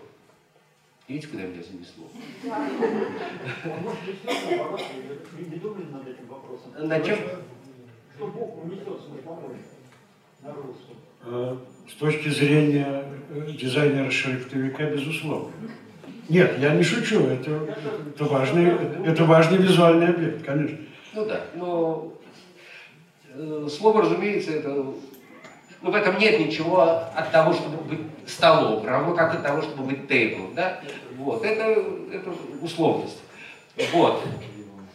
[1.08, 2.04] Видите, куда меня занесло?
[5.32, 6.72] Вы не думали над этим вопросом?
[6.78, 7.18] Над чем?
[8.14, 9.58] Что Бог унесет свой помощь
[10.40, 10.96] на русском?
[11.88, 15.52] С точки зрения э, дизайнера-шрифтовика, безусловно.
[16.28, 17.50] Нет, я не шучу, это,
[18.14, 18.72] это, важный,
[19.04, 20.78] это важный визуальный объект, конечно.
[21.12, 22.12] Ну да, но
[23.34, 29.14] э, слово, разумеется, это Ну, в этом нет ничего от того, чтобы быть столом, равно
[29.14, 30.80] как от того, чтобы быть тейблом, да?
[31.16, 31.64] Вот, это,
[32.12, 33.18] это условность.
[33.92, 34.22] Вот.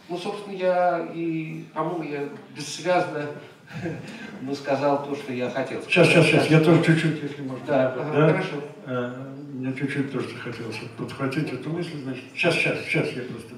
[0.08, 3.26] Ну, собственно, я и, по-моему, я бессвязно
[4.42, 5.82] ну, сказал то, что я хотел.
[5.82, 7.66] Сейчас, сейчас, сейчас, я тоже чуть-чуть, если можно.
[7.66, 8.62] Да, ага, хорошо.
[8.86, 9.12] Э,
[9.52, 13.54] Мне чуть-чуть тоже захотелось подхватить эту мысль, значит, сейчас, сейчас, сейчас я просто...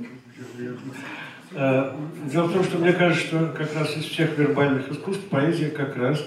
[1.53, 1.95] Э,
[2.33, 5.97] Дело в том, что мне кажется, что как раз из всех вербальных искусств поэзия как
[5.97, 6.25] раз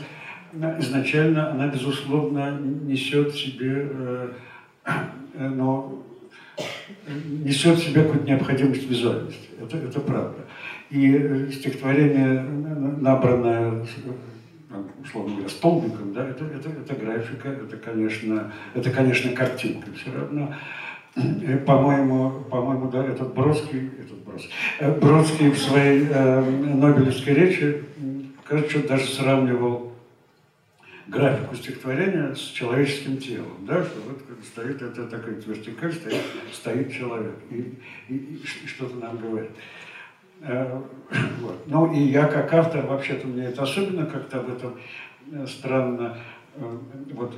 [0.53, 3.89] э, изначально, она, безусловно, несет в себе,
[5.38, 6.03] но
[7.07, 9.49] несет в себе какую-то необходимость визуальности.
[9.59, 10.45] Это, это правда.
[10.93, 12.41] И э, стихотворение, э,
[13.01, 13.83] набранное,
[14.69, 20.11] там, условно говоря, столбиком, да, это, это, это графика, это, конечно, это, конечно, картинка все
[20.13, 20.53] равно.
[21.65, 27.83] По-моему, по-моему, да, этот Бродский, этот Бродский, э, Бродский в своей э, Нобелевской речи,
[28.43, 29.93] кажется, даже сравнивал
[31.07, 36.21] графику стихотворения с человеческим телом, да, что вот стоит это такая вертикаль, стоит,
[36.51, 37.73] стоит человек и,
[38.09, 39.49] и- и что-то нам говорит.
[40.41, 40.81] Э,
[41.41, 41.63] вот.
[41.67, 44.77] Ну и я как автор, вообще-то мне это особенно как-то об этом
[45.31, 46.17] э, странно
[46.55, 46.77] э,
[47.13, 47.34] вот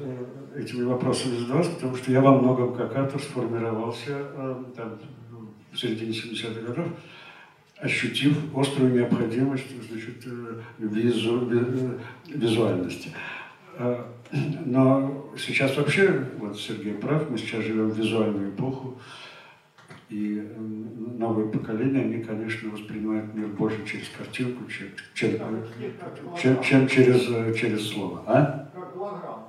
[0.55, 4.25] этими вопросами задаваться, потому что я во многом как автор сформировался
[4.75, 4.97] там,
[5.71, 6.87] в середине 70-х годов,
[7.77, 10.25] ощутив острую необходимость значит,
[10.79, 13.09] визу- ви- визуальности.
[14.65, 18.99] Но сейчас вообще, вот Сергей прав, мы сейчас живем в визуальную эпоху,
[20.15, 20.41] и
[21.17, 25.65] новое поколение, они, конечно, воспринимают мир больше через картинку, чем, чем,
[26.37, 28.23] чем, чем через, э, через слово.
[28.25, 28.69] А?
[28.73, 29.47] Как голограмма?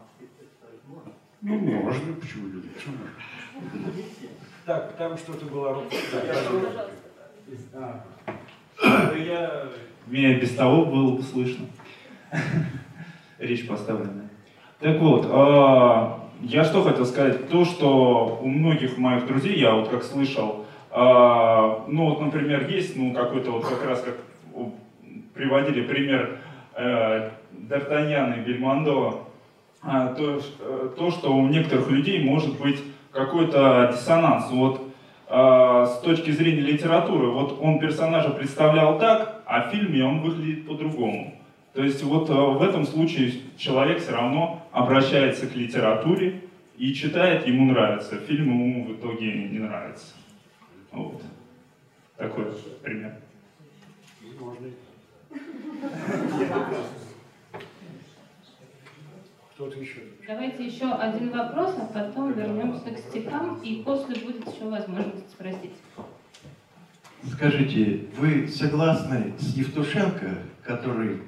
[1.43, 2.65] Ну, можно, почему нет?
[2.85, 3.93] Можно?
[4.65, 5.97] Так, там что-то было рука.
[9.17, 9.69] Я...
[10.09, 11.67] Меня без того было бы слышно.
[13.39, 14.29] Речь поставленная.
[14.81, 17.49] Так вот, а, я что хотел сказать?
[17.49, 22.97] То, что у многих моих друзей, я вот как слышал, а, ну вот, например, есть,
[22.97, 24.15] ну, какой-то вот как раз, как
[25.35, 26.39] приводили пример
[26.75, 29.27] э, Д'Артаньяна и Бельмондо,
[29.83, 32.83] а, то, э, то, что у некоторых людей может быть
[33.13, 34.51] какой-то диссонанс.
[34.51, 34.81] Вот
[35.29, 40.67] а, с точки зрения литературы, вот он персонажа представлял так, а в фильме он выглядит
[40.67, 41.35] по-другому.
[41.77, 46.41] То есть вот э, в этом случае человек все равно обращается к литературе
[46.79, 48.17] и читает, ему нравится.
[48.17, 50.15] Фильм ему в итоге не нравится.
[50.91, 51.21] Вот.
[52.17, 52.47] Такой
[52.83, 53.17] пример.
[54.41, 54.69] Можно.
[59.53, 60.01] Кто-то еще?
[60.27, 65.75] Давайте еще один вопрос, а потом вернемся к стихам, и после будет еще возможность спросить.
[67.33, 71.21] Скажите, вы согласны с Евтушенко, который,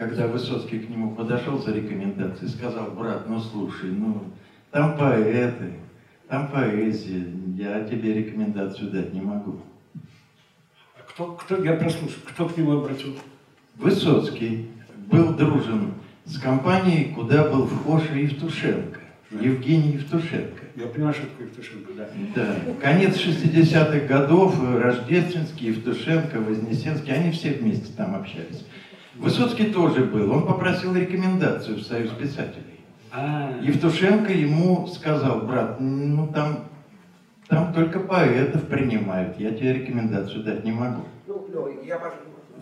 [0.00, 4.24] когда Высоцкий к нему подошел за рекомендацией, сказал, брат, ну слушай, ну
[4.70, 5.74] там поэты,
[6.26, 7.26] там поэзия,
[7.58, 9.60] я тебе рекомендацию дать не могу.
[10.96, 13.20] А кто, кто, я прослушал, кто к нему обратился?
[13.76, 14.70] Высоцкий
[15.12, 15.92] был дружен
[16.24, 19.00] с компанией, куда был вхож Евтушенко,
[19.32, 20.62] Евгений Евтушенко.
[20.76, 22.08] Я понимаю, что такое Евтушенко, да.
[22.34, 28.64] Да, конец 60-х годов, Рождественский, Евтушенко, Вознесенский, они все вместе там общались.
[29.20, 32.80] Высоцкий тоже был, он попросил рекомендацию в Союз писателей.
[33.12, 36.64] А, Евтушенко ему сказал, брат, ну там,
[37.46, 41.02] там только поэтов принимают, я тебе рекомендацию дать не могу.
[41.26, 42.00] Ну, ну, я,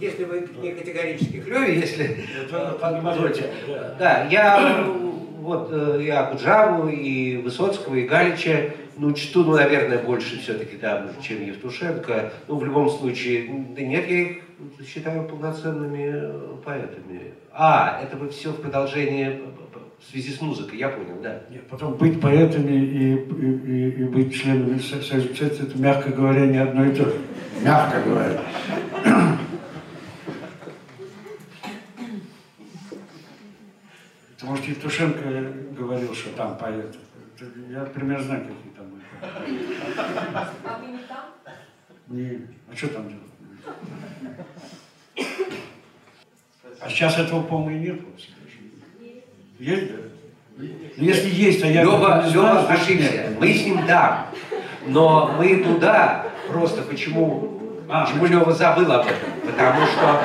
[0.01, 3.51] если вы не категорически клюве, если Это э, позвольте.
[3.69, 3.95] да.
[3.99, 4.91] Да, я э,
[5.39, 11.09] вот э, и Акуджаву, и Высоцкого, и Галича, ну, чту, ну, наверное, больше все-таки, да,
[11.23, 12.33] чем Евтушенко.
[12.49, 14.39] Ну, в любом случае, да нет, я их
[14.87, 17.35] считаю полноценными э, поэтами.
[17.53, 19.41] А, это вы все в продолжение э,
[19.75, 21.43] э, в связи с музыкой, я понял, да.
[21.51, 26.47] Нет, потом быть поэтами и, и, и- быть членами Со- Союза писателей, это, мягко говоря,
[26.47, 27.17] не одно и то же.
[27.65, 28.41] Мягко говоря.
[34.37, 36.99] Это, может, Евтушенко говорил, что там поэты.
[37.37, 39.03] Это Я примерно знаю, какие там были.
[40.65, 41.25] А вы не там?
[42.09, 43.25] Не, а что там делать?
[46.81, 48.01] А сейчас этого, по-моему, и нет.
[49.59, 49.99] Есть, да?
[50.57, 53.39] Ну, Если есть, а я Лева, Лева нет.
[53.39, 54.27] Мы с ним да.
[54.87, 58.05] Но мы туда просто почему, А.
[58.05, 59.31] почему Лева забыл об этом?
[59.45, 60.21] Потому что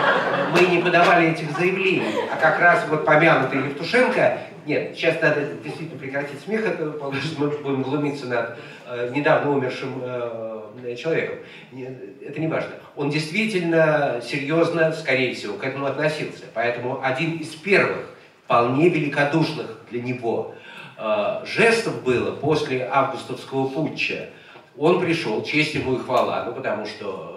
[0.53, 2.03] мы не подавали этих заявлений.
[2.31, 7.47] А как раз вот помянутый Евтушенко, нет, сейчас надо действительно прекратить смех, это получится, мы
[7.49, 8.57] будем глумиться над
[8.87, 11.37] э, недавно умершим э, человеком.
[11.71, 12.71] Не- Это не важно.
[12.95, 16.43] Он действительно серьезно, скорее всего, к этому относился.
[16.53, 18.09] Поэтому один из первых
[18.45, 20.55] вполне великодушных для него
[20.97, 24.29] э, жестов было после августовского путча.
[24.77, 27.32] Он пришел, честь ему и хвала, ну потому что,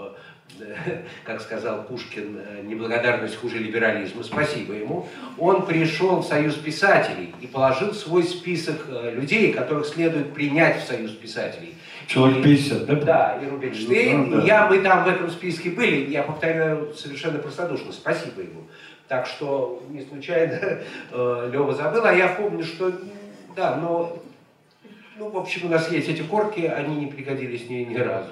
[1.25, 5.09] как сказал Пушкин, э, неблагодарность хуже либерализма, спасибо ему.
[5.39, 10.87] Он пришел в Союз писателей и положил свой список э, людей, которых следует принять в
[10.87, 11.75] Союз писателей.
[12.07, 12.95] Человек И- 50, да?
[12.95, 14.43] Да, и Рубинштейн, Ну, да.
[14.43, 18.63] и я, мы там в этом списке были, я повторяю совершенно простодушно, спасибо ему.
[19.09, 20.81] Так что не случайно
[21.13, 22.93] Лева забыл, а я помню, что,
[23.55, 24.21] да, но,
[25.17, 28.31] ну, в общем, у нас есть эти корки, они не пригодились ни, ни разу.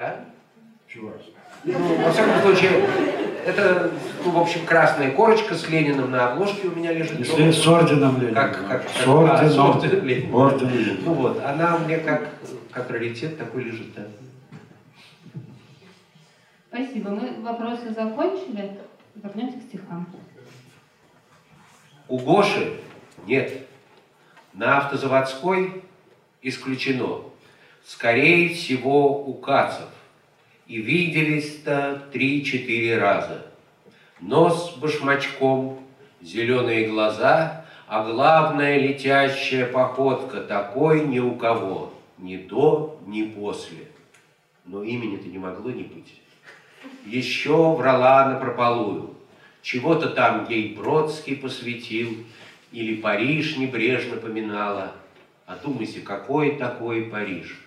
[0.00, 0.24] А?
[0.86, 1.16] Чувак.
[1.64, 2.70] Ну, во всяком случае,
[3.44, 3.90] это,
[4.24, 7.18] ну, в общем, красная корочка с Лениным на обложке у меня лежит.
[7.18, 8.34] Если с орденом Ленина.
[8.34, 9.40] Как- как- с как- орденом.
[9.40, 10.36] а, с орденом Ленина.
[10.36, 10.98] Орден Ленина.
[11.04, 12.28] Ну вот, она мне как,
[12.70, 14.06] как раритет такой лежит, да.
[16.68, 17.10] Спасибо.
[17.10, 18.78] Мы вопросы закончили.
[19.16, 20.06] Вернемся к стихам.
[22.06, 22.74] У Гоши
[23.26, 23.66] нет.
[24.52, 25.82] На автозаводской
[26.42, 27.22] исключено.
[27.88, 29.88] Скорее всего, у Кацев.
[30.66, 33.46] И виделись-то три-четыре раза.
[34.20, 35.80] Нос башмачком,
[36.20, 43.86] зеленые глаза, а главное летящая походка такой ни у кого, ни до, ни после.
[44.66, 46.20] Но имени-то не могло не быть.
[47.06, 49.14] Еще врала напропалую.
[49.62, 52.10] Чего-то там ей Бродский посвятил,
[52.70, 54.92] или Париж небрежно поминала.
[55.46, 57.64] А думайте, какой такой Париж?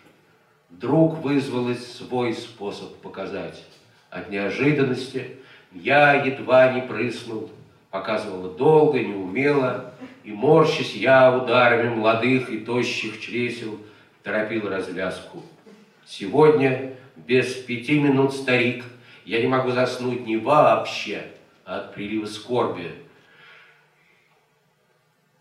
[0.71, 3.63] Вдруг вызвалось свой способ показать.
[4.09, 5.37] От неожиданности
[5.73, 7.51] я едва не прыснул,
[7.91, 9.93] показывала долго, неумело,
[10.23, 13.77] и, морщась я ударами молодых и тощих чресел,
[14.23, 15.43] торопил развязку.
[16.05, 18.85] Сегодня, без пяти минут, старик,
[19.25, 21.27] я не могу заснуть не вообще,
[21.65, 22.91] а от прилива скорби.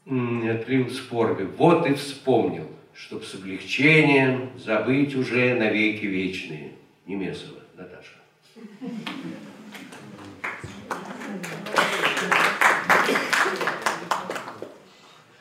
[0.07, 1.45] От прилива скорби.
[1.45, 2.69] Вот и вспомнил,
[3.01, 6.73] чтоб с облегчением забыть уже навеки вечные.
[7.07, 8.17] Немесова, Наташа.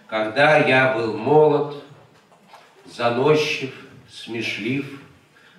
[0.07, 1.83] Когда я был молод,
[2.85, 3.75] заносчив,
[4.09, 5.01] смешлив,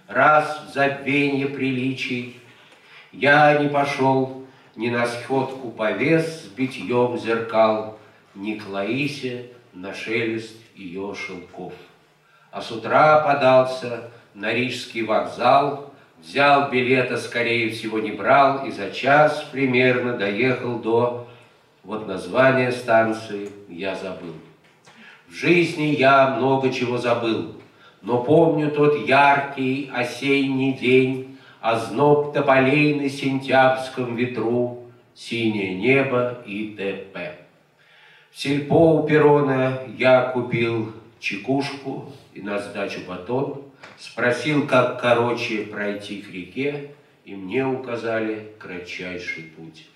[0.09, 2.41] раз в забвенье приличий,
[3.13, 7.99] я не пошел ни на сходку повес с битьем зеркал,
[8.35, 8.67] ни к
[9.75, 11.75] на шелест ее шелков.
[12.51, 18.91] А с утра подался на Рижский вокзал, взял билета, скорее всего, не брал, и за
[18.91, 21.27] час примерно доехал до...
[21.83, 24.35] Вот название станции я забыл.
[25.29, 27.55] В жизни я много чего забыл,
[28.03, 37.37] но помню тот яркий осенний день, озноб тополей на сентябрьском ветру, синее небо и т.п.
[38.31, 43.63] В сельпо у перрона я купил чекушку и на сдачу батон,
[43.99, 46.93] спросил, как короче пройти к реке,
[47.25, 49.87] и мне указали кратчайший путь.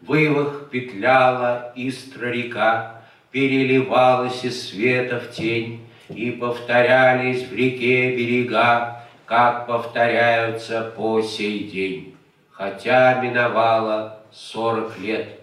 [0.00, 3.02] Вывах петляла истра река,
[3.32, 12.16] переливалась из света в тень, и повторялись в реке берега, как повторяются по сей день.
[12.50, 15.40] Хотя миновало сорок лет,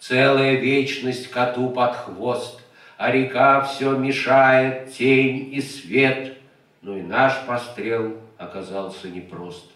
[0.00, 2.60] целая вечность коту под хвост,
[2.98, 6.36] а река все мешает тень и свет,
[6.82, 9.70] но и наш пострел оказался непрост.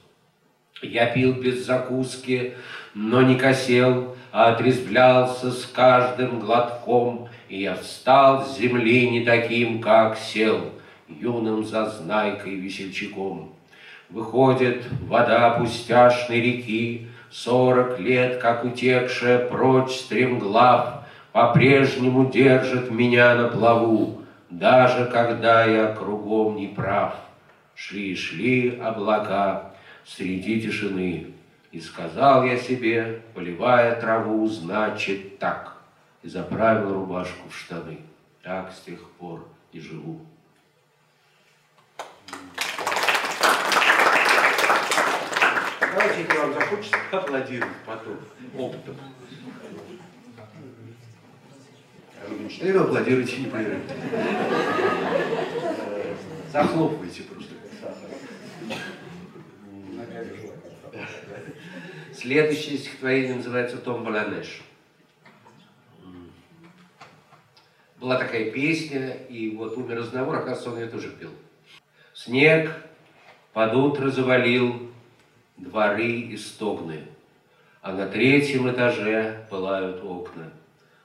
[0.83, 2.55] Я пил без закуски,
[2.95, 9.81] но не косел, а отрезвлялся с каждым глотком, и я встал с земли не таким,
[9.81, 10.73] как сел,
[11.09, 13.55] юным зазнайкой весельчаком.
[14.11, 21.02] Выходит вода пустяшной реки, Сорок лет, как утекшая прочь стремглав,
[21.33, 27.15] По-прежнему держит меня на плаву, Даже когда я кругом не прав.
[27.75, 29.73] Шли-шли облака
[30.05, 31.33] среди тишины,
[31.71, 35.79] И сказал я себе, поливая траву, Значит так,
[36.23, 38.01] и заправил рубашку в штаны.
[38.43, 40.21] Так с тех пор и живу.
[45.81, 48.19] Давайте, если вам захочется, аплодировать потом
[48.59, 48.97] опытом.
[52.25, 53.83] А Рубинштейну аплодируйте непрерывно.
[54.13, 56.15] Э,
[56.53, 57.55] Захлопывайте просто.
[62.15, 64.63] Следующее стихотворение называется «Том Баланеш».
[67.99, 71.31] Была такая песня, и вот умер разговор, оказывается, он ее тоже пел.
[72.15, 72.71] Снег
[73.53, 74.91] под утро завалил
[75.57, 77.05] дворы и стогны.
[77.81, 80.53] А на третьем этаже пылают окна.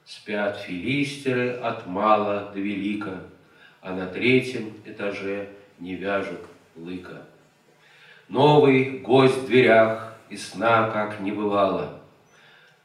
[0.08, 3.24] Спят филистеры от мала до велика,
[3.82, 6.40] А на третьем этаже не вяжут
[6.76, 7.26] лыка.
[8.26, 12.00] Новый гость в дверях, и сна как не бывало.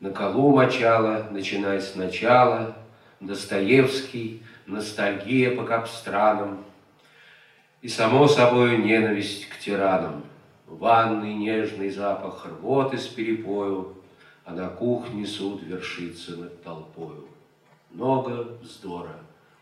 [0.01, 2.75] На колу мочала, начиная сначала,
[3.21, 6.61] Достоевский, ностальгия по капстранам,
[7.81, 10.25] И, само собой, ненависть к тиранам.
[10.67, 14.02] Ванный нежный запах рвоты с перепою,
[14.45, 17.27] А на кухне суд вершится над толпою.
[17.91, 19.15] Много вздора,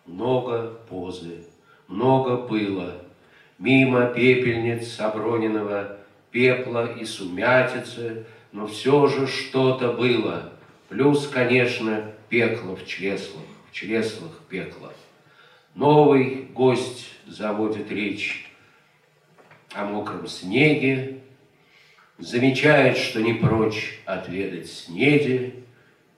[0.06, 1.44] много позы,
[1.88, 2.96] много пыла,
[3.60, 5.98] Мимо пепельниц Оброненного
[6.32, 10.52] пепла и сумятицы, Но все же что-то было,
[10.90, 14.92] Плюс, конечно, пекло в чреслах, в чреслах пекло.
[15.76, 18.52] Новый гость заводит речь
[19.74, 21.21] о мокром снеге,
[22.22, 25.56] Замечает, что не прочь отведать снеди,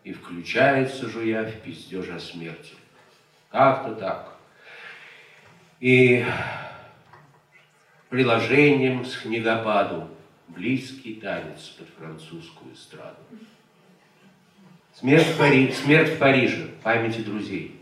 [0.04, 2.74] И включается, жуя, в пиздеж о смерти.
[3.50, 4.38] Как-то так.
[5.80, 6.26] И
[8.10, 10.10] приложением с книгопаду
[10.50, 13.16] близкий танец под французскую эстраду.
[14.94, 15.72] Смерть в, Пари...
[15.72, 17.80] Смерть в Париже, памяти друзей.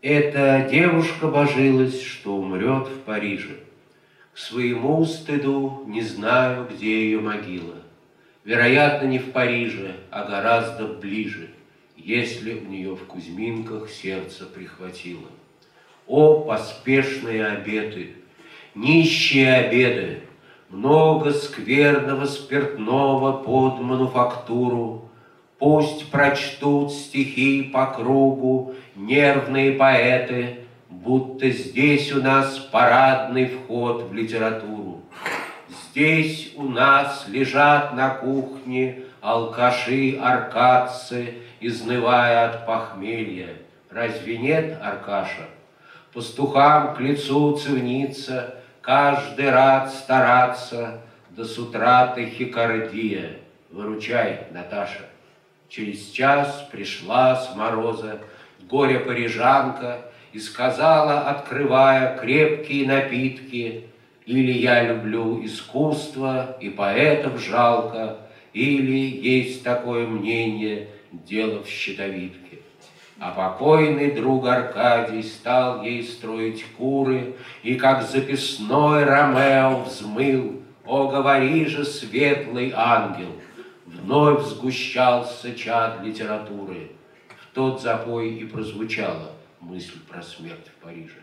[0.00, 3.58] Эта девушка божилась, что умрет в Париже.
[4.34, 7.76] К своему стыду не знаю, где ее могила.
[8.44, 11.50] Вероятно, не в Париже, а гораздо ближе,
[11.96, 15.28] если у нее в Кузьминках сердце прихватило.
[16.08, 18.16] О, поспешные обеты,
[18.74, 20.22] нищие обеды,
[20.68, 25.04] много скверного спиртного под мануфактуру,
[25.58, 30.63] Пусть прочтут стихи по кругу нервные поэты,
[31.02, 35.02] Будто здесь у нас парадный вход в литературу.
[35.68, 43.56] Здесь у нас лежат на кухне алкаши-аркадцы, Изнывая от похмелья.
[43.90, 45.48] Разве нет, Аркаша?
[46.12, 53.38] Пастухам к лицу цивница, Каждый рад стараться, До с утра тахикардия.
[53.70, 55.06] Выручай, Наташа.
[55.68, 58.20] Через час пришла с мороза
[58.70, 63.84] горе-парижанка и сказала, открывая крепкие напитки,
[64.26, 68.18] или я люблю искусство и поэтов жалко,
[68.52, 72.58] или есть такое мнение, дело в щитовидке.
[73.20, 81.66] А покойный друг Аркадий стал ей строить куры, И как записной Ромео взмыл, О, говори
[81.66, 83.30] же, светлый ангел,
[83.86, 86.90] Вновь сгущался чад литературы.
[87.40, 89.33] В тот запой и прозвучала
[89.64, 91.20] мысль про смерть в Париже.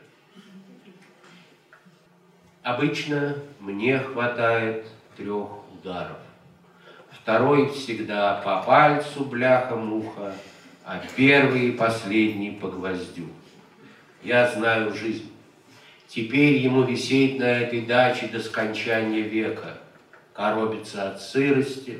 [2.63, 4.85] Обычно мне хватает
[5.15, 6.17] трех ударов.
[7.11, 10.33] Второй всегда по пальцу бляха-муха,
[10.83, 13.29] а первый и последний по гвоздю.
[14.23, 15.31] Я знаю жизнь.
[16.07, 19.77] Теперь ему висеть на этой даче до скончания века,
[20.33, 21.99] коробиться от сырости,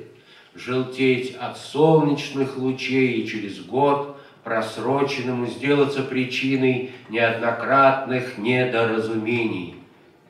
[0.53, 9.75] желтеть от солнечных лучей и через год просроченному сделаться причиной неоднократных недоразумений,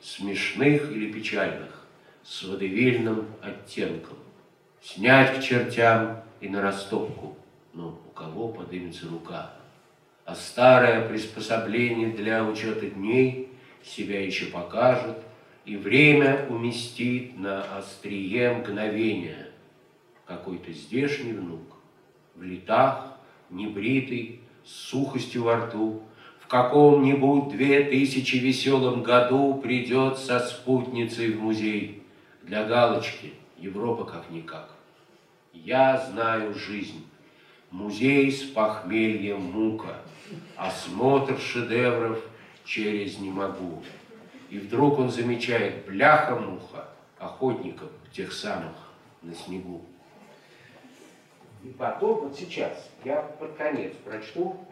[0.01, 1.85] смешных или печальных,
[2.23, 4.17] с водевильным оттенком.
[4.81, 7.37] Снять к чертям и на растопку,
[7.73, 9.53] но у кого подымется рука.
[10.25, 13.49] А старое приспособление для учета дней
[13.83, 15.17] себя еще покажет,
[15.65, 19.47] и время уместит на острие мгновения–
[20.31, 21.77] какой-то здешний внук,
[22.35, 23.10] в летах,
[23.51, 26.01] небритый, с сухостью во рту,
[26.39, 32.03] в каком-нибудь две тысячи веселом году придет со спутницей в музей.
[32.43, 34.69] Для галочки Европа как-никак.
[35.53, 37.05] Я знаю жизнь.
[37.69, 40.01] Музей с похмельем мука,
[40.57, 42.19] осмотр шедевров
[42.65, 43.81] через не могу.
[44.49, 48.75] И вдруг он замечает бляха-муха охотников тех самых
[49.21, 49.85] на снегу.
[51.63, 54.67] И потом, вот сейчас, я под конец прочту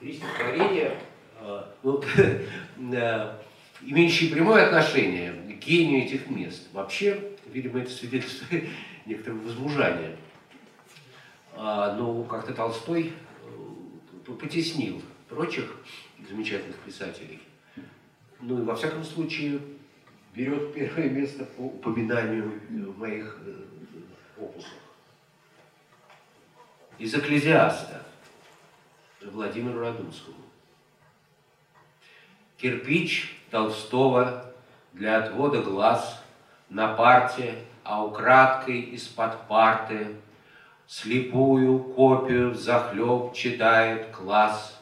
[0.00, 0.98] три стихотворения,
[1.40, 2.02] э, ну,
[2.92, 3.38] э,
[3.82, 6.68] имеющие прямое отношение к гению этих мест.
[6.72, 8.68] Вообще, видимо, это свидетельствует
[9.06, 10.16] некоторого возмужания.
[11.54, 13.12] А, но как-то Толстой
[14.26, 15.76] э, потеснил прочих
[16.28, 17.40] замечательных писателей.
[18.40, 19.60] Ну и во всяком случае
[20.34, 22.52] берет первое место по упоминанию
[22.96, 23.40] моих
[24.42, 24.72] опусах.
[26.98, 28.02] Из «Экклезиаста»
[29.22, 30.36] Владимиру Радунскому.
[32.56, 34.52] Кирпич Толстого
[34.92, 36.22] для отвода глаз
[36.68, 40.16] на парте а украдкой из-под парты
[40.86, 44.80] Слепую копию захлеб читает класс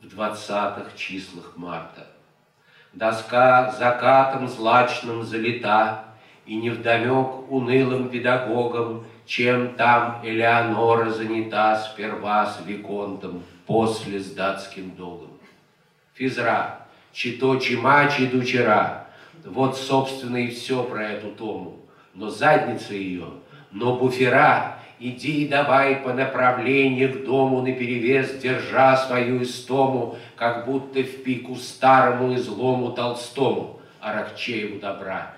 [0.00, 2.06] В двадцатых числах марта.
[2.94, 6.04] Доска закатом злачным залита,
[6.46, 15.30] И невдомек унылым педагогам, Чем там Элеонора занята Сперва с Виконтом, после с датским долгом.
[16.14, 16.80] Физра,
[17.12, 19.06] чито чима чидучера,
[19.44, 21.76] вот, собственно, и все про эту тому.
[22.14, 23.26] Но задница ее,
[23.70, 31.22] но буфера, иди давай по направлению к дому наперевес, держа свою истому, как будто в
[31.22, 35.34] пику старому и злому Толстому, Аракчееву добра.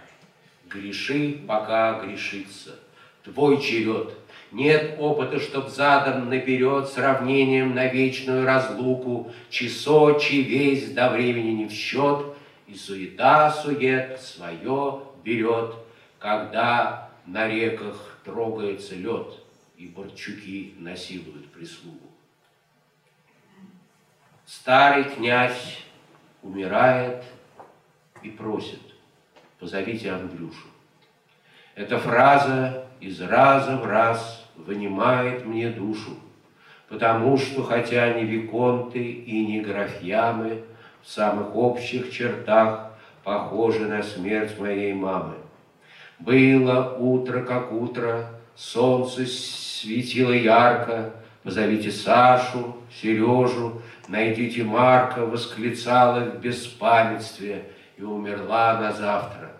[0.74, 2.80] Греши, пока грешится.
[3.22, 4.12] Твой черед.
[4.50, 11.72] Нет опыта, чтоб задан наперед сравнением на вечную разлуку, часочи весь до времени не в
[11.72, 12.26] счет,
[12.66, 15.74] и суета-сует свое берет,
[16.18, 19.40] когда на реках трогается лед,
[19.76, 22.10] и борчуки насилуют прислугу.
[24.46, 25.78] Старый князь
[26.42, 27.24] умирает
[28.22, 28.80] и просит,
[29.64, 30.66] позовите Андрюшу.
[31.74, 36.18] Эта фраза из раза в раз вынимает мне душу,
[36.90, 40.64] потому что, хотя ни виконты и ни графьямы
[41.02, 42.90] в самых общих чертах
[43.22, 45.36] похожи на смерть моей мамы.
[46.18, 57.70] Было утро, как утро, солнце светило ярко, позовите Сашу, Сережу, найдите Марка, восклицала в беспамятстве
[57.96, 59.53] и умерла на завтра.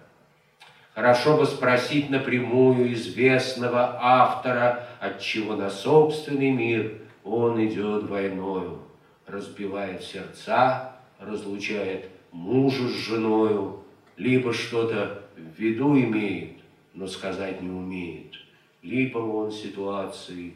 [0.95, 8.80] Хорошо бы спросить напрямую известного автора, отчего на собственный мир он идет войною,
[9.26, 13.82] разбивает сердца, разлучает мужа с женою,
[14.16, 16.59] либо что-то в виду имеет,
[16.92, 18.34] но сказать не умеет,
[18.82, 20.55] либо он ситуацией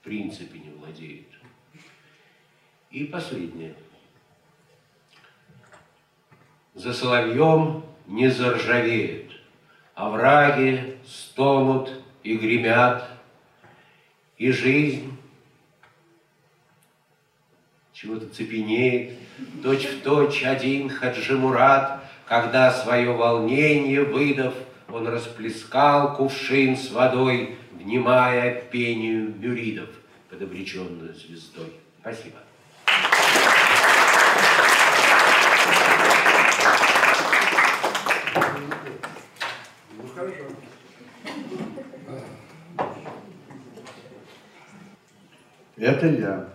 [0.00, 1.26] в принципе не владеет.
[2.92, 3.74] И последнее.
[6.74, 9.29] За соловьем не заржавеет,
[10.00, 11.92] овраги стонут
[12.22, 13.06] и гремят,
[14.38, 15.16] и жизнь
[17.92, 19.18] чего-то цепенеет,
[19.62, 24.54] точь в точь один Хаджи Мурат, когда свое волнение выдав,
[24.88, 29.90] он расплескал кувшин с водой, внимая пению мюридов
[30.30, 31.72] под обреченную звездой.
[32.00, 32.38] Спасибо.
[45.90, 46.48] Это я.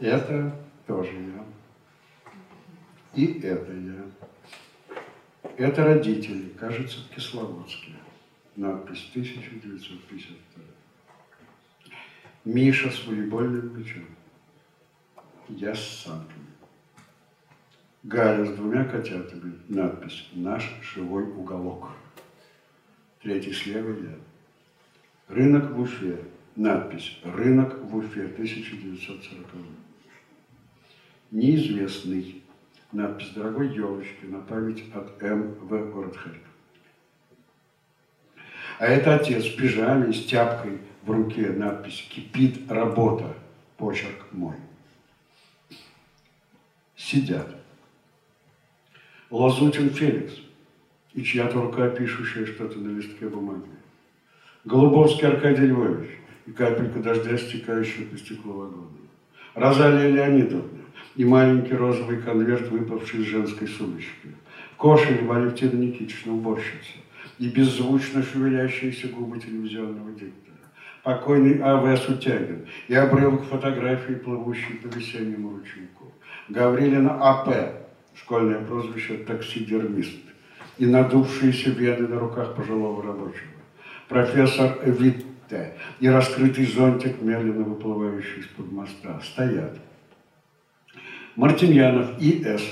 [0.00, 0.52] Это
[0.84, 1.46] тоже я.
[3.14, 5.00] И это я.
[5.56, 7.92] Это родители, кажется, в Кисловодске.
[8.56, 10.64] Надпись 1952.
[12.46, 14.06] Миша с волейбольным мячом.
[15.48, 16.48] Я с санками.
[18.02, 19.56] Галя с двумя котятами.
[19.68, 21.90] Надпись «Наш живой уголок».
[23.22, 24.18] Третий слева я.
[25.28, 26.18] Рынок в Уфе.
[26.58, 29.46] Надпись «Рынок в Уфе, 1940».
[31.30, 32.42] Неизвестный.
[32.90, 35.52] Надпись «Дорогой елочки» на память от М.
[35.60, 35.68] В.
[35.92, 36.16] Город.
[38.80, 41.50] А это отец в пижаме с тяпкой в руке.
[41.50, 43.36] Надпись «Кипит работа».
[43.76, 44.56] Почерк мой.
[46.96, 47.54] Сидят.
[49.30, 50.34] Лазутин Феликс
[51.14, 53.70] и чья-то рука, пишущая что-то на листке бумаги.
[54.64, 56.18] Голубовский Аркадий Львович
[56.48, 58.88] и капелька дождя, стекающая по стеклу вагона.
[59.54, 60.80] Розалия Леонидовна
[61.14, 64.34] и маленький розовый конверт, выпавший из женской сумочки.
[64.78, 66.98] Кошелева Алевтина Никитична, уборщица,
[67.38, 70.56] и беззвучно шевелящиеся губы телевизионного диктора.
[71.02, 71.96] Покойный А.В.
[71.96, 76.12] Сутягин и обрывок фотографии, плывущей по весеннему ручейку.
[76.48, 77.82] Гаврилина А.П.,
[78.14, 80.16] школьное прозвище таксидермист,
[80.78, 83.58] и надувшиеся вены на руках пожилого рабочего.
[84.08, 84.78] Профессор
[85.48, 89.76] Витте и раскрытый зонтик, медленно выплывающий из-под моста, стоят.
[91.36, 92.62] Мартиньянов и С.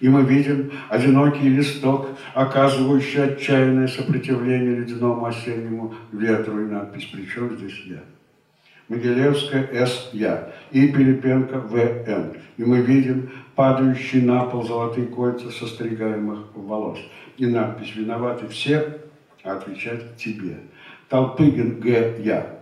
[0.00, 7.82] И мы видим одинокий листок, оказывающий отчаянное сопротивление ледяному осеннему ветру и надпись «Причем здесь
[7.86, 8.02] я?»
[8.88, 10.10] Могилевская С.
[10.12, 11.76] Я и Пилипенко В.
[11.76, 12.34] Н.
[12.58, 16.98] И мы видим падающие на пол золотые кольца состригаемых волос.
[17.38, 18.98] И надпись «Виноваты все,
[19.42, 20.58] а отвечать тебе».
[21.08, 22.16] Толпыгин Г.
[22.22, 22.56] Я.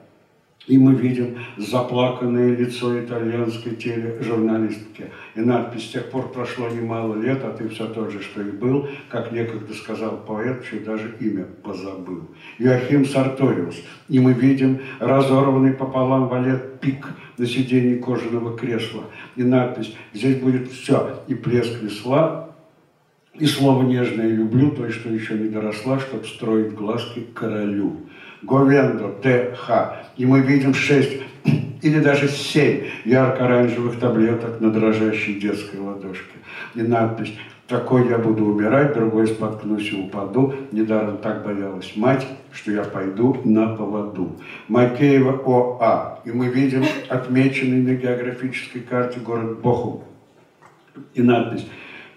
[0.66, 5.10] И мы видим заплаканное лицо итальянской тележурналистки.
[5.34, 8.50] И надпись «С тех пор прошло немало лет, а ты все тот же, что и
[8.50, 12.22] был», как некогда сказал поэт, чуть даже имя позабыл.
[12.58, 13.76] Иоахим Сарториус.
[14.08, 19.04] И мы видим разорванный пополам валет пик на сиденье кожаного кресла.
[19.36, 22.54] И надпись «Здесь будет все, и плеск весла,
[23.34, 27.98] и слово нежное люблю, той, что еще не доросла, чтоб строить глазки королю».
[28.46, 29.70] Говендо, ТХ.
[30.16, 31.20] И мы видим шесть
[31.82, 36.38] или даже семь ярко-оранжевых таблеток на дрожащей детской ладошке.
[36.74, 37.34] И надпись
[37.68, 40.54] «Такой я буду умирать, другой споткнусь и упаду».
[40.72, 44.36] Недаром так боялась мать, что я пойду на поводу.
[44.68, 46.20] Макеева ОА.
[46.24, 50.04] И мы видим отмеченный на географической карте город Бохум.
[51.14, 51.66] И надпись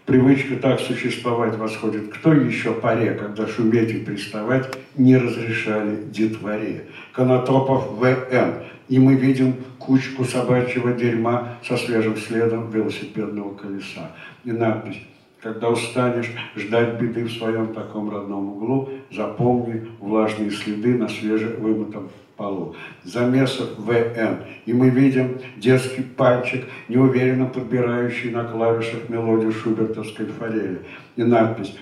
[0.08, 6.86] Привычка так существовать восходит к той еще паре, когда шуметь и приставать не разрешали детворе.
[7.12, 8.54] Конотопов В.Н.
[8.88, 14.12] И мы видим кучку собачьего дерьма со свежим следом велосипедного колеса.
[14.46, 15.02] И надпись
[15.42, 22.76] когда устанешь ждать беды в своем таком родном углу, запомни влажные следы на свежевымытом полу.
[23.04, 24.44] Замесов ВН.
[24.66, 30.82] И мы видим детский пальчик, неуверенно подбирающий на клавишах мелодию шубертовской форели.
[31.16, 31.76] И надпись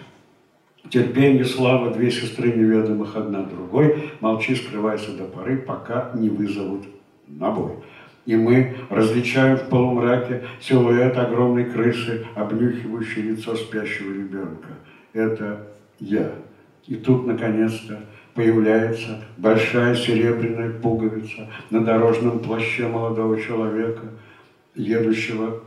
[0.90, 6.86] Терпение, слава, две сестры неведомых одна другой, молчи, скрывайся до поры, пока не вызовут
[7.28, 7.72] на бой.
[8.26, 14.70] И мы различаем в полумраке силуэт огромной крысы, обнюхивающей лицо спящего ребенка.
[15.14, 15.68] Это
[16.00, 16.32] я.
[16.88, 18.02] И тут, наконец-то,
[18.36, 24.04] появляется большая серебряная пуговица на дорожном плаще молодого человека,
[24.76, 25.62] едущего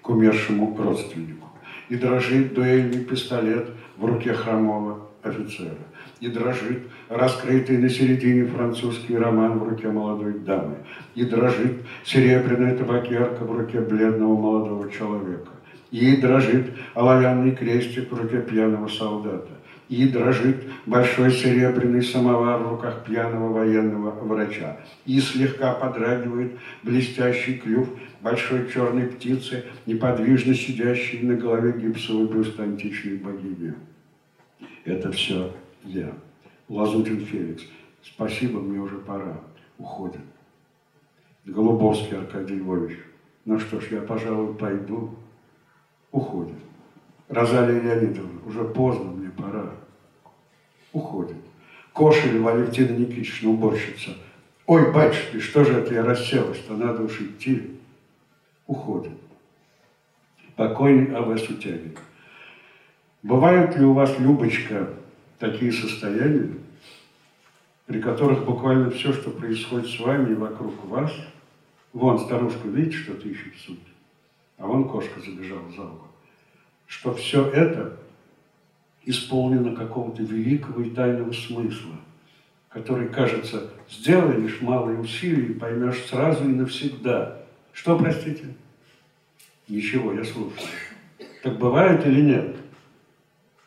[0.00, 1.48] к умершему родственнику.
[1.90, 5.76] И дрожит дуэльный пистолет в руке хромого офицера.
[6.20, 10.76] И дрожит раскрытый на середине французский роман в руке молодой дамы.
[11.14, 15.50] И дрожит серебряная табакерка в руке бледного молодого человека.
[15.90, 19.50] И дрожит оловянный крестик в руке пьяного солдата
[19.92, 20.56] и дрожит
[20.86, 24.80] большой серебряный самовар в руках пьяного военного врача.
[25.04, 27.90] И слегка подрагивает блестящий клюв
[28.22, 33.74] большой черной птицы, неподвижно сидящей на голове гипсовой бюст античной богини.
[34.86, 35.54] Это все
[35.84, 36.14] я.
[36.70, 37.64] Лазутин Феликс.
[38.02, 39.42] Спасибо, мне уже пора.
[39.76, 40.22] Уходит.
[41.44, 42.96] Голубовский Аркадий Львович.
[43.44, 45.14] Ну что ж, я, пожалуй, пойду.
[46.12, 46.56] Уходит.
[47.28, 49.81] Розалия Леонидовна, уже поздно, мне пора
[50.92, 51.36] уходит.
[51.92, 54.10] Кошелева Алевтина Никитична, уборщица.
[54.66, 57.78] Ой, батюшки, что же это я расселась-то, надо уж идти.
[58.66, 59.12] Уходит.
[60.56, 61.36] Покойный А.В.
[61.38, 61.96] Сутягин.
[63.22, 64.90] Бывают ли у вас, Любочка,
[65.38, 66.54] такие состояния,
[67.86, 71.12] при которых буквально все, что происходит с вами и вокруг вас,
[71.92, 73.90] вон старушка, видите, что-то ищет в сумке,
[74.58, 76.08] а вон кошка забежала за угол,
[76.86, 77.98] что все это
[79.04, 81.96] исполнено какого-то великого и тайного смысла,
[82.68, 87.42] который, кажется, сделай лишь малые усилия и поймешь сразу и навсегда.
[87.72, 88.54] Что, простите?
[89.68, 90.68] Ничего, я слушаю.
[91.42, 92.56] Так бывает или нет?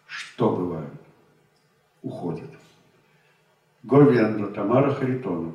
[0.07, 0.93] Что бывает?
[2.01, 2.49] Уходит.
[3.83, 5.53] Говенда Тамара Харитоновна.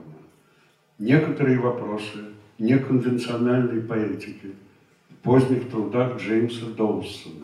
[0.98, 2.26] Некоторые вопросы
[2.58, 4.54] неконвенциональной поэтики
[5.08, 7.39] в поздних трудах Джеймса Доусона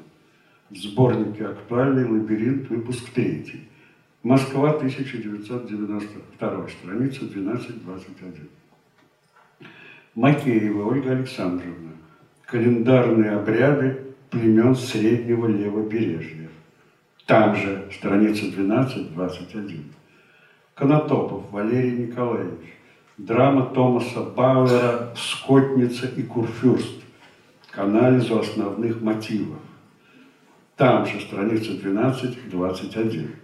[0.71, 3.69] в сборнике «Актуальный лабиринт», выпуск 3.
[4.23, 8.49] Москва, 1992, страница 1221.
[10.17, 11.93] Макеева Ольга Александровна.
[12.47, 16.49] Календарные обряды племен Среднего Левобережья.
[17.27, 19.83] Там же, страница 12-21.
[20.75, 22.75] Конотопов Валерий Николаевич.
[23.19, 27.03] Драма Томаса Бауэра «Скотница и Курфюрст»
[27.71, 29.59] к анализу основных мотивов.
[30.77, 33.35] Там же, страница 12-21.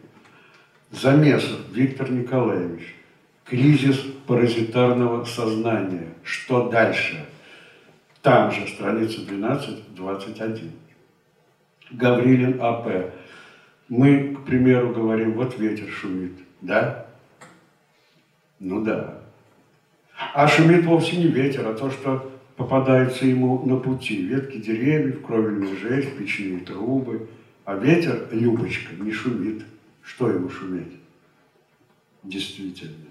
[0.91, 2.95] Замесов Виктор Николаевич.
[3.45, 6.09] Кризис паразитарного сознания.
[6.23, 7.27] Что дальше?
[8.21, 10.71] Там же, страница 12-21.
[11.91, 13.13] Гаврилин А.П.
[13.89, 16.33] Мы, к примеру, говорим, вот ветер шумит.
[16.61, 17.07] Да?
[18.61, 19.23] Ну да.
[20.35, 25.77] А шумит вовсе не ветер, а то, что попадаются ему на пути ветки деревьев, кровельная
[25.77, 27.29] жесть, печные трубы.
[27.65, 29.63] А ветер, Любочка, не шумит.
[30.03, 30.93] Что ему шуметь?
[32.23, 33.09] Действительно,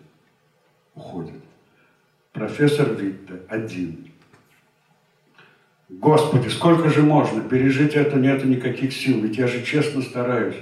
[0.94, 1.42] уходит.
[2.34, 4.12] Профессор Витте один.
[5.90, 7.42] Господи, сколько же можно?
[7.42, 10.56] Пережить это нет никаких сил, ведь я же честно стараюсь.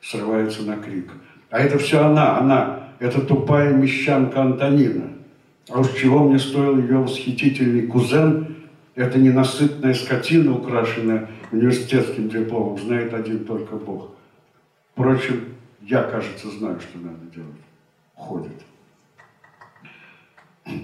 [0.00, 1.10] Срывается на крик.
[1.50, 5.17] А это все она, она, это тупая мещанка Антонина.
[5.68, 8.56] А уж чего мне стоил ее восхитительный кузен,
[8.94, 14.12] это ненасытная скотина, украшенная университетским дипломом, знает один только Бог.
[14.92, 17.60] Впрочем, я, кажется, знаю, что надо делать.
[18.14, 18.62] Ходит.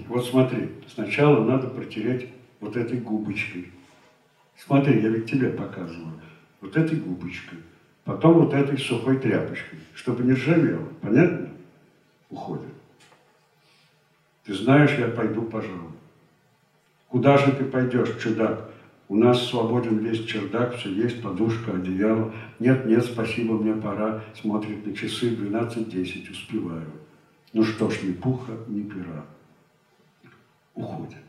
[0.07, 2.29] Вот смотри, сначала надо протереть
[2.59, 3.71] вот этой губочкой.
[4.57, 6.21] Смотри, я ведь тебе показываю.
[6.61, 7.59] Вот этой губочкой.
[8.03, 9.79] Потом вот этой сухой тряпочкой.
[9.93, 10.87] Чтобы не ржавело.
[11.01, 11.49] Понятно?
[12.29, 12.73] Уходит.
[14.45, 15.91] Ты знаешь, я пойду, пожалуй.
[17.09, 18.69] Куда же ты пойдешь, чудак?
[19.07, 22.33] У нас свободен весь чердак, все есть, подушка, одеяло.
[22.59, 24.23] Нет, нет, спасибо, мне пора.
[24.39, 26.87] Смотрит на часы, 12.10, успеваю.
[27.53, 29.25] Ну что ж, ни пуха, ни пера.
[30.73, 31.23] Уходит.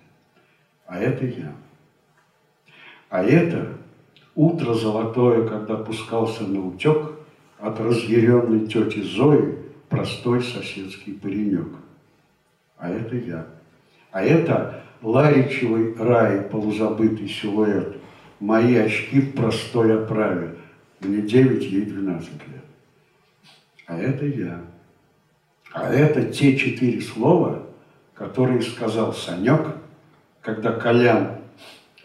[0.86, 1.54] А это я.
[3.08, 3.78] А это
[4.34, 7.12] утро золотое, когда пускался на утек
[7.58, 11.68] от разъяренной тети Зои простой соседский паренек.
[12.78, 13.46] А это я.
[14.10, 17.96] А это Ларичевый рай, полузабытый силуэт.
[18.40, 20.56] Мои очки в простой оправе.
[21.00, 22.64] Мне 9, ей 12 лет.
[23.86, 24.60] А это я.
[25.72, 27.66] А это те четыре слова,
[28.14, 29.76] которые сказал Санек,
[30.40, 31.36] когда Колян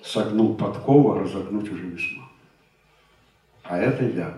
[0.04, 2.26] согнул подкову, а разогнуть уже не смог.
[3.64, 4.34] А это я.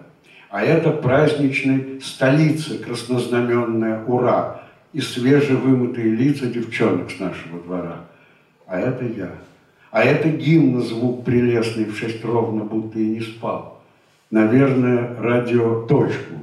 [0.50, 4.63] А это праздничной столицы краснознаменная «Ура!»
[4.94, 8.06] И свежевымытые лица девчонок с нашего двора.
[8.68, 9.32] А это я.
[9.92, 13.82] А это гимн, звук прелестный, в шесть ровно, будто и не спал.
[14.32, 16.36] Наверное, радио точку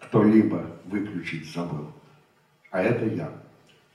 [0.00, 1.86] кто-либо выключить забыл.
[2.70, 3.30] А это я.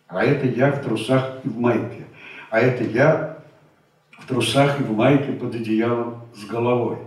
[0.08, 2.06] А это я в трусах и в майке.
[2.50, 3.38] А это я
[4.18, 6.98] в трусах и в майке под одеялом с головой.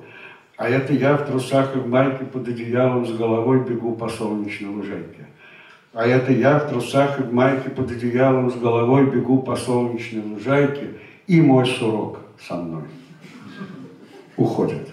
[0.57, 4.75] А это я в трусах и в майке под одеялом с головой бегу по солнечной
[4.75, 5.27] лужайке.
[5.94, 10.23] А это я в трусах и в майке под одеялом с головой бегу по солнечной
[10.23, 10.94] лужайке,
[11.27, 12.85] и мой сурок со мной
[14.36, 14.89] уходит.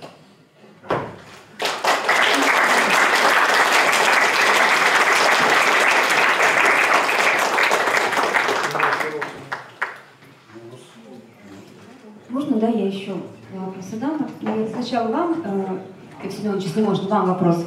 [12.30, 13.14] Можно, да, я еще
[13.54, 14.28] вопрос задам?
[14.42, 15.82] Я Сначала вам,
[16.24, 17.66] э, Семенович, если можно, вам вопрос.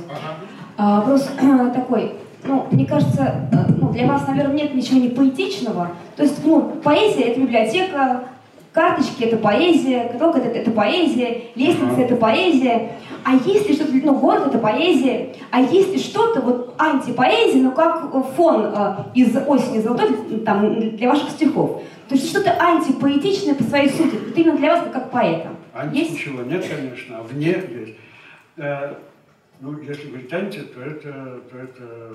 [0.77, 1.29] А, Вопрос
[1.75, 2.15] такой,
[2.49, 5.93] ну, мне кажется, э, ну, для вас, наверное, нет ничего не поэтичного.
[6.17, 8.25] То есть, ну, поэзия— это библиотека,
[8.73, 12.93] карточки— это поэзия, каталог— это, это поэзия, лестница это поэзия.
[13.25, 17.73] А есть ли что-то, ну, город— это поэзия, а есть ли что-то вот антипоэзия, ну,
[17.73, 20.09] как фон э, из «Осени золотой»
[20.45, 21.83] там, для ваших стихов?
[22.09, 25.49] То есть что-то антипоэтичное по своей сути, вот именно для вас, как поэта.
[25.75, 26.13] Анти Есть?
[26.13, 27.97] ничего нет, конечно, а вне есть.
[28.57, 28.95] Э,
[29.61, 32.15] ну, если говорить анти, то это, то это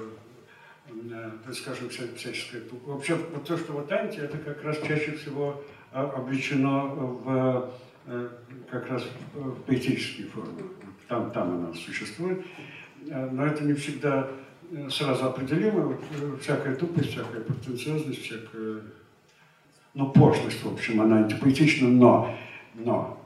[1.54, 2.62] скажем, вся, всяческое...
[2.86, 7.72] Вообще, вот то, что вот анти, это как раз чаще всего а, облечено в,
[8.06, 8.30] э,
[8.70, 9.04] как раз
[9.34, 10.64] в поэтические формы.
[11.08, 12.46] Там, там она существует.
[13.08, 14.30] Э, Но это не всегда
[14.72, 15.98] э, сразу определимо.
[16.42, 18.82] Всякая тупость, всякая претенциозность, всякая
[19.94, 22.36] ну, пошлость, в общем, она антипоэтична, но,
[22.74, 23.24] но,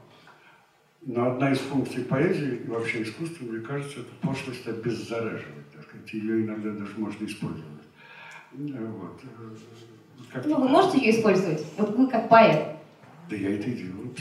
[1.02, 5.67] но одна из функций поэзии и вообще искусства, мне кажется, это пошлость обеззараживать,
[6.08, 7.64] сказать, ее иногда даже можно использовать.
[8.52, 9.20] Э, Вот.
[10.44, 11.64] Ну, вы можете ее использовать?
[11.76, 12.76] Вот вы как поэт.
[13.30, 14.14] Да я это и делаю.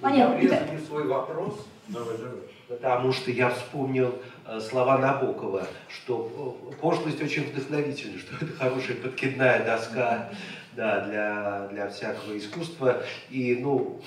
[0.00, 0.40] Понятно.
[0.40, 2.40] Я резкий свой вопрос, Давай, давай.
[2.68, 4.14] потому что я вспомнил
[4.46, 10.30] э, слова Набокова, что э, пошлость очень вдохновительна, что это хорошая подкидная доска
[10.74, 13.02] да, для, для всякого искусства.
[13.30, 14.00] И, ну,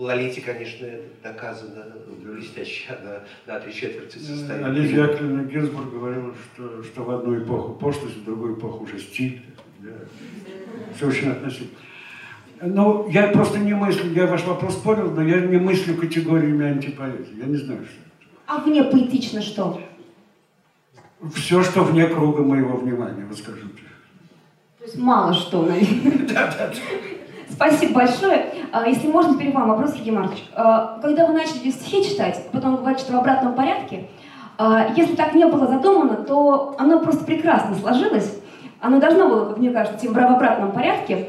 [0.00, 1.84] в Лолите, конечно, это доказано
[2.24, 4.64] блестяще, она на три четверти состоит.
[4.64, 9.42] Олеся Яковлевна Гинзбург говорила, что, что в одну эпоху пошлость, в другую эпоху уже стиль.
[9.80, 9.90] Да.
[10.96, 11.76] Все очень относительно.
[12.62, 17.38] Ну, я просто не мыслю, я ваш вопрос понял, но я не мыслю категориями антипоэзии.
[17.38, 18.40] Я не знаю, что это.
[18.46, 19.82] А вне поэтично что?
[21.34, 24.78] Все, что вне круга моего внимания, вот скажем так.
[24.78, 26.74] То есть мало что, наверное.
[27.52, 28.46] Спасибо большое.
[28.72, 30.44] А, Если можно, теперь вам вопрос, Сергей Маркович.
[30.54, 34.08] А, Когда вы начали стихи читать, потом говорить, что в обратном порядке,
[34.58, 38.38] а, если так не было задумано, то оно просто прекрасно сложилось.
[38.80, 41.28] Оно должно было, как мне кажется, идти в обратном порядке.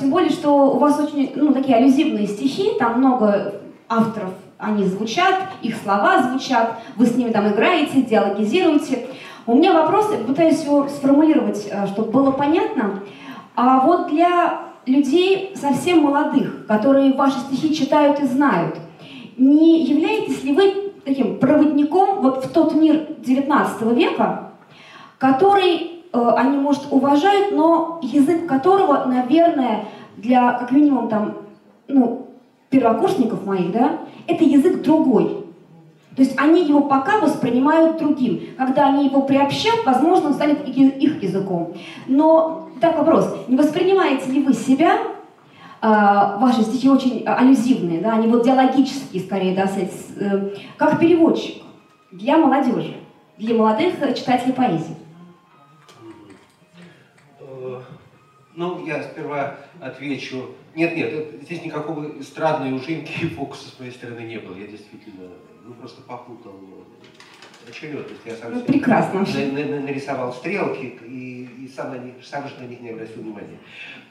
[0.00, 3.54] Тем более, что у вас очень ну, такие аллюзивные стихи, там много
[3.88, 9.06] авторов, они звучат, их слова звучат, вы с ними там играете, диалогизируете.
[9.46, 12.98] У меня вопрос, я пытаюсь его сформулировать, чтобы было понятно.
[13.54, 18.76] А вот для людей совсем молодых, которые ваши стихи читают и знают,
[19.36, 24.52] не являетесь ли вы таким проводником вот в тот мир XIX века,
[25.18, 29.86] который э, они, может, уважают, но язык которого, наверное,
[30.16, 31.36] для, как минимум, там,
[31.88, 32.26] ну,
[32.70, 35.45] первокурсников моих, да, это язык другой.
[36.16, 38.56] То есть они его пока воспринимают другим.
[38.56, 41.76] Когда они его приобщат, возможно, он станет их языком.
[42.06, 45.06] Но так вопрос, не воспринимаете ли вы себя, э,
[45.82, 51.62] ваши стихи очень аллюзивные, да, они вот диалогические скорее, да, э, как переводчик
[52.10, 52.96] для молодежи,
[53.36, 54.96] для молодых читателей поэзии?
[57.40, 57.80] Э,
[58.54, 60.50] ну, я сперва отвечу.
[60.74, 64.56] Нет, нет, здесь никакого эстрадной ужимки и фокуса с моей стороны не было.
[64.56, 65.28] Я действительно
[65.66, 66.54] ну, просто попутал
[67.68, 68.20] очередность.
[68.24, 69.20] Я сам ну, прекрасно.
[69.20, 73.22] На, на, нарисовал стрелки и, и сам, на них, сам же на них не обратил
[73.22, 73.58] внимания.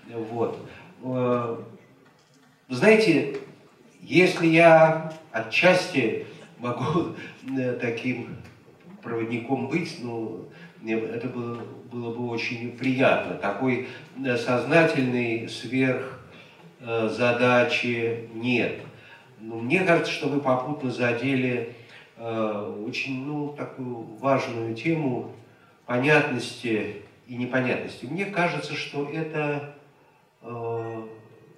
[0.09, 0.59] Вот.
[1.03, 1.57] Э,
[2.69, 3.37] знаете,
[4.01, 6.25] если я отчасти
[6.59, 7.15] могу
[7.57, 8.37] э, таким
[9.01, 10.49] проводником быть, ну,
[10.85, 11.61] это было,
[11.91, 13.35] было бы очень приятно.
[13.35, 13.87] Такой
[14.23, 16.19] э, сознательной сверх
[16.81, 18.84] задачи нет.
[19.39, 21.75] Но мне кажется, что вы попутно задели
[22.17, 25.31] э, очень ну, такую важную тему
[25.85, 28.05] понятности и непонятности.
[28.05, 29.75] Мне кажется, что это
[30.41, 31.07] э,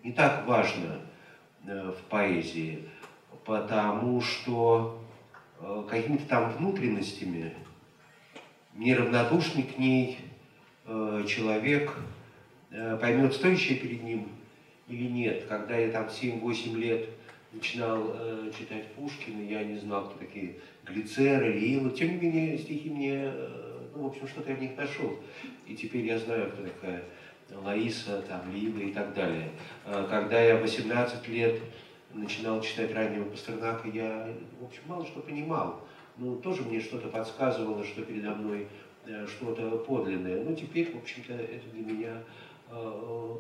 [0.04, 1.02] не так важно
[1.66, 2.88] э, в поэзии,
[3.46, 5.02] потому что
[5.60, 7.54] э, какими-то там внутренностями
[8.74, 10.20] неравнодушный к ней
[10.86, 11.98] э, человек
[12.72, 14.30] э, поймет, стоящее перед ним
[14.88, 15.46] или нет.
[15.48, 17.10] Когда я там 7-8 лет
[17.52, 21.90] начинал э, читать Пушкина, я не знал, кто такие Глицеры, Лила.
[21.92, 25.18] Тем не менее, стихи мне, э, ну, в общем, что-то я в них нашел.
[25.66, 27.04] И теперь я знаю, кто такая
[27.50, 29.50] Лаиса, там, Лила и так далее.
[29.86, 31.60] Э, когда я 18 лет
[32.14, 34.30] начинал читать раннего Пастернака, я,
[34.60, 35.82] в общем, мало что понимал.
[36.18, 38.68] Ну, тоже мне что-то подсказывало, что передо мной
[39.06, 40.44] э, что-то подлинное.
[40.44, 42.24] Но теперь, в общем-то, это для меня
[42.70, 43.38] э, э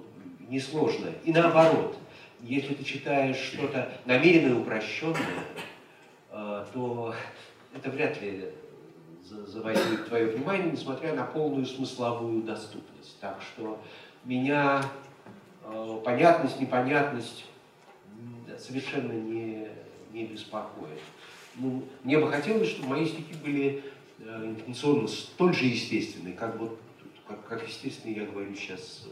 [0.49, 1.07] несложно.
[1.25, 1.97] И наоборот–
[2.41, 5.43] если ты читаешь что-то намеренно упрощенное,
[6.31, 7.15] э, то
[7.73, 8.49] это вряд ли
[9.23, 13.19] завоюет твое внимание, несмотря на полную смысловую доступность.
[13.19, 13.81] Так что
[14.23, 14.83] меня
[15.63, 17.45] э, понятность, непонятность
[18.57, 19.67] совершенно не,
[20.11, 20.99] не беспокоит.
[21.55, 23.83] Ну, мне бы хотелось, чтобы мои стихи были
[24.19, 26.79] э, интенционно столь же естественны, как вот
[27.27, 29.05] как, как естественно я говорю сейчас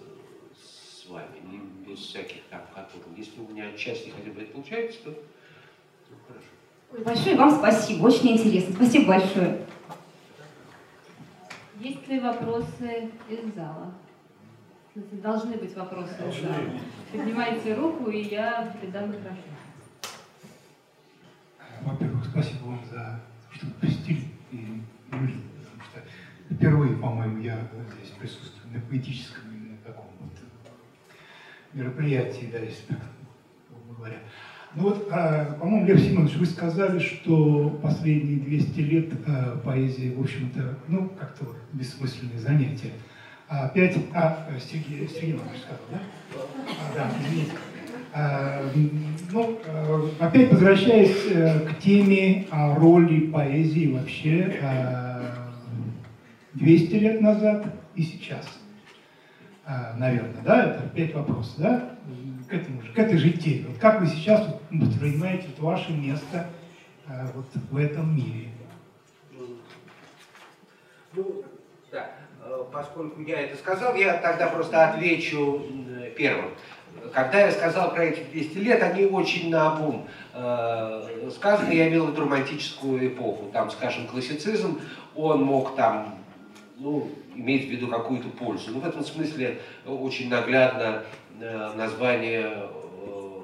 [1.05, 3.05] с вами, не без всяких там которых.
[3.17, 5.09] Если у меня отчасти хотя бы это получается, то
[6.09, 6.47] ну, хорошо.
[6.91, 8.75] Ой, большое вам спасибо, очень интересно.
[8.75, 9.65] Спасибо большое.
[11.79, 13.93] Есть ли вопросы из зала?
[14.95, 16.79] Должны быть вопросы из зала.
[17.11, 19.37] Поднимайте руку, и я передам микрофон.
[21.81, 23.21] Во-первых, спасибо вам за
[23.51, 29.34] то, что вы посетили и Юрий, потому что впервые, по-моему, я здесь присутствую на поэтическом
[31.75, 32.99] мероприятий, да, если так
[33.95, 34.17] говоря.
[34.75, 40.21] Ну вот, а, по-моему, Лев Симонович, вы сказали, что последние 200 лет а, поэзия, в
[40.21, 42.91] общем-то, ну, как-то вот бессмысленные занятия.
[43.47, 45.99] А опять, а, Сергей, Сергей Иванович сказал, да?
[46.67, 47.51] А, да, извините.
[49.31, 49.59] Ну,
[50.19, 55.51] опять возвращаясь а, к теме о роли поэзии вообще а,
[56.53, 57.65] 200 лет назад
[57.95, 58.45] и сейчас–
[59.97, 61.95] наверное, да, это опять вопрос, да,
[62.47, 63.65] к, этому же, к этой же теме.
[63.69, 66.47] Вот как вы сейчас воспринимаете вот ваше место
[67.07, 68.49] а, вот в этом мире?
[71.13, 71.43] Ну,
[71.91, 72.11] да,
[72.43, 75.65] э, поскольку я это сказал, я тогда просто отвечу
[76.17, 76.51] первым.
[77.13, 82.11] Когда я сказал про эти 200 лет, они очень наобум э, сказаны, я имел в
[82.11, 83.49] виду романтическую эпоху.
[83.51, 84.81] Там, скажем, классицизм,
[85.15, 86.15] он мог там,
[86.77, 88.71] ну, иметь в виду какую-то пользу.
[88.71, 91.03] Ну, в этом смысле очень наглядно
[91.39, 93.41] э, название, э,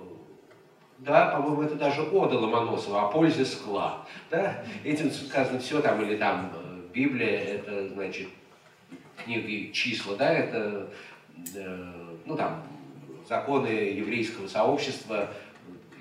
[0.99, 4.05] да, по-моему, это даже Ода Ломоносова о пользе скла.
[4.29, 4.63] Да?
[4.83, 8.29] Этим сказано все там, или там э, Библия, это, значит,
[9.23, 10.89] книги числа, да, это,
[12.25, 12.63] ну, там,
[13.27, 15.29] законы еврейского сообщества,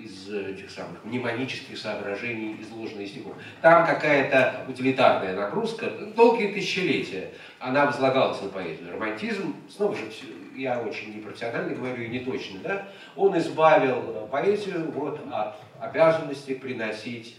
[0.04, 3.34] из этих самых мнемонических соображений, изложенных стихов.
[3.60, 8.92] Там какая-то утилитарная нагрузка, долгие тысячелетия, она возлагалась на поэзию.
[8.92, 10.02] Романтизм, снова же,
[10.56, 17.36] я очень непрофессионально говорю и не точно, да, он избавил поэзию вот, от обязанности приносить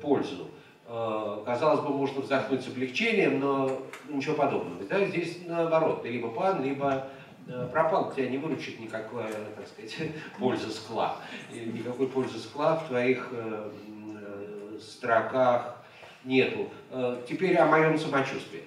[0.00, 0.50] пользу.
[0.86, 4.82] Э, казалось бы, можно вздохнуть с облегчением, но ничего подобного.
[4.84, 7.06] Да, здесь наоборот, ты либо пан, либо
[7.48, 11.16] Э, пропал, тебя не выручит никакая, так сказать, польза скла.
[11.52, 13.70] Никакой пользы скла в твоих э,
[14.20, 15.78] э, строках
[16.24, 16.68] нету.
[17.28, 18.62] Теперь о моем самочувствии.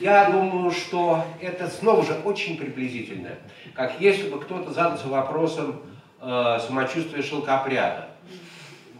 [0.00, 3.30] Я думаю, что это снова же очень приблизительно.
[3.74, 5.80] Как если бы кто-то задался вопросом
[6.20, 8.08] э, самочувствия шелкопряда.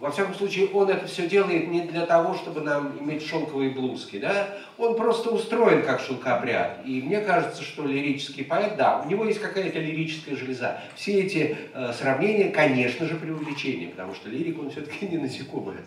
[0.03, 4.19] Во всяком случае, он это все делает не для того, чтобы нам иметь шелковые блузки,
[4.19, 4.49] да?
[4.77, 6.81] Он просто устроен как шелкопряд.
[6.85, 10.81] И мне кажется, что лирический поэт, да, у него есть какая-то лирическая железа.
[10.97, 15.83] Все эти э, сравнения, конечно же, преувеличения, потому что лирик, он все-таки не насекомое.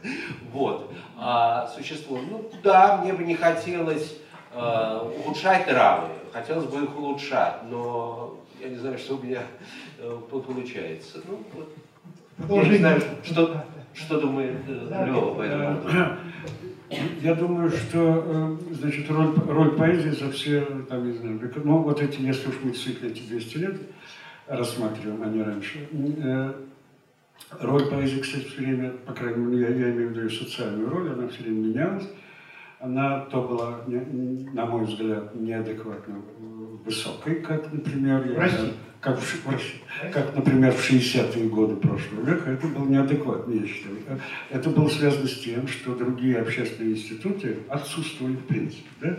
[0.54, 0.94] Вот.
[1.18, 4.16] А существо, ну да, мне бы не хотелось
[4.54, 9.42] э, улучшать нравы, хотелось бы их улучшать, но я не знаю, что у меня
[10.00, 11.20] э, получается.
[11.28, 12.64] Ну, вот.
[12.64, 16.00] Я не знаю, что, что думает э, Лева по этому поводу.
[17.22, 22.02] Я думаю, что э, значит, роль, роль поэзии за все, там, не знаю, ну, вот
[22.02, 23.82] эти, если уж мы действительно эти 200 лет
[24.48, 26.54] рассматриваем, а не раньше, э,
[27.60, 30.90] роль поэзии, кстати, все время, по крайней мере, я, я имею в виду ее социальную
[30.90, 32.08] роль, она все время менялась.
[32.80, 36.22] Она то была, на мой взгляд, неадекватно
[36.86, 38.58] высокой, как, например, я России.
[38.58, 38.74] знаю,
[39.06, 39.20] как
[40.12, 43.98] как, например, в 60-е годы прошлого века, это было неадекватно, я считаю.
[44.50, 48.90] Это было связано с тем, что другие общественные институты отсутствовали в принципе.
[49.02, 49.18] Да?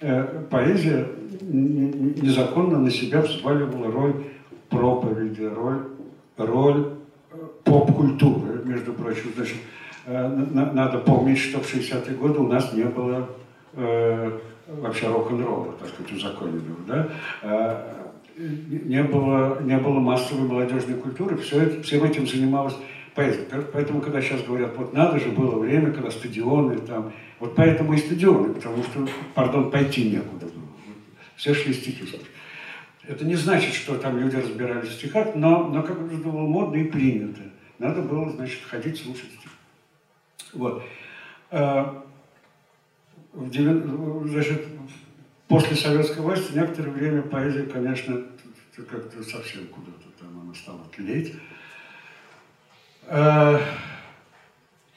[0.00, 1.06] Э, Поэзия
[1.42, 4.14] незаконно на себя взваливала роль
[4.70, 5.82] проповеди, роль,
[6.38, 6.94] роль
[7.30, 9.32] э, поп-культуры, между прочим.
[9.36, 9.56] Значит,
[10.06, 13.28] э, на- надо помнить, что в 60-е годы у нас не было
[14.66, 16.78] вообще рок-н-ролла, так сказать, узаконенного.
[16.88, 17.08] Да?
[18.38, 22.76] Э, не было, не было массовой молодежной культуры, все это, всем этим занималась
[23.14, 23.42] поэзия.
[23.42, 27.94] По- Поэтому, когда сейчас говорят, вот надо же, было время, когда стадионы там, вот поэтому
[27.94, 30.64] и стадионы, потому что, пардон, пойти некуда было.
[31.34, 32.04] Все шли стихи.
[33.06, 36.76] Это не значит, что там люди разбирались в стихах, но, но как это было модно
[36.76, 37.40] и принято.
[37.78, 39.48] Надо было, значит, ходить слушать стихи.
[40.52, 40.82] Вот.
[43.34, 44.64] Девян- значит,
[45.48, 48.22] после советской власти некоторое время поэзия, конечно,
[48.76, 51.34] как-то совсем куда-то там она стала тлеть.
[53.08, 53.60] А,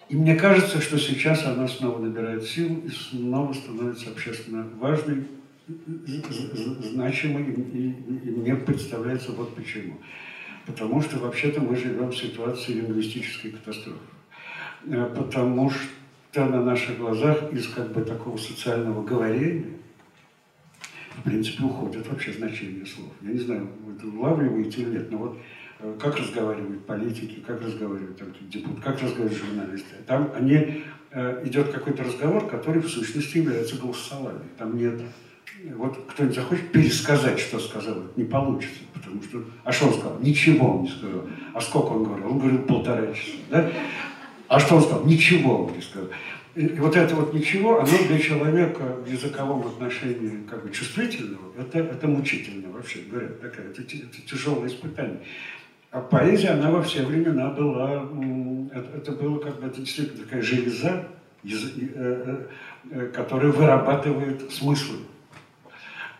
[0.09, 5.25] И мне кажется, что сейчас она снова набирает силу и снова становится общественно важной,
[6.83, 9.97] значимой, и, и- и мне представляется вот почему.
[10.65, 13.99] Потому что вообще-то мы живем в ситуации лингвистической катастрофы.
[14.87, 19.77] Э, Потому что на наших глазах из как бы такого социального говорения
[21.21, 23.09] в принципе, уходит вообще значение слов.
[23.21, 25.37] Я не знаю, вы улавливаете или нет, но вот
[25.79, 29.95] э, как разговаривают политики, как разговаривают там, депутаты, как разговаривают журналисты.
[30.07, 34.49] Там они, э, идет какой-то разговор, который в сущности является голосованием.
[34.57, 34.99] Там нет...
[35.75, 39.43] Вот кто-нибудь захочет пересказать, что сказал, не получится, потому что...
[39.63, 40.19] А что он сказал?
[40.19, 41.27] Ничего он не сказал.
[41.53, 42.31] А сколько он говорил?
[42.31, 43.37] Он говорил полтора часа.
[43.51, 43.71] Да?
[44.47, 45.05] А что он сказал?
[45.05, 46.09] Ничего он не сказал.
[46.55, 51.79] И, вот это вот ничего, оно для человека в языковом отношении как бы чувствительного, это,
[51.79, 55.21] это мучительно вообще говоря, такая, это, это тяжелое испытание.
[55.91, 58.05] А поэзия, она во все времена была,
[58.73, 61.07] это, это было как бы, это действительно такая железа,
[61.43, 62.45] и, э,
[62.91, 64.97] э, которая вырабатывает смыслы.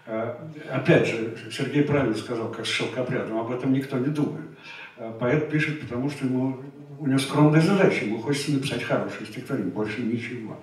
[0.05, 0.35] Э,
[0.71, 4.47] Опять же, Сергей правильно сказал, как с шелкопрядом, об этом никто не думает.
[4.97, 6.59] Э, Поэт пишет, потому что ему,
[7.01, 10.55] у него скромная задача, ему хочется написать хорошее стихотворение, больше ничего.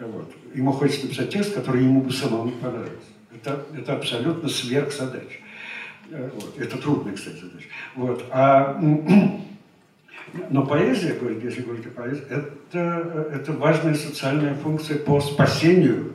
[0.00, 0.32] Вот.
[0.54, 2.96] Ему хочется написать текст, который ему бы самому понравился.
[3.34, 5.38] Это, это абсолютно сверхзадача.
[6.10, 6.58] Э, Вот.
[6.58, 7.66] Это трудная, кстати, задача.
[7.96, 8.24] Вот.
[8.30, 8.80] А,
[10.50, 16.14] но поэзия, говорит, если говорить о поэзии, это, это важная социальная функция по спасению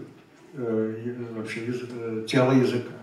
[0.56, 2.94] э, вообще язы- э, тела языка.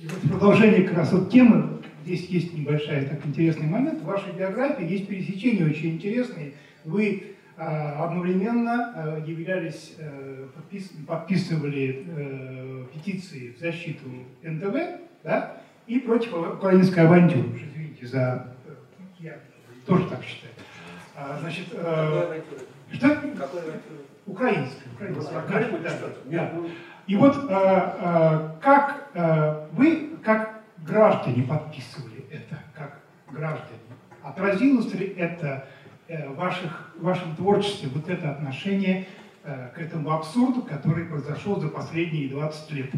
[0.00, 1.73] И вот продолжение как раз вот темы,
[2.04, 4.02] здесь есть небольшая так интересный момент.
[4.02, 6.52] В вашей биографии есть пересечения очень интересные.
[6.84, 14.06] Вы а, одновременно а, являлись, э, подпис- подписывали э, петиции в защиту
[14.42, 14.76] НТВ
[15.22, 15.56] да,
[15.86, 17.48] и против украинской авантюры.
[17.48, 18.54] Уж Извините за...
[18.66, 18.72] э,
[19.20, 19.38] Я
[19.86, 20.52] тоже так считаю.
[21.16, 22.40] А, значит, э,
[22.92, 23.18] что?
[24.26, 24.88] Украинская.
[24.94, 25.90] украинская, да,
[26.24, 26.52] да.
[27.06, 30.53] И вот э, э, как э, вы, как
[30.84, 33.00] граждане, подписывали это, как
[33.30, 33.78] граждане,
[34.22, 35.66] отразилось ли это
[36.08, 36.36] э, в
[36.96, 39.06] вашем творчестве, вот это отношение
[39.42, 42.90] э, к этому абсурду, который произошел за последние 20 лет?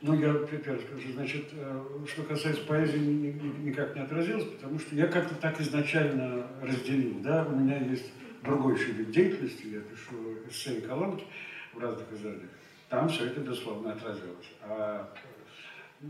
[0.00, 4.78] Ну, я опять скажу, значит, э, что касается поэзии, ни- ни- никак не отразилось, потому
[4.78, 8.12] что я как-то так изначально разделил, да, у меня есть
[8.42, 10.14] другой еще вид деятельности, я пишу
[10.48, 11.24] эссе и колонки
[11.72, 12.50] в разных изданиях,
[12.90, 14.52] там все это, безусловно, отразилось.
[14.62, 15.08] А,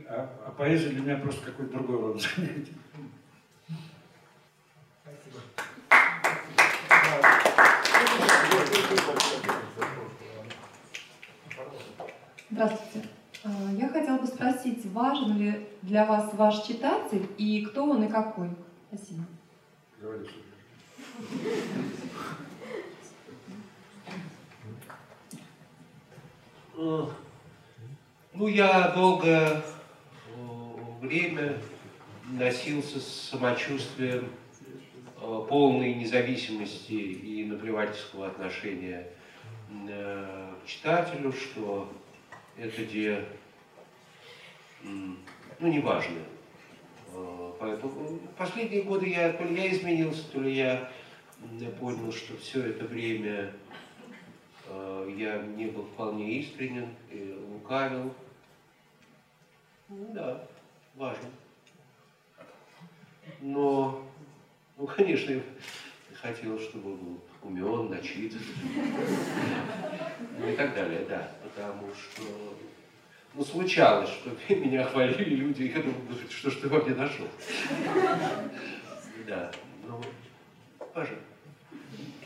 [0.08, 2.72] а- а поэзия для меня просто какой-то другой род занятий.
[12.50, 13.08] Здравствуйте.
[13.44, 13.48] Э,
[13.78, 18.50] Я хотела бы спросить, важен ли для вас ваш читатель и кто он и какой?
[18.92, 19.24] Спасибо.
[26.76, 27.06] Э,
[28.36, 29.62] Ну, я долгое э,
[31.04, 31.58] время
[32.26, 34.30] носился с самочувствием
[35.20, 39.06] э, полной независимости и наплевательского отношения
[39.88, 41.92] э, к читателю, что
[42.56, 43.24] это где,
[44.82, 45.16] ну,
[45.60, 46.20] неважно.
[47.12, 50.90] Э, Поэтому последние годы я, то ли я изменился, то ли я
[51.78, 53.52] понял, что все это время
[55.16, 58.14] я не был вполне искренен и лукавил.
[59.88, 60.46] Ну да,
[60.94, 61.28] важно.
[63.40, 64.02] Но,
[64.78, 65.42] ну, конечно, я
[66.20, 68.40] хотел, чтобы он был умен, начитан.
[70.38, 71.30] Ну и так далее, да.
[71.42, 72.22] Потому что,
[73.34, 76.94] ну, случалось, что меня хвалили люди, и я думал, «Ну, что ж ты во мне
[76.94, 77.28] нашел?
[79.26, 79.50] Да,
[79.86, 80.00] ну,
[80.94, 81.16] важно.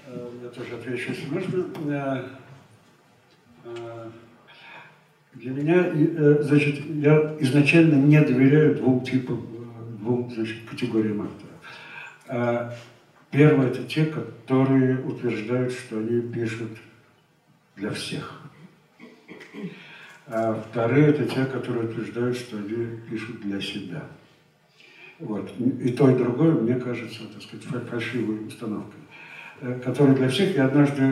[0.06, 2.38] Э, Я тоже отвечу, если можно.
[5.38, 11.54] Для меня, э, значит, я изначально не доверяю двум типам, э, двум значит, категориям авторов.
[12.28, 12.72] Э,
[13.30, 16.70] Первое– это те, которые утверждают, что они пишут
[17.76, 18.40] для всех.
[20.26, 24.06] А вторые– это те, которые утверждают, что они пишут для себя.
[25.18, 25.52] Вот.
[25.60, 29.00] И то, и другое, мне кажется, так сказать, фа- фальшивой установкой
[29.84, 30.56] который для всех.
[30.56, 31.02] Я однажды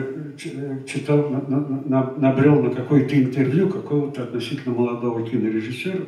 [0.45, 5.99] э, читал, на- на- набрел на какое-то интервью какого-то относительно молодого кинорежиссера,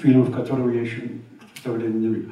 [0.00, 1.02] фильмов которого я еще
[1.52, 2.30] представления не видел.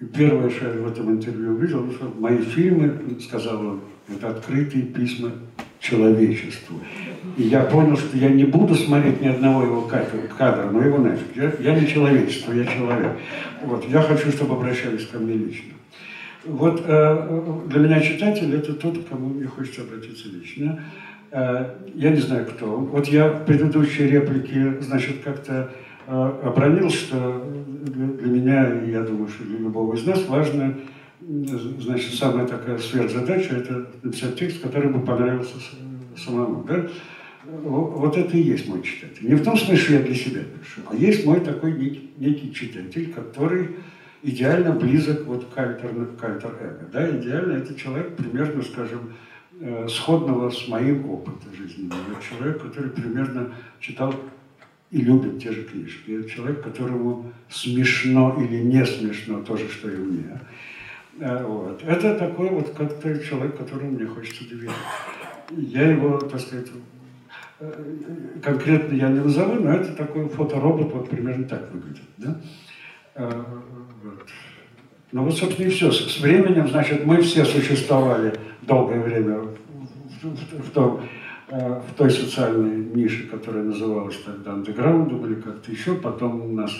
[0.00, 4.84] И первое, что я в этом интервью увидел, что мои фильмы, сказал он, это открытые
[4.84, 5.32] письма
[5.80, 6.80] человечеству.
[7.36, 11.36] И я понял, что я не буду смотреть ни одного его кадра но его нафиг.
[11.36, 13.12] Я, я не человечество, я человек.
[13.62, 15.73] Вот, я хочу, чтобы обращались ко мне лично.
[16.46, 20.84] Вот э, для меня читатель это тот, к кому мне хочется обратиться лично.
[21.30, 22.66] Э, я не знаю, кто.
[22.76, 25.70] Вот я в предыдущей реплике, значит, как-то
[26.06, 27.50] э, обронил, что
[27.82, 30.74] для, меня, я думаю, что для любого из нас важно,
[31.20, 35.54] значит, самая такая сверхзадача– это написать текст, который бы понравился
[36.16, 36.64] самому.
[36.64, 36.86] Да?
[37.46, 39.26] Во- Вот это и есть мой читатель.
[39.28, 42.52] Не в том смысле, что я для себя пишу, а есть мой такой некий, некий
[42.52, 43.70] читатель, который
[44.24, 45.90] идеально близок вот к альтер,
[46.22, 46.88] альтер-эго.
[46.92, 47.18] Да?
[47.18, 49.14] Идеально это человек примерно, скажем,
[49.60, 51.98] э, сходного с моим опытом жизненным.
[52.10, 54.14] Это человек, который примерно читал
[54.90, 56.10] и любит те же книжки.
[56.12, 60.40] Это человек, которому смешно или не смешно то же, что и мне.
[61.20, 61.82] Э, Вот.
[61.84, 64.74] Это такой вот как-то человек, которому мне хочется доверять.
[65.50, 66.70] Я его, так сказать,
[67.60, 67.72] э,
[68.42, 72.08] конкретно я не назову, но это такой фоторобот, вот примерно так выглядит.
[72.16, 72.40] Да?
[75.12, 75.92] Ну вот, собственно, и все.
[75.92, 79.56] С временем, значит, мы все существовали долгое время в,
[80.22, 81.00] в- в том,
[81.48, 85.94] э, в той социальной нише, которая называлась тогда андеграундом или как-то еще.
[85.94, 86.72] Потом у нас,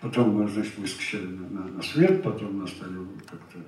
[0.00, 2.94] потом мы, значит, выскочили на, на- на свет, потом нас стали
[3.30, 3.58] как-то,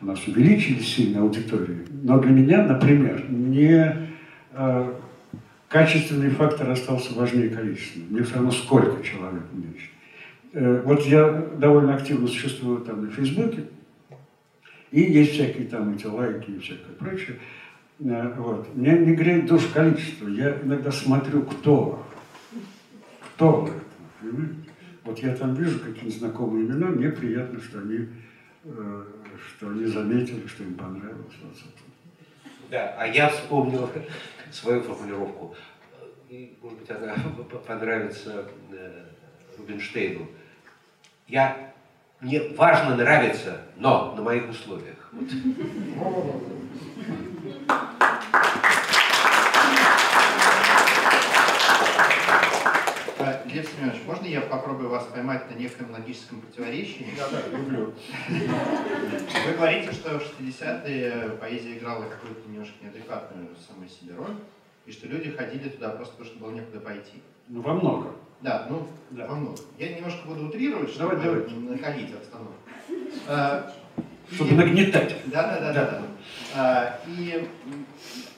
[0.00, 1.80] у нас увеличились сильно аудитории.
[2.02, 3.94] Но для меня, например, не
[4.54, 4.92] э,
[5.68, 8.10] качественный фактор остался важнее количественного.
[8.10, 9.90] Мне все равно сколько человек меньше.
[9.90, 9.95] Э,
[10.56, 13.66] Вот я довольно активно существую там на Фейсбуке,
[14.90, 17.38] и есть всякие там эти лайки и всякое прочее.
[18.00, 18.74] Э, Вот.
[18.74, 20.28] Мне не греет душ количество.
[20.28, 22.06] Я иногда смотрю, кто.
[23.34, 23.80] Кто в этом,
[24.18, 24.54] понимаете?
[25.04, 28.08] Вот я там вижу какие-то знакомые имена, мне приятно, что они,
[28.64, 29.04] э,
[29.48, 31.34] что они заметили, что им понравилось.
[31.42, 31.54] Вот.
[32.70, 33.90] Да, а я вспомнил
[34.50, 35.54] свою формулировку.
[36.30, 37.14] И, может быть, она
[37.66, 39.04] понравится э,
[39.58, 40.26] Рубинштейну.
[41.28, 41.72] Я,
[42.20, 45.10] мне важно нравиться, но на моих условиях.
[45.12, 45.24] Вот.
[53.18, 57.08] А, Лев Семенович, можно я попробую вас поймать на неком логическом противоречии?
[57.16, 57.92] Да, да, люблю.
[58.28, 64.36] Вы говорите, что в 60-е поэзия играла какую-то немножко неадекватную самой себе роль,
[64.84, 67.20] и что люди ходили туда просто потому, что было некуда пойти.
[67.48, 68.14] Ну, во много.
[68.42, 69.26] Да, ну, Да.
[69.26, 69.58] во много.
[69.78, 71.50] Я немножко буду утрировать, чтобы Давай, давай.
[71.76, 72.54] накалить обстановку.
[73.28, 73.72] А,
[74.32, 75.16] Чтобы и- нагнетать.
[75.26, 76.02] Да, да, да, Да.
[76.54, 77.48] А, И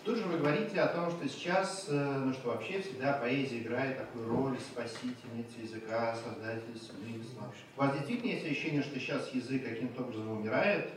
[0.04, 3.98] тут же вы говорите о том, что сейчас, э, ну что вообще всегда поэзия играет
[3.98, 7.52] такую роль спасительницы языка, создателя смысла.
[7.76, 10.90] У вас действительно есть ощущение, что сейчас язык каким-то образом умирает?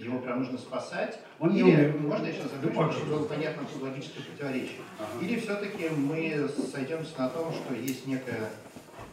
[0.00, 2.00] Его прям нужно спасать, Он не или, умеет.
[2.00, 5.24] можно я сейчас Да, чтобы было понятно логическое противоречие, Ага.
[5.24, 8.50] или все-таки мы сойдемся на том, что есть некое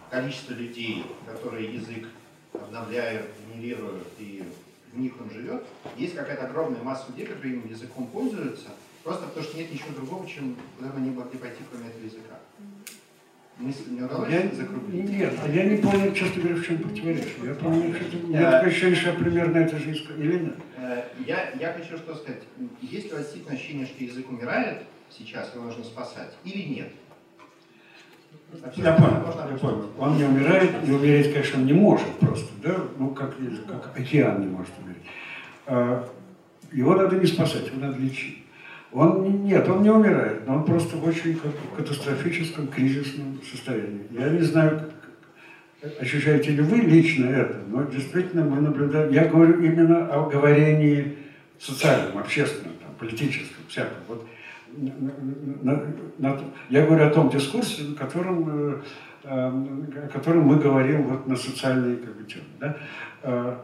[0.10, 2.08] количество людей, которые язык
[2.54, 4.44] обновляют, генерируют, и
[4.94, 5.64] в них он живет,
[5.98, 8.70] есть какая-то огромная масса людей, которые этим языком пользуются,
[9.04, 12.40] просто потому что нет ничего другого, чем куда бы они могли пойти, кроме этого языка.
[13.60, 15.10] Мысль не удалось Я, закруглить?
[15.10, 17.34] нет, а я не понял, честно говоря, в чем противоречие.
[17.44, 20.16] Я понял, что меня Я- такое ощущение, что я примерно это же искал.
[20.18, 20.56] Или нет?
[20.78, 22.44] Э, Я, я хочу что сказать.
[22.82, 26.90] Есть ли у вас действительно ощущение, что язык умирает сейчас, его нужно спасать, или нет?
[28.76, 29.90] Я понял, я понял.
[29.98, 32.76] Он не умирает, и умереть, конечно, он не может просто, да?
[32.98, 33.36] Ну, как,
[33.68, 35.04] как океан не может умереть.
[35.66, 36.08] А,
[36.72, 38.44] Его надо не спасать, его надо лечить.
[38.94, 41.40] Он, не- нет, он не умирает, но он просто в очень
[41.76, 44.08] катастрофическом, кризисном состоянии.
[44.12, 44.92] Я не знаю,
[46.00, 51.18] ощущаете ли вы лично это, но действительно мы наблюдаем, я говорю именно о говорении
[51.60, 53.98] социальном, общественном, там, политическом, всяком.
[54.08, 54.28] Вот,
[54.76, 55.84] на-
[56.18, 56.40] на-
[56.70, 58.82] я говорю о том дискурсе, о котором, э,
[59.24, 59.30] э,
[60.06, 62.46] о котором мы говорим вот на социальные как бы, темы.
[62.60, 62.78] Да?
[63.24, 63.56] Э,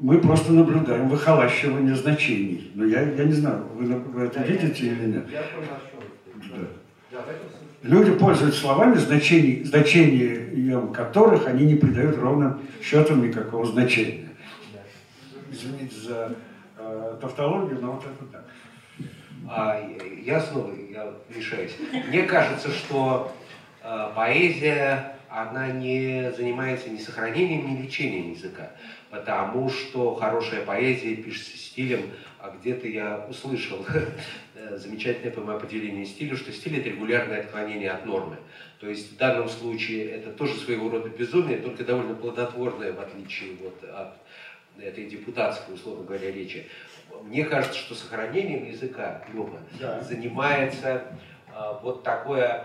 [0.00, 2.70] Мы просто наблюдаем выхолащивание значений.
[2.76, 5.28] Но я, я не знаю, вы, вы это видите или нет?
[5.28, 6.00] Я понял, о чем
[6.40, 6.60] ты.
[6.60, 6.66] Да.
[7.10, 7.67] Да, в этом.
[7.82, 14.30] Люди пользуются словами, значений, значением которых они не придают ровным счетом никакого значения.
[15.50, 16.34] Извините за
[16.76, 18.44] э, тавтологию, но вот это так.
[19.48, 19.80] А,
[20.24, 21.76] я снова я решаюсь.
[22.08, 23.32] Мне кажется, что
[23.82, 28.72] э, поэзия, она не занимается ни сохранением, ни лечением языка.
[29.10, 32.10] Потому что хорошая поэзия пишется стилем,
[32.40, 33.86] а где-то я услышал
[34.70, 38.36] э, замечательное, по-моему, определение стиля, что стиль– это регулярное отклонение от нормы.
[38.80, 43.56] То есть в данном случае это тоже своего рода безумие, только довольно плодотворное, в отличие
[43.56, 44.14] вот от
[44.80, 46.66] этой депутатской, условно говоря, речи.
[47.24, 50.00] Мне кажется, что сохранением языка Лёва Да.
[50.02, 51.04] занимается
[51.52, 52.64] а, вот такое,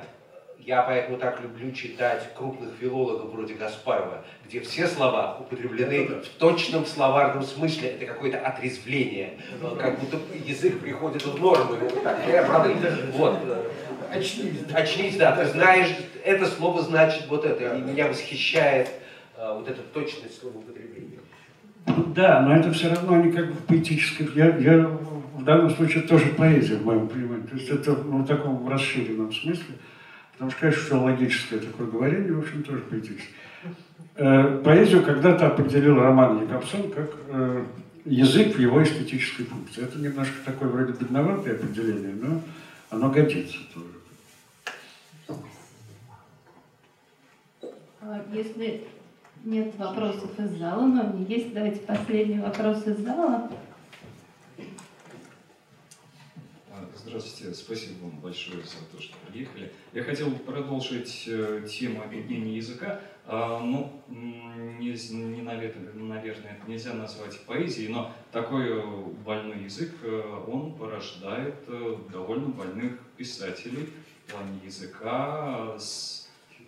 [0.65, 6.85] я поэтому так люблю читать крупных филологов вроде Гаспарова, где все слова употреблены в точном
[6.85, 9.40] словарном смысле, это какое-то отрезвление,
[9.80, 11.76] как будто язык приходит в норму.
[13.14, 13.69] вот «Э,
[14.11, 14.60] э, Очнись.
[14.73, 15.90] очнись, да, ты знаешь,
[16.23, 18.90] это слово значит вот это, и меня восхищает
[19.38, 21.19] а, вот эта точность словоупотребления.
[21.88, 24.30] Ну Да, но это все равно не как бы в поэтической...
[24.35, 24.88] Я, я
[25.34, 27.48] в данном случае тоже поэзия в моем понимании.
[27.48, 29.76] То есть это ну, в таком расширенном смысле.
[30.34, 33.35] Потому что, конечно, филологическое такое говорение, в общем, тоже поэтическое.
[34.15, 37.65] Э, поэзию когда-то определил Роман Якобсон как э,
[38.05, 39.84] язык в его эстетической функции.
[39.84, 42.41] Это немножко такое вроде бедноватое определение, но
[42.89, 43.88] оно годится тоже.
[48.01, 48.84] А Если
[49.43, 53.49] нет вопросов из зала, но есть, давайте последний вопрос из зала.
[56.72, 59.73] А, Здравствуйте, спасибо вам большое за то, что приехали.
[59.91, 63.01] Я хотел продолжить э, тему объединения языка.
[63.25, 68.81] А, ну, м, не, не наверное, это нельзя назвать поэзией, но такой э,
[69.25, 71.55] больной язык, э, он порождает
[72.09, 73.89] довольно больных писателей
[74.25, 75.77] в плане языка,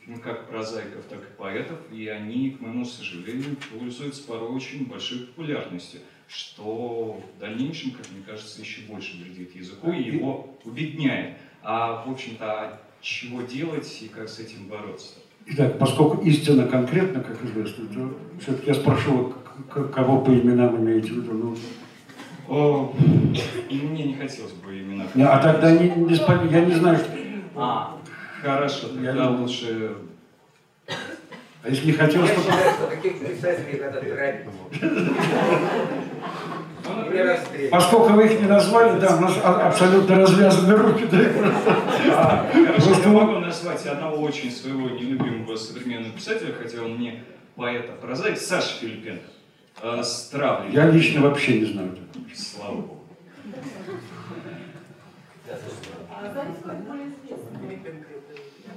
[0.05, 5.19] ну, как прозаиков, так и поэтов, и они, к моему сожалению, пользуются порой очень большой
[5.27, 11.38] популярностью что в дальнейшем, как мне кажется, еще больше вредит языку и его убедняет.
[11.64, 15.14] А, в общем-то, а чего делать и как с этим бороться?
[15.47, 19.34] Итак, поскольку истина конкретно, как известно, то все-таки я спрошу,
[19.93, 21.34] кого по именам имеете в виду?
[21.34, 21.57] Ну,
[22.47, 22.95] О,
[23.69, 25.06] и мне не хотелось бы именно...
[25.14, 27.11] не, а тогда не, не я не знаю, что...
[27.56, 27.99] А,
[28.41, 29.95] хорошо, Я тогда не- лучше...
[31.65, 32.41] А если не хотел, Я чтобы...
[32.43, 34.45] считаю, что таких писателей надо грабить.
[37.09, 37.71] Или расстрелять.
[37.71, 41.07] Поскольку вы их не назвали, да, у нас а- абсолютно развязаны руки.
[41.11, 41.17] Да,
[42.13, 47.23] А, Хорошо, я могу назвать одного очень своего нелюбимого современного писателя, хотя он не
[47.55, 49.23] поэт, а прозаик, Саша Филипенко.
[49.81, 50.71] Э, Стравлин.
[50.71, 51.97] Я лично вообще не знаю.
[52.35, 53.01] Слава Богу.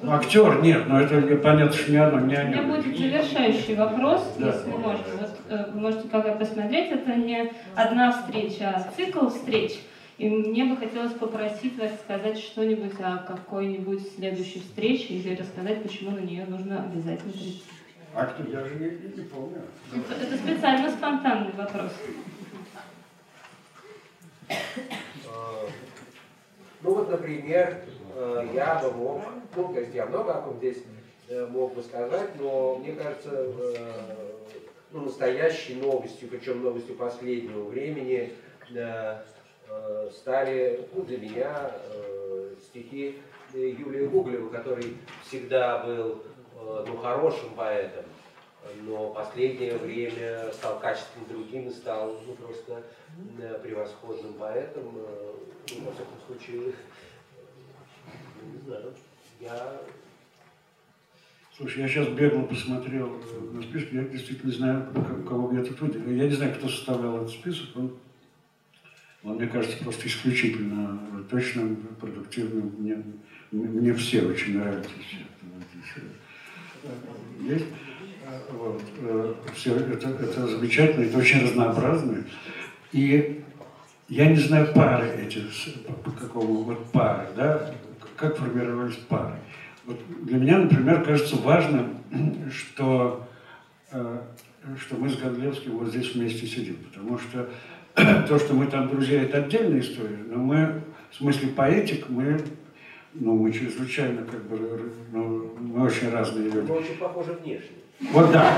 [0.00, 4.22] Ну, актер нет, но это понятно, что не оно, не У меня будет завершающий вопрос,
[4.38, 4.46] Да.
[4.48, 5.04] если можно.
[5.20, 9.72] Вот, э, вы можете пока посмотреть, это не одна встреча, а цикл встреч.
[10.18, 16.12] И мне бы хотелось попросить вас сказать что-нибудь о какой-нибудь следующей встрече или рассказать, почему
[16.12, 17.62] на нее нужно обязательно прийти.
[18.14, 18.42] А кто?
[18.50, 19.62] Я же не, не помню.
[19.92, 21.92] Это, это специально спонтанный вопрос.
[24.48, 24.54] Э,
[26.82, 27.82] Ну вот, например,
[28.54, 29.22] я бы мог,
[29.56, 30.78] ну, то есть я много о ком здесь
[31.28, 33.76] э, мог бы сказать, но мне кажется, э,
[34.92, 38.32] ну, настоящей новостью, причем новостью последнего времени,
[38.74, 39.22] э,
[39.68, 43.18] э, стали ну, для меня э, стихи
[43.52, 46.22] Юлия Гоголева, который всегда был
[46.56, 48.04] э, ну, хорошим поэтом,
[48.82, 52.82] но последнее время стал качественно другим и стал ну, просто
[53.40, 54.94] э, превосходным поэтом.
[54.96, 55.32] Э,
[55.70, 56.74] ну, во всяком случае,
[58.52, 58.94] не знаю,
[59.40, 59.80] я
[61.58, 64.86] Слушай, я сейчас бегло посмотрел э, на список, я действительно не знаю,
[65.28, 66.12] кого я тут выделил.
[66.12, 67.96] Я не знаю, кто составлял этот список, он,
[69.24, 72.76] он мне кажется, просто исключительно точным, продуктивным.
[72.78, 73.02] Мне,
[73.50, 74.88] мне все очень нравятся.
[76.84, 76.90] Э,
[77.42, 77.66] Есть?
[78.24, 78.80] Э, Вот.
[79.56, 82.24] Все это, это замечательно, это очень разнообразно.
[82.92, 83.42] И
[84.08, 85.42] я не знаю пары эти,
[86.04, 87.74] по какому вот пары, да,
[88.18, 89.36] как формировались пары.
[89.86, 91.96] Вот для меня, например, кажется важным,
[92.52, 93.26] что,
[93.92, 94.18] э,
[94.78, 97.48] что мы с Гондлевским вот здесь вместе сидим, потому что
[98.28, 102.40] то, что мы там друзья, это отдельная история, но мы, в смысле поэтик, мы,
[103.14, 106.70] ну, мы чрезвычайно, как бы, ну, мы очень разные люди.
[106.70, 107.78] мы очень похожи внешне.
[108.12, 108.52] Вот да,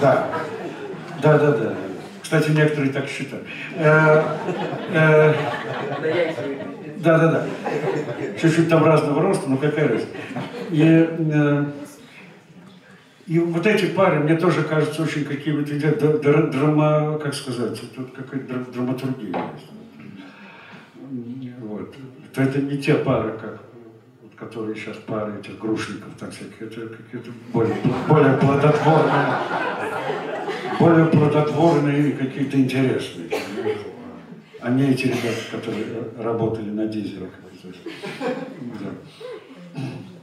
[0.00, 0.28] да,
[1.22, 1.74] да, да, да.
[2.22, 3.46] Кстати, некоторые так считают.
[7.00, 7.46] Да, да, да.
[8.40, 10.08] Чуть-чуть там разного роста, но какая разница.
[10.70, 11.64] И, э,
[13.26, 16.18] и вот эти пары мне тоже кажутся очень какими-то
[16.48, 19.70] драма, как сказать, тут какая-то дра- драматургия есть.
[21.60, 21.94] Вот.
[22.34, 23.60] То это не те пары, как
[24.22, 27.76] вот, которые сейчас пары этих грушников, так всякие, это какие-то более,
[28.08, 29.34] более плодотворные,
[30.78, 33.28] более плодотворные и какие-то интересные.
[34.60, 35.84] А не эти ребята, которые
[36.18, 37.30] работали на дизелях.
[37.62, 38.90] Да.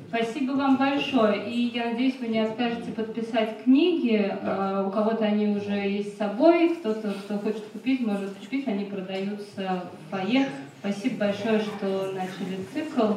[0.09, 1.49] Спасибо вам большое.
[1.49, 4.31] И я надеюсь, вы не откажете подписать книги.
[4.41, 8.67] Э, У кого-то они уже есть с собой, кто-то, кто хочет купить, может купить.
[8.67, 10.47] Они продаются в фойе.
[10.79, 13.13] Спасибо большое, что начали цикл.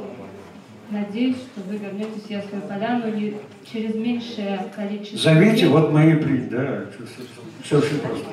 [0.90, 3.34] Надеюсь, что вы вернетесь в Ясную Поляну не
[3.70, 6.86] через меньшее количество Зовите, вот мы и при, да,
[7.62, 8.26] все очень просто.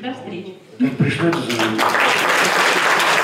[0.00, 0.54] До встречи.
[0.78, 2.61] Ну, как пришло это за